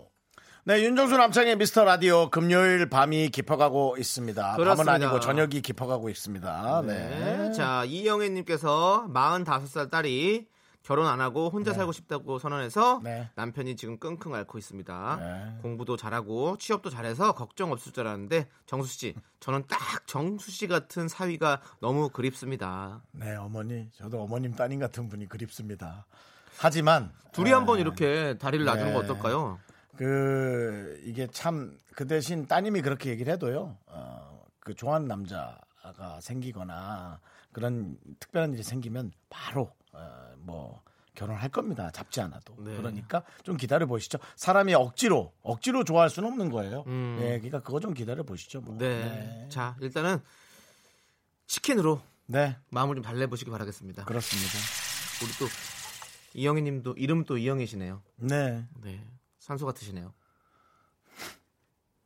네, 0.63 0.83
윤정수 0.83 1.17
남창의 1.17 1.55
미스터 1.55 1.83
라디오 1.85 2.29
금요일 2.29 2.87
밤이 2.87 3.29
깊어가고 3.29 3.97
있습니다. 3.97 4.57
그렇습니다. 4.57 4.91
밤은 4.93 5.03
아니고 5.07 5.19
저녁이 5.19 5.61
깊어가고 5.61 6.07
있습니다. 6.07 6.83
네. 6.85 7.09
네. 7.09 7.51
자 7.53 7.83
이영애님께서 7.85 9.07
45살 9.11 9.89
딸이 9.89 10.45
결혼 10.83 11.07
안 11.07 11.19
하고 11.19 11.49
혼자 11.49 11.73
살고 11.73 11.91
싶다고 11.93 12.37
선언해서 12.37 13.01
네. 13.03 13.29
남편이 13.33 13.75
지금 13.75 13.97
끙끙 13.97 14.35
앓고 14.35 14.59
있습니다. 14.59 15.17
네. 15.19 15.61
공부도 15.63 15.97
잘하고 15.97 16.57
취업도 16.57 16.91
잘해서 16.91 17.31
걱정 17.31 17.71
없을 17.71 17.91
줄 17.91 18.05
알았는데 18.05 18.47
정수 18.67 18.93
씨, 18.93 19.15
저는 19.39 19.63
딱 19.67 20.05
정수 20.05 20.51
씨 20.51 20.67
같은 20.67 21.07
사위가 21.07 21.61
너무 21.79 22.09
그립습니다. 22.09 23.01
네, 23.13 23.35
어머니. 23.35 23.89
저도 23.95 24.21
어머님 24.21 24.53
따님 24.53 24.79
같은 24.79 25.09
분이 25.09 25.27
그립습니다. 25.27 26.05
하지만 26.59 27.11
둘이 27.31 27.49
에, 27.49 27.53
한번 27.53 27.79
이렇게 27.79 28.37
다리를 28.37 28.63
놔주는 28.63 28.87
네. 28.87 28.93
거 28.93 28.99
어떨까요? 28.99 29.57
그 30.05 31.01
이게 31.05 31.27
참 31.27 31.81
그 31.95 32.07
대신 32.07 32.47
따님이 32.47 32.81
그렇게 32.81 33.09
얘기를 33.09 33.31
해도요. 33.33 33.77
어, 33.87 34.43
그 34.59 34.73
좋아하는 34.73 35.07
남자가 35.07 36.19
생기거나 36.21 37.19
그런 37.51 37.97
특별한 38.19 38.53
일이 38.53 38.63
생기면 38.63 39.11
바로 39.29 39.71
어, 39.91 40.33
뭐 40.37 40.81
결혼할 41.13 41.49
겁니다. 41.49 41.91
잡지 41.91 42.21
않아도. 42.21 42.55
네. 42.59 42.75
그러니까 42.77 43.23
좀 43.43 43.57
기다려 43.57 43.85
보시죠. 43.85 44.17
사람이 44.35 44.73
억지로 44.73 45.33
억지로 45.43 45.83
좋아할 45.83 46.09
수는 46.09 46.29
없는 46.29 46.49
거예요. 46.49 46.85
음. 46.87 47.17
네, 47.19 47.37
그러니까 47.37 47.59
그거 47.61 47.79
좀 47.79 47.93
기다려 47.93 48.23
보시죠. 48.23 48.61
뭐. 48.61 48.77
네. 48.77 49.03
네. 49.03 49.49
자 49.49 49.75
일단은 49.81 50.19
치킨으로 51.47 52.01
네, 52.27 52.55
마음을 52.69 52.95
좀 52.95 53.03
달래 53.03 53.27
보시기 53.27 53.51
바라겠습니다. 53.51 54.05
그렇습니다. 54.05 54.53
우리 55.23 55.31
또 55.37 55.45
이영애 56.33 56.61
님도 56.61 56.93
이름 56.93 57.25
또 57.25 57.37
이영애시네요. 57.37 58.01
네. 58.15 58.65
네. 58.81 59.03
산소 59.41 59.65
같으시네요. 59.65 60.13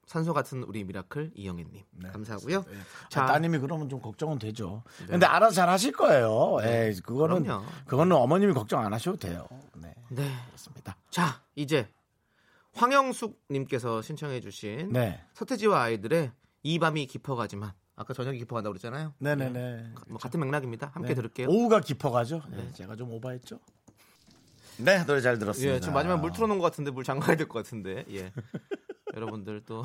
산소 0.06 0.34
같은 0.34 0.64
우리 0.64 0.84
미라클 0.86 1.32
이영애 1.36 1.66
님. 1.66 1.84
감사하고요. 2.12 2.64
자, 2.64 2.70
자, 3.10 3.26
따님이 3.26 3.58
그러면 3.60 3.90
좀 3.90 4.00
걱정은 4.00 4.40
되죠. 4.40 4.84
근데 5.08 5.26
알아서 5.26 5.54
잘 5.54 5.68
하실 5.70 5.92
거예요. 5.92 6.58
예, 6.62 6.94
그거는 7.04 7.44
네. 7.44 7.50
그럼요. 7.50 7.66
그거는 7.86 8.16
어머님이 8.16 8.54
걱정 8.54 8.80
안 8.86 8.94
하셔도 8.94 9.18
돼요. 9.18 9.48
네. 9.76 9.94
네. 10.10 10.32
그렇습니다. 10.48 10.96
자, 11.10 11.42
이제 11.56 11.90
황영숙 12.74 13.44
님께서 13.52 14.02
신청해 14.02 14.40
주신 14.40 14.94
네. 14.94 15.22
서태지와 15.34 15.82
아이들의 15.82 16.32
이 16.64 16.80
밤이 16.80 17.06
깊어가지만 17.08 17.74
아까 17.98 18.14
저녁이 18.14 18.38
깊어간다고 18.38 18.74
그랬잖아요. 18.74 19.14
네네네. 19.18 19.94
뭐 20.08 20.18
같은 20.20 20.40
맥락입니다. 20.40 20.92
함께 20.94 21.10
네. 21.10 21.16
들을게요. 21.16 21.48
오후가 21.50 21.82
깊어가죠. 21.82 22.42
네, 22.52 22.72
제가 22.72 22.96
좀 22.96 23.12
오버했죠. 23.12 23.60
네, 24.78 25.06
노래 25.06 25.22
잘 25.22 25.38
들었습니다. 25.40 25.76
예, 25.76 25.80
지금 25.80 25.94
마지막 25.94 26.20
물 26.20 26.32
틀어놓은 26.32 26.60
것 26.60 26.66
같은데 26.66 26.92
물 26.92 27.04
잠가야 27.04 27.36
될 27.38 27.48
것 27.48 27.64
같은데. 27.64 28.06
예. 28.12 28.32
여러분들 29.16 29.62
또 29.66 29.84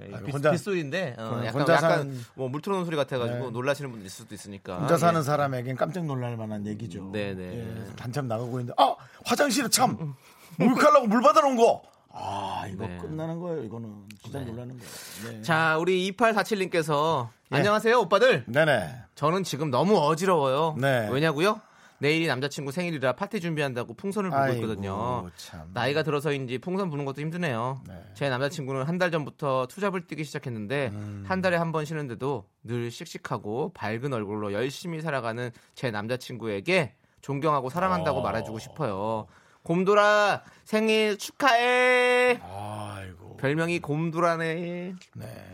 예, 0.00 0.14
아유, 0.14 0.24
빗- 0.24 0.34
혼자- 0.34 0.50
빗소리인데 0.50 1.16
어, 1.18 1.42
혼자 1.52 1.74
약간 1.74 2.18
뭐물 2.34 2.62
틀어놓은 2.62 2.84
소리 2.86 2.96
같아가지고 2.96 3.46
네. 3.46 3.50
놀라시는 3.50 3.90
분들 3.90 4.06
있을 4.06 4.22
수도 4.24 4.34
있으니까. 4.34 4.78
혼자 4.78 4.96
사는 4.96 5.18
예. 5.20 5.22
사람에겐 5.22 5.76
깜짝 5.76 6.04
놀랄 6.06 6.36
만한 6.36 6.66
얘기죠. 6.66 7.10
네네. 7.12 7.42
예, 7.42 7.86
한참 7.98 8.26
나가고 8.28 8.60
있는데, 8.60 8.72
아 8.78 8.94
화장실에 9.24 9.68
참 9.68 10.14
목욕하려고 10.58 11.06
물 11.08 11.20
받아놓은 11.22 11.56
거. 11.56 11.82
아 12.18 12.64
이거 12.72 12.86
네. 12.86 12.96
끝나는 12.96 13.38
거예요. 13.40 13.62
이거는 13.64 13.92
진짜 14.22 14.40
놀라는 14.40 14.78
거예요. 14.78 14.90
네. 15.36 15.42
자, 15.42 15.76
우리 15.76 16.10
2847님께서 16.12 17.28
예. 17.52 17.56
안녕하세요, 17.56 17.98
오빠들. 18.00 18.44
네네. 18.48 18.94
저는 19.14 19.44
지금 19.44 19.70
너무 19.70 19.98
어지러워요. 19.98 20.76
네. 20.78 21.08
왜냐고요? 21.12 21.60
내일이 21.98 22.26
남자친구 22.26 22.72
생일이라 22.72 23.12
파티 23.14 23.40
준비한다고 23.40 23.94
풍선을 23.94 24.30
불고 24.30 24.52
있거든요. 24.54 25.30
참. 25.36 25.70
나이가 25.72 26.02
들어서인지 26.02 26.58
풍선 26.58 26.90
부는 26.90 27.04
것도 27.04 27.20
힘드네요. 27.20 27.80
네. 27.88 27.94
제 28.14 28.28
남자친구는 28.28 28.82
한 28.84 28.98
달 28.98 29.10
전부터 29.10 29.66
투잡을 29.68 30.06
뛰기 30.06 30.24
시작했는데 30.24 30.88
음. 30.92 31.24
한 31.26 31.40
달에 31.42 31.56
한 31.56 31.72
번 31.72 31.84
쉬는데도 31.84 32.46
늘 32.64 32.90
씩씩하고 32.90 33.72
밝은 33.74 34.12
얼굴로 34.12 34.52
열심히 34.52 35.00
살아가는 35.00 35.50
제 35.74 35.90
남자친구에게 35.90 36.94
존경하고 37.20 37.70
사랑한다고 37.70 38.20
어. 38.20 38.22
말해주고 38.22 38.58
싶어요. 38.58 39.26
곰돌아 39.62 40.42
생일 40.64 41.18
축하해. 41.18 42.40
아이고. 42.42 43.36
별명이 43.38 43.80
곰돌아네. 43.80 44.94
네. 45.14 45.46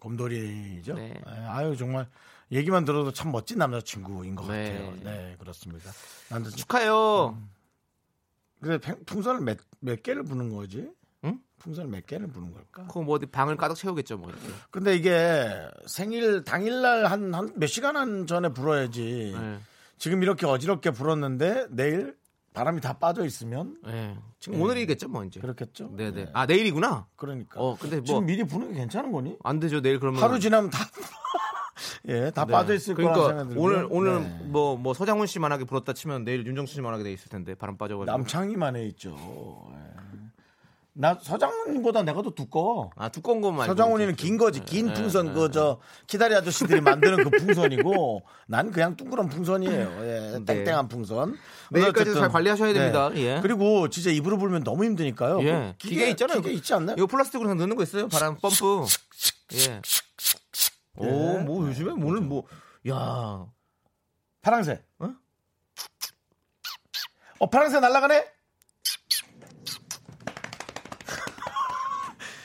곰돌이죠. 0.00 0.94
네. 0.94 1.08
네, 1.14 1.46
아유 1.46 1.76
정말 1.76 2.06
얘기만 2.52 2.84
들어도 2.84 3.12
참 3.12 3.30
멋진 3.32 3.58
남자친구인 3.58 4.34
것 4.34 4.46
네. 4.50 4.72
같아요. 4.72 4.94
네 5.04 5.36
그렇습니다. 5.38 5.90
남자친구. 6.30 6.56
축하요. 6.62 7.38
근데 8.60 8.78
팽- 8.78 9.04
풍선을 9.04 9.40
몇, 9.40 9.58
몇 9.80 10.02
개를 10.02 10.22
부는 10.22 10.54
거지? 10.54 10.90
응? 11.24 11.38
풍선을 11.58 11.88
몇 11.90 12.06
개를 12.06 12.26
부는 12.26 12.52
걸까? 12.52 12.86
그거 12.86 13.02
뭐 13.02 13.14
어디 13.16 13.26
방을 13.26 13.56
가득 13.56 13.74
채우겠죠, 13.76 14.18
뭐 14.18 14.30
이렇게. 14.30 14.48
근데 14.70 14.94
이게 14.96 15.48
생일 15.86 16.44
당일날 16.44 17.06
한, 17.06 17.32
한 17.34 17.52
몇 17.54 17.66
시간 17.68 17.96
한 17.96 18.26
전에 18.26 18.50
불어야지. 18.50 19.34
네. 19.38 19.58
지금 19.98 20.22
이렇게 20.22 20.46
어지럽게 20.46 20.90
불었는데 20.90 21.68
내일 21.70 22.16
바람이 22.52 22.80
다 22.80 22.94
빠져 22.98 23.24
있으면 23.24 23.76
네. 23.84 24.18
지금 24.40 24.58
네. 24.58 24.64
오늘이겠죠, 24.64 25.08
뭐 25.08 25.24
이제. 25.24 25.40
그렇겠죠. 25.40 25.94
네네. 25.96 26.30
아 26.34 26.46
내일이구나. 26.46 27.06
그러니까. 27.16 27.60
어, 27.60 27.76
근데 27.78 27.96
뭐 27.96 28.04
지금 28.04 28.26
미리 28.26 28.42
부는 28.44 28.72
게 28.72 28.78
괜찮은 28.80 29.12
거니? 29.12 29.36
안 29.44 29.60
되죠. 29.60 29.80
내일 29.80 30.00
그러면 30.00 30.22
하루 30.22 30.38
지나면 30.40 30.68
다 30.70 30.80
예, 32.08 32.30
다 32.30 32.44
네. 32.44 32.52
빠져 32.52 32.74
있을 32.74 32.94
그러니까 32.94 33.28
생각이 33.28 33.48
들고요. 33.50 33.64
오늘 33.64 33.86
오늘 33.90 34.22
네. 34.22 34.38
뭐뭐 34.44 34.94
서장훈 34.94 35.26
씨만하게 35.26 35.64
불었다 35.64 35.92
치면 35.92 36.24
내일 36.24 36.46
윤정수 36.46 36.74
씨만하게 36.74 37.04
돼 37.04 37.12
있을 37.12 37.28
텐데 37.28 37.54
바람 37.54 37.76
빠져가지고. 37.76 38.10
남창희만 38.16 38.76
해 38.76 38.86
있죠. 38.86 39.16
예. 39.72 40.00
나 40.92 41.16
서장훈보다 41.18 42.02
내가 42.02 42.20
더 42.20 42.30
두꺼워. 42.30 42.90
아 42.96 43.08
두꺼운 43.08 43.40
것만. 43.40 43.66
서장훈이는. 43.68 44.16
긴 44.16 44.36
거지. 44.36 44.60
긴 44.64 44.88
네, 44.88 44.94
풍선 44.94 45.26
네, 45.26 45.32
그저 45.34 45.78
기다리 46.06 46.34
아저씨들이 46.34 46.80
만드는 46.80 47.24
그 47.24 47.30
풍선이고 47.30 48.22
난 48.48 48.70
그냥 48.72 48.96
둥그런 48.96 49.28
풍선이에요. 49.28 49.72
예, 50.02 50.38
네. 50.38 50.44
땡땡한 50.44 50.88
풍선. 50.88 51.38
내일까지 51.70 52.12
잘 52.14 52.28
관리하셔야 52.28 52.72
됩니다. 52.72 53.10
예. 53.14 53.38
그리고 53.40 53.88
진짜 53.88 54.10
입으로 54.10 54.36
불면 54.36 54.64
너무 54.64 54.84
힘드니까요. 54.84 55.40
예. 55.42 55.74
그 55.80 55.88
기계 55.88 56.10
있잖아요. 56.10 56.42
기계 56.42 56.54
있지 56.54 56.74
않나요? 56.74 56.96
이거 56.98 57.06
플라스틱으로 57.06 57.54
넣는 57.54 57.76
거 57.76 57.84
있어요. 57.84 58.08
바람 58.08 58.36
펌프. 58.36 58.84
예. 59.54 59.80
오, 61.00 61.38
뭐 61.40 61.66
요즘에 61.66 61.92
오늘 61.92 62.20
뭐, 62.20 62.44
야, 62.88 63.46
파랑새. 64.42 64.82
어? 64.98 65.14
어, 67.38 67.48
파랑새 67.48 67.80
날아가네? 67.80 68.24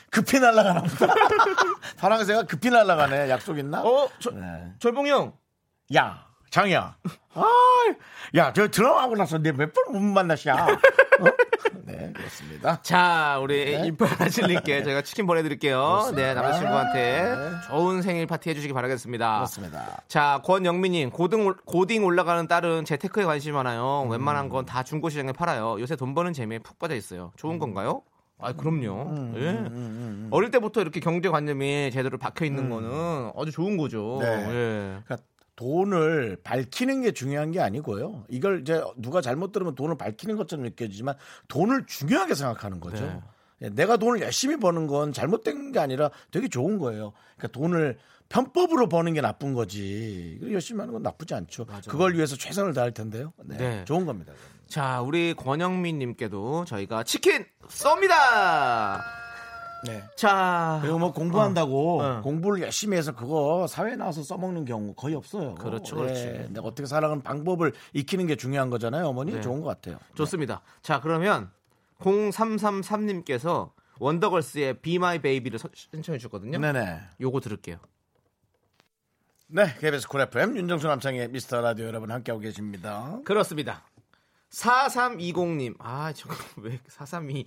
급히 0.10 0.40
날아가나 0.40 0.82
보다. 0.84 1.14
파랑새가 1.98 2.44
급히 2.44 2.70
날아가네. 2.70 3.30
약속 3.30 3.58
있나? 3.58 3.84
어, 3.84 4.10
저, 4.20 4.32
네. 4.32 4.74
절봉이 4.80 5.10
형. 5.10 5.38
야, 5.96 6.26
장이야. 6.60 6.96
아, 7.36 7.44
야, 8.36 8.54
저 8.54 8.68
들어가고 8.70 9.16
나서 9.18 9.38
내 9.38 9.52
몇 9.52 9.74
번 9.74 9.94
못 9.94 10.00
만났냐? 10.00 10.54
어? 10.56 10.68
네, 11.84 12.12
그렇습니다. 12.16 12.82
자, 12.82 13.38
우리 13.42 13.78
네. 13.78 13.88
이빨하실님께 13.88 14.84
저희가 14.88 15.02
치킨 15.02 15.28
보내드릴게요. 15.28 15.78
그렇습니다. 15.80 16.28
네, 16.28 16.34
남자친구한테 16.34 17.24
네. 17.24 17.52
좋은 17.68 18.02
생일 18.02 18.26
파티 18.26 18.50
해주시기 18.52 18.74
바라겠습니다. 18.74 19.36
그렇습니다. 19.36 20.02
자, 20.08 20.40
권영민님, 20.46 21.10
고등, 21.12 21.46
올- 21.46 21.58
고딩 21.66 22.06
올라가는 22.06 22.48
딸은 22.48 22.86
재테크에 22.86 23.26
관심이 23.26 23.54
많아요. 23.54 24.04
음. 24.06 24.12
웬만한 24.12 24.48
건 24.50 24.66
다 24.66 24.84
중고시장에 24.84 25.34
팔아요. 25.34 25.80
요새 25.82 25.98
돈 25.98 26.16
버는 26.16 26.32
재미에 26.32 26.60
푹 26.60 26.80
빠져 26.80 26.96
있어요. 26.96 27.26
음. 27.26 27.38
좋은 27.38 27.60
건가요? 27.60 28.02
아, 28.40 28.54
그럼요. 28.54 29.34
예. 29.38 30.28
어릴 30.32 30.52
때부터 30.52 30.82
이렇게 30.82 31.00
경제관념이 31.02 31.92
제대로 31.92 32.18
박혀 32.18 32.46
있는 32.46 32.70
거는 32.70 33.32
아주 33.38 33.52
좋은 33.52 33.76
거죠. 33.78 34.20
음. 34.20 34.22
네. 34.22 34.28
예. 34.28 35.02
그러니까 35.06 35.18
돈을 35.56 36.38
밝히는 36.44 37.02
게 37.02 37.12
중요한 37.12 37.52
게 37.52 37.60
아니고요. 37.62 38.26
이걸 38.30 38.62
이제 38.62 38.84
누가 38.98 39.22
잘못 39.22 39.52
들으면 39.52 39.76
돈을 39.76 39.98
밝히는 39.98 40.36
것처럼 40.36 40.66
느껴지지만 40.66 41.16
돈을 41.48 41.86
중요하게 41.86 42.36
생각하는 42.36 42.80
거죠. 42.80 43.06
네. 43.06 43.22
예, 43.62 43.70
내가 43.70 43.98
돈을 43.98 44.22
열심히 44.22 44.58
버는 44.58 44.88
건 44.88 45.14
잘못된 45.14 45.72
게 45.72 45.80
아니라 45.80 46.12
되게 46.32 46.48
좋은 46.48 46.78
거예요. 46.78 47.14
그러니까 47.38 47.58
돈을 47.58 47.98
편법으로 48.28 48.90
버는 48.90 49.14
게 49.14 49.22
나쁜 49.22 49.54
거지. 49.54 50.40
열심히 50.50 50.80
하는 50.80 50.94
건 50.94 51.04
나쁘지 51.04 51.34
않죠. 51.36 51.66
그걸 51.88 52.16
위해서 52.16 52.36
최선을 52.36 52.74
다할 52.74 52.92
텐데요. 52.92 53.34
네, 53.46 53.58
네. 53.58 53.86
좋은 53.86 54.06
겁니다. 54.06 54.34
자, 54.68 55.02
우리 55.02 55.34
권영민 55.36 56.00
님께도 56.00 56.66
저희가 56.66 57.04
치킨 57.04 57.46
쏩니다! 57.68 59.25
네. 59.86 60.04
자. 60.16 60.80
그리고 60.82 60.98
뭐 61.00 61.12
공부한다고 61.14 62.02
어. 62.02 62.22
공부를 62.22 62.62
열심히 62.64 62.98
해서 62.98 63.14
그거 63.16 63.68
사회에 63.68 63.96
나와서 63.96 64.24
써먹는 64.24 64.66
경우 64.66 64.94
거의 64.96 65.14
없어요. 65.16 65.56
그렇죠, 65.56 65.96
그렇지. 65.98 66.22
예, 66.22 66.48
내가 66.50 66.68
어떻게 66.68 66.86
살아가는 66.88 67.22
방법을 67.22 67.74
익히는 67.94 68.26
게 68.28 68.36
중요한 68.36 68.70
거잖아요. 68.70 69.08
어머니 69.08 69.34
네. 69.34 69.42
좋은 69.42 69.62
것 69.62 69.68
같아요. 69.68 70.00
좋습니다. 70.16 70.62
자, 70.82 71.00
그러면 71.02 71.52
0333님께서 72.00 73.72
원더걸스의 74.00 74.80
Be 74.82 74.96
My 74.96 75.20
Baby를 75.20 75.60
서- 75.60 75.70
신청해 75.74 76.18
주셨거든요. 76.20 76.58
네네. 76.60 77.00
요거 77.22 77.40
들을게요. 77.40 77.78
네, 79.48 79.66
KBS 79.80 80.08
쿨 80.08 80.22
FM 80.22 80.58
윤정수 80.58 80.88
남창희의 80.88 81.30
미스터 81.30 81.62
라디오 81.62 81.86
여러분 81.86 82.12
함께하고 82.12 82.42
계십니다. 82.42 83.20
그렇습니다. 83.24 83.84
4320님. 84.52 85.76
아, 85.80 86.12
저거 86.14 86.34
왜 86.62 86.80
432. 86.88 87.46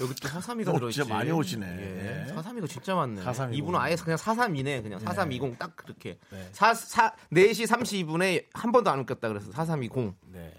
여기 0.00 0.14
또 0.14 0.28
432가 0.28 0.68
어, 0.68 0.72
들어있지. 0.74 1.00
진짜 1.00 1.14
많이 1.14 1.30
오시네. 1.30 1.66
예. 1.66 2.26
예. 2.28 2.32
432가 2.34 2.68
진짜 2.68 2.94
많네. 2.94 3.22
4320. 3.22 3.58
이분은 3.58 3.80
아예 3.80 3.94
그냥 3.96 4.16
432네. 4.18 4.82
그냥 4.82 4.98
4320딱 5.00 5.74
그렇게. 5.76 6.18
네. 6.30 6.48
4, 6.52 6.74
4, 6.74 7.12
4시 7.32 7.66
32분에 7.66 8.46
한 8.52 8.72
번도 8.72 8.90
안 8.90 8.98
웃겼다 9.00 9.28
그래서 9.28 9.50
4320. 9.52 10.14
네. 10.32 10.52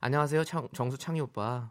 안녕하세요. 0.00 0.44
창- 0.44 0.68
정수 0.74 0.96
창희 0.98 1.20
오빠. 1.20 1.70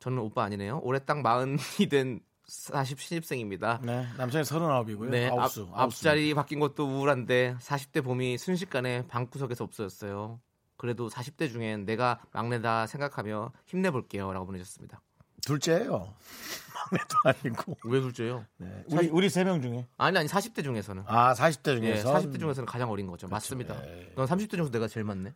저는 0.00 0.18
오빠 0.18 0.44
아니네요. 0.44 0.80
올해 0.82 0.98
딱 0.98 1.20
마흔이 1.22 1.56
된 1.90 2.20
40 2.44 3.00
신입생입니다. 3.00 3.80
네, 3.84 4.06
남창이 4.18 4.44
서른아홉이고요. 4.44 5.10
네, 5.10 5.28
앞, 5.28 5.38
아홉수, 5.38 5.68
아홉수. 5.72 5.98
앞자리 6.08 6.34
바뀐 6.34 6.58
것도 6.58 6.84
우울한데 6.86 7.56
40대 7.60 8.02
봄이 8.04 8.36
순식간에 8.36 9.06
방구석에서 9.06 9.62
없어졌어요. 9.64 10.40
그래도 10.76 11.08
40대 11.08 11.48
중엔 11.50 11.84
내가 11.86 12.20
막내다 12.32 12.88
생각하며 12.88 13.52
힘내볼게요. 13.66 14.32
라고 14.32 14.44
보내셨습니다. 14.46 15.00
둘째예요. 15.46 16.14
막내도 16.92 17.16
아니고. 17.24 17.76
왜 17.84 18.00
둘째요? 18.00 18.44
네. 18.58 18.84
우리 18.88 19.08
우리 19.08 19.28
세 19.30 19.44
명 19.44 19.60
중에 19.62 19.86
아니, 19.96 20.18
아니, 20.18 20.28
40대 20.28 20.62
중에서는. 20.62 21.04
아 21.06 21.32
40대 21.34 21.74
예, 21.82 21.94
중에서 21.96 22.14
40대 22.14 22.38
중에서는 22.38 22.66
가장 22.66 22.90
어린 22.90 23.06
거죠. 23.06 23.28
맞습니다. 23.28 23.74
넌 24.14 24.26
30대 24.26 24.50
중에서 24.52 24.70
내가 24.70 24.88
제일 24.88 25.04
많네. 25.04 25.32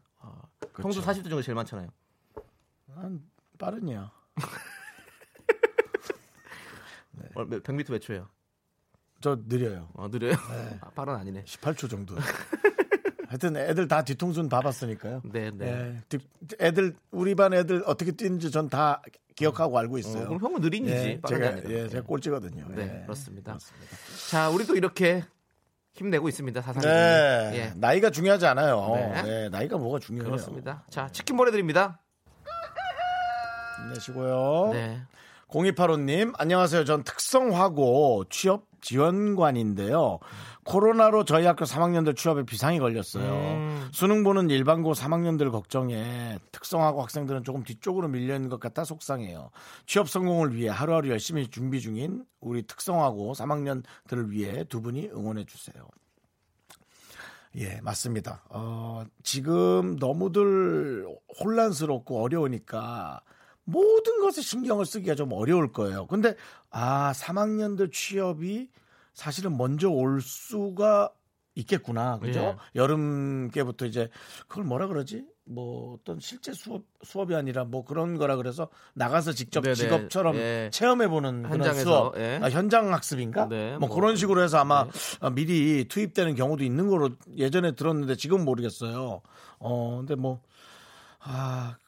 형도 0.76 1.00
40대 1.00 1.28
중에 1.30 1.42
제일 1.42 1.54
많잖아요. 1.54 1.88
난 2.86 3.22
빠른이야. 3.58 4.10
어, 7.34 7.44
몇- 7.44 7.62
100m 7.62 7.90
몇 7.92 7.98
초예요? 8.00 8.28
저 9.20 9.36
느려요. 9.46 9.88
어, 9.94 10.08
느려요? 10.08 10.34
아, 10.80 10.90
빠른 10.90 11.14
아니네. 11.14 11.44
18초 11.44 11.88
정도. 11.90 12.14
하여튼 13.28 13.56
애들 13.56 13.88
다 13.88 14.02
뒤통수는 14.02 14.48
봐봤으니까요. 14.48 15.22
네, 15.24 15.50
네. 15.52 15.66
예, 15.66 16.02
뒤- 16.08 16.18
애들 16.60 16.94
우리 17.10 17.34
반 17.34 17.52
애들 17.54 17.82
어떻게 17.86 18.12
뛰는지 18.12 18.50
전 18.50 18.68
다 18.68 19.02
기억하고 19.36 19.78
알고 19.78 19.98
있어요. 19.98 20.24
어, 20.24 20.26
그럼 20.28 20.40
형은 20.40 20.60
느린이지. 20.62 20.92
예, 20.94 21.20
게 21.20 21.20
제가. 21.28 21.62
예, 21.68 21.88
제가 21.88 22.06
꼴찌거든요. 22.06 22.64
네, 22.70 22.82
예. 23.00 23.02
그렇습니다. 23.02 23.58
자, 24.30 24.48
우리도 24.50 24.76
이렇게 24.76 25.22
힘내고 25.92 26.28
있습니다. 26.28 26.60
사상. 26.62 26.82
네, 26.82 27.50
예. 27.54 27.72
나이가 27.76 28.10
중요하지 28.10 28.46
않아요. 28.46 28.92
네. 28.94 29.22
네, 29.22 29.48
나이가 29.50 29.76
뭐가 29.76 29.98
중요해요. 29.98 30.30
그렇습니다. 30.30 30.84
자, 30.90 31.08
치킨 31.12 31.36
보내드립니다. 31.36 32.00
힘내시고요. 33.82 34.70
네. 34.72 35.02
0285님, 35.48 36.32
안녕하세요. 36.38 36.84
전 36.84 37.04
특성화고 37.04 38.24
취업 38.30 38.64
지원관인데요. 38.80 40.18
코로나로 40.66 41.24
저희 41.24 41.46
학교 41.46 41.64
3학년들 41.64 42.16
취업에 42.16 42.42
비상이 42.42 42.80
걸렸어요. 42.80 43.32
음. 43.32 43.88
수능 43.92 44.24
보는 44.24 44.50
일반고 44.50 44.92
3학년들 44.94 45.52
걱정에 45.52 46.38
특성화고 46.50 47.02
학생들은 47.02 47.44
조금 47.44 47.62
뒤쪽으로 47.62 48.08
밀려 48.08 48.34
있는 48.34 48.50
것 48.50 48.58
같아 48.58 48.84
속상해요. 48.84 49.50
취업 49.86 50.10
성공을 50.10 50.54
위해 50.54 50.68
하루하루 50.68 51.08
열심히 51.08 51.48
준비 51.48 51.80
중인 51.80 52.24
우리 52.40 52.66
특성화고 52.66 53.32
3학년들을 53.34 54.30
위해 54.30 54.64
두 54.64 54.82
분이 54.82 55.10
응원해 55.14 55.44
주세요. 55.44 55.86
예, 57.58 57.80
맞습니다. 57.82 58.42
어, 58.50 59.04
지금 59.22 59.96
너무들 59.96 61.06
혼란스럽고 61.40 62.22
어려우니까 62.22 63.20
모든 63.64 64.20
것에 64.20 64.42
신경을 64.42 64.84
쓰기가 64.84 65.14
좀 65.14 65.32
어려울 65.32 65.72
거예요. 65.72 66.06
근데 66.06 66.34
아, 66.70 67.12
3학년들 67.12 67.92
취업이 67.92 68.68
사실은 69.16 69.56
먼저 69.56 69.88
올 69.88 70.20
수가 70.20 71.10
있겠구나. 71.54 72.18
그죠? 72.18 72.40
예. 72.40 72.56
여름께부터 72.74 73.86
이제 73.86 74.10
그걸 74.46 74.64
뭐라 74.64 74.86
그러지? 74.88 75.24
뭐 75.44 75.94
어떤 75.94 76.20
실제 76.20 76.52
수업 76.52 76.82
수업이 77.02 77.34
아니라 77.34 77.64
뭐 77.64 77.84
그런 77.84 78.18
거라 78.18 78.36
그래서 78.36 78.68
나가서 78.94 79.32
직접 79.32 79.62
네네. 79.62 79.74
직업처럼 79.74 80.36
예. 80.36 80.68
체험해 80.70 81.08
보는 81.08 81.44
그런 81.44 81.74
수업. 81.76 82.18
예. 82.18 82.38
아, 82.42 82.50
현장 82.50 82.92
학습인가? 82.92 83.48
네, 83.48 83.70
뭐, 83.78 83.88
뭐. 83.88 83.96
그런 83.96 84.16
식으로 84.16 84.42
해서 84.42 84.58
아마 84.58 84.86
아, 85.20 85.30
미리 85.30 85.86
투입되는 85.88 86.34
경우도 86.34 86.62
있는 86.62 86.88
거로 86.88 87.10
예전에 87.36 87.72
들었는데 87.72 88.16
지금 88.16 88.44
모르겠어요. 88.44 89.22
어, 89.58 89.96
근데 89.98 90.14
뭐, 90.14 90.42
아, 91.20 91.78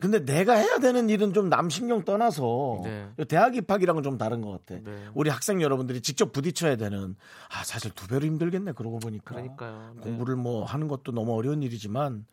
근데 0.00 0.24
내가 0.24 0.54
해야 0.54 0.78
되는 0.78 1.08
일은 1.10 1.32
좀 1.32 1.48
남 1.48 1.70
신경 1.70 2.04
떠나서 2.04 2.80
네. 2.84 3.08
대학 3.26 3.56
입학이랑은 3.56 4.02
좀 4.02 4.18
다른 4.18 4.40
것 4.42 4.50
같아. 4.50 4.80
네. 4.84 5.08
우리 5.14 5.30
학생 5.30 5.62
여러분들이 5.62 6.00
직접 6.02 6.32
부딪혀야 6.32 6.76
되는 6.76 7.16
아 7.50 7.64
사실 7.64 7.90
두 7.92 8.06
배로 8.06 8.26
힘들겠네 8.26 8.72
그러고 8.72 8.98
보니까 8.98 9.34
그러니까요. 9.34 9.92
네. 9.96 10.02
공부를 10.02 10.36
뭐 10.36 10.64
하는 10.64 10.88
것도 10.88 11.12
너무 11.12 11.34
어려운 11.34 11.62
일이지만 11.62 12.26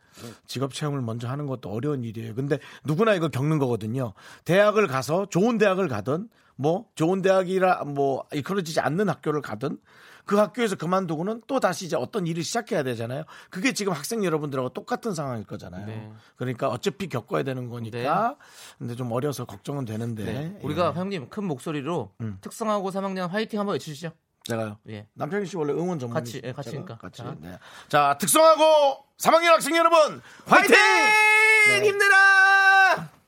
직업 0.47 0.74
체험을 0.74 1.01
먼저 1.01 1.28
하는 1.28 1.45
것도 1.45 1.70
어려운 1.70 2.03
일이에요. 2.03 2.36
근데 2.36 2.59
누구나 2.84 3.13
이거 3.13 3.30
겪는 3.30 3.57
거거든요. 3.59 4.13
대학을 4.43 4.88
가서 4.88 5.28
좋은 5.28 5.57
대학을 5.57 5.88
가든 5.88 6.30
뭐 6.57 6.86
좋은 6.95 7.22
대학이라 7.22 7.84
뭐 7.86 8.26
이끌어지지 8.34 8.80
않는 8.80 9.09
학교를 9.09 9.41
가든 9.41 9.78
그 10.26 10.38
학교에서 10.38 10.76
그만두고는 10.76 11.43
또 11.47 11.59
다시 11.59 11.86
이제 11.86 11.95
어떤 11.95 12.28
일을 12.28 12.43
시작해야 12.43 12.84
되잖아요. 12.84 13.23
그게 13.49 13.73
지금 13.73 13.93
학생 13.93 14.23
여러분들하고 14.26 14.69
똑같은 14.69 15.13
상황일 15.13 15.45
거잖아요. 15.45 15.86
네. 15.86 16.11
그러니까 16.36 16.69
어차피 16.69 17.07
겪어야 17.07 17.43
되는 17.43 17.69
거니까 17.69 18.38
근데 18.78 18.95
좀 18.95 19.11
어려서 19.11 19.45
걱정은 19.45 19.86
되는데 19.86 20.26
네. 20.26 20.59
우리가 20.61 20.93
예. 20.95 20.99
형님 20.99 21.30
큰 21.30 21.45
목소리로 21.45 22.11
음. 22.21 22.38
특성하고 22.41 22.91
3학년 22.91 23.28
화이팅 23.30 23.59
한번 23.59 23.73
외치시죠. 23.73 24.11
제가요. 24.43 24.78
예. 24.89 25.07
남편이 25.13 25.47
씨 25.47 25.57
원래 25.57 25.73
응원 25.73 25.97
전문 25.97 26.13
같이, 26.13 26.39
예, 26.43 26.51
같이니까. 26.53 26.97
같이. 26.97 27.23
자. 27.23 27.36
네. 27.39 27.57
자, 27.89 28.15
특성하고 28.19 29.05
3학년 29.17 29.45
학생 29.47 29.76
여러분 29.76 30.21
화이팅! 30.45 30.76
네. 30.76 31.82
힘내라! 31.84 32.74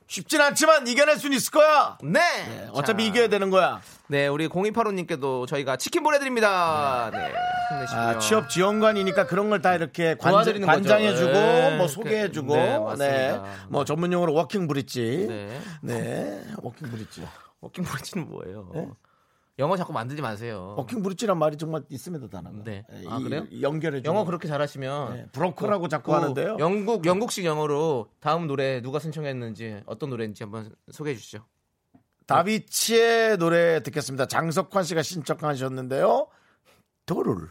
쉽진 0.07 0.39
않지만 0.41 0.87
이겨낼 0.87 1.17
수는 1.17 1.35
있을 1.35 1.51
거야. 1.51 1.97
네. 2.01 2.19
네, 2.19 2.69
어차피 2.71 3.03
자, 3.03 3.09
이겨야 3.09 3.27
되는 3.27 3.49
거야. 3.49 3.81
네, 4.07 4.27
우리 4.27 4.47
0285님께도 4.47 5.47
저희가 5.47 5.75
치킨 5.75 6.01
보내드립니다. 6.03 7.09
네. 7.11 7.33
힘내시고요. 7.69 8.01
아, 8.01 8.19
취업 8.19 8.49
지원관이니까 8.49 9.27
그런 9.27 9.49
걸 9.49 9.61
다 9.61 9.75
이렇게 9.75 10.15
관장. 10.15 10.61
관장해주고 10.61 11.31
네, 11.33 11.77
뭐 11.77 11.87
그- 11.87 11.91
소개해주고 11.91 12.55
네, 12.55 12.79
맞습니다. 12.79 13.43
뭐 13.67 13.83
전문용어로 13.83 14.33
working 14.33 14.67
bridge. 14.67 15.25
네. 15.27 15.61
네, 15.81 16.43
working 16.61 16.89
bridge. 16.89 17.27
working 17.59 17.83
bridge는 17.83 18.29
뭐예요? 18.29 18.95
네? 19.57 19.63
영어 19.63 19.75
자꾸 19.75 19.91
만들지 19.91 20.21
마세요. 20.21 20.75
working 20.77 21.01
bridge란 21.01 21.37
말이 21.37 21.57
정말 21.57 21.83
있습니다, 21.89 22.27
단어가. 22.29 22.63
네. 22.63 22.85
예, 22.93 23.07
아, 23.09 23.17
이- 23.17 23.23
그래요? 23.23 23.45
연결해 23.61 24.01
영어 24.05 24.23
그렇게 24.23 24.47
잘하시면 24.47 25.13
네, 25.15 25.25
브로커라고 25.31 25.87
자꾸 25.87 26.11
그 26.11 26.17
하는데요. 26.17 26.57
영국 26.59 27.05
영국식 27.05 27.43
영어로 27.45 28.07
다음 28.19 28.45
노래 28.47 28.81
누가 28.81 28.99
신청했는지 28.99 29.81
어떤 29.87 30.09
노래인지 30.11 30.43
한번 30.43 30.73
소개해 30.91 31.15
주시죠. 31.15 31.45
다비치의 32.27 33.37
노래 33.37 33.81
듣겠습니다. 33.81 34.27
장석환 34.27 34.83
씨가 34.83 35.01
신청하셨는데요. 35.01 36.27
도를. 37.05 37.47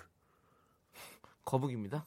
거북입니다. 1.44 2.04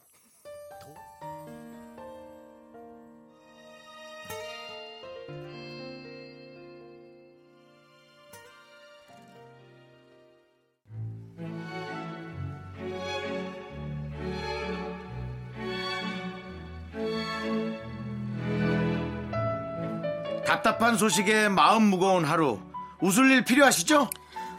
답답한 20.49 20.97
소식에 20.97 21.47
마음 21.47 21.83
무거운 21.83 22.25
하루. 22.25 22.59
웃을 23.01 23.29
일 23.29 23.45
필요하시죠? 23.45 24.09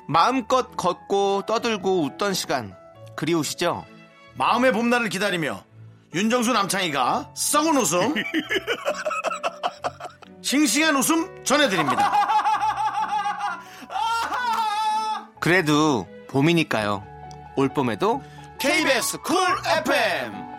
마음껏 0.06 0.76
걷고 0.76 1.42
떠들고 1.46 2.04
웃던 2.04 2.32
시간 2.32 2.76
그리우시죠? 3.16 3.84
마음의 4.34 4.70
봄날을 4.70 5.08
기다리며 5.08 5.64
윤정수 6.14 6.52
남창희가 6.52 7.30
썩은 7.34 7.76
웃음 7.76 8.14
싱싱한 10.42 10.94
웃음 10.94 11.44
전해드립니다. 11.44 12.12
그래도 15.40 16.06
봄이니까요. 16.28 17.04
올 17.56 17.68
봄에도 17.68 18.22
KBS 18.60 19.18
쿨 19.22 19.36
FM 19.84 20.49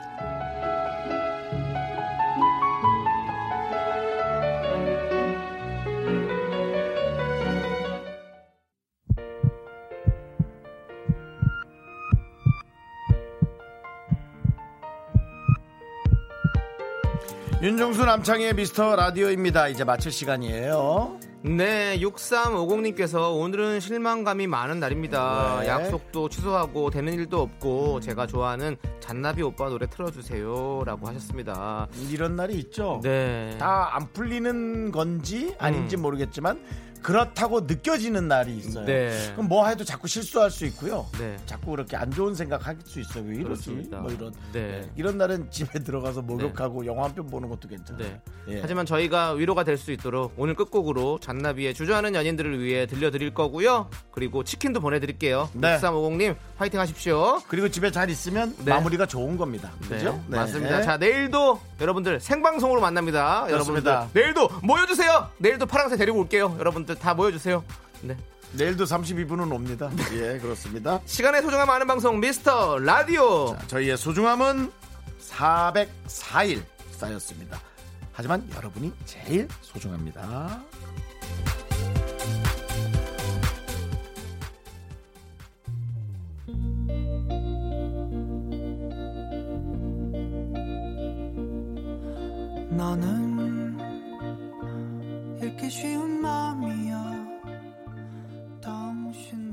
윤정수 17.62 18.04
남창희의 18.06 18.56
미스터 18.56 18.96
라디오입니다. 18.96 19.68
이제 19.68 19.84
마칠 19.84 20.12
시간이에요. 20.12 21.20
네, 21.44 21.98
6350님께서 22.00 23.36
오늘은 23.40 23.80
실망감이 23.80 24.48
많은 24.48 24.80
날입니다. 24.80 25.60
네. 25.62 25.68
약속도 25.68 26.30
취소하고 26.30 26.90
되는 26.90 27.14
일도 27.14 27.40
없고 27.40 28.00
제가 28.00 28.26
좋아하는 28.26 28.78
잔나비 29.00 29.44
오빠 29.44 29.70
노래 29.70 29.88
틀어주세요. 29.88 30.84
라고 30.86 31.08
하셨습니다. 31.08 31.88
이런 32.10 32.36
날이 32.36 32.56
있죠. 32.56 33.00
네. 33.04 33.56
다 33.60 33.90
안 33.94 34.12
풀리는 34.14 34.92
건지 34.92 35.54
아닌지 35.60 35.98
음. 35.98 36.02
모르겠지만 36.04 36.64
그렇다고 37.02 37.62
느껴지는 37.62 38.28
날이 38.28 38.58
있어요. 38.58 38.86
네. 38.86 39.12
그럼 39.34 39.48
뭐 39.48 39.68
해도 39.68 39.84
자꾸 39.84 40.08
실수할 40.08 40.52
수 40.52 40.66
있고요. 40.66 41.08
네. 41.20 41.38
자꾸 41.46 41.72
그렇게 41.72 41.96
안 41.98 42.12
좋은 42.12 42.36
생각 42.36 42.66
할 42.68 42.78
수 42.86 43.00
있어요. 43.00 43.24
왜 43.26 43.36
이러지? 43.36 43.44
그렇습니다. 43.44 44.00
뭐 44.00 44.12
이런. 44.12 44.34
네. 44.54 44.90
이런 44.96 45.18
날은 45.18 45.50
집에 45.52 45.80
들어가서 45.80 46.22
목욕하고 46.22 46.86
영화 46.86 47.04
한 47.06 47.14
편 47.14 47.28
보는 47.28 47.50
것도 47.50 47.68
괜찮아요. 47.68 48.04
네. 48.04 48.22
예. 48.48 48.60
하지만 48.62 48.86
저희가 48.86 49.32
위로가 49.34 49.64
될 49.64 49.78
수 49.78 49.92
있도록 49.92 50.34
오늘 50.38 50.54
끝곡으로 50.56 51.20
잔나비의 51.20 51.74
주저하는 51.74 52.14
연인들을 52.16 52.64
위해 52.64 52.86
들려드릴 52.86 53.34
거고요. 53.34 53.90
그리고 54.12 54.44
치킨도 54.44 54.80
보내드릴게요. 54.80 55.50
네. 55.54 55.78
6350님 55.78 56.36
화이팅 56.58 56.80
하십시오. 56.80 57.40
그리고 57.48 57.70
집에 57.70 57.90
잘 57.92 58.10
있으면 58.10 58.56
네. 58.64 58.72
마무리가 58.72 59.06
좋은 59.08 59.38
겁니다. 59.38 59.72
네, 59.90 59.98
그죠? 59.98 60.24
네. 60.28 60.38
맞습니다. 60.38 60.82
자, 60.84 60.98
내일도 60.98 61.60
여러분들 61.80 62.20
생방송으로 62.20 62.80
만납니다. 62.82 63.46
그렇습니다. 63.48 63.92
여러분들 63.92 64.22
내일도 64.22 64.50
모여주세요. 64.62 65.30
내일도 65.38 65.66
파랑새 65.66 65.98
데리고 65.98 66.20
올게요. 66.20 66.56
여러분들 66.60 66.91
다 66.96 67.14
모여주세요. 67.14 67.64
네. 68.02 68.18
내일도 68.54 68.84
32분은 68.84 69.52
옵니다. 69.52 69.90
예, 70.14 70.38
그렇습니다. 70.40 71.00
시간의 71.06 71.42
소중함 71.42 71.70
아는 71.70 71.88
방송 71.88 72.20
미스터 72.20 72.80
라디오. 72.80 73.56
자, 73.58 73.68
저희의 73.68 73.98
소중함은 73.98 74.72
404일 75.22 76.64
쌓였습니다. 76.90 77.60
하지만 78.12 78.48
여러분이 78.56 78.92
제일 79.06 79.48
소중합니다. 79.62 80.62
너는 92.72 93.61
그렇게 95.52 95.68
쉬운 95.70 96.22
마음이야. 96.22 97.28
당신 98.62 99.51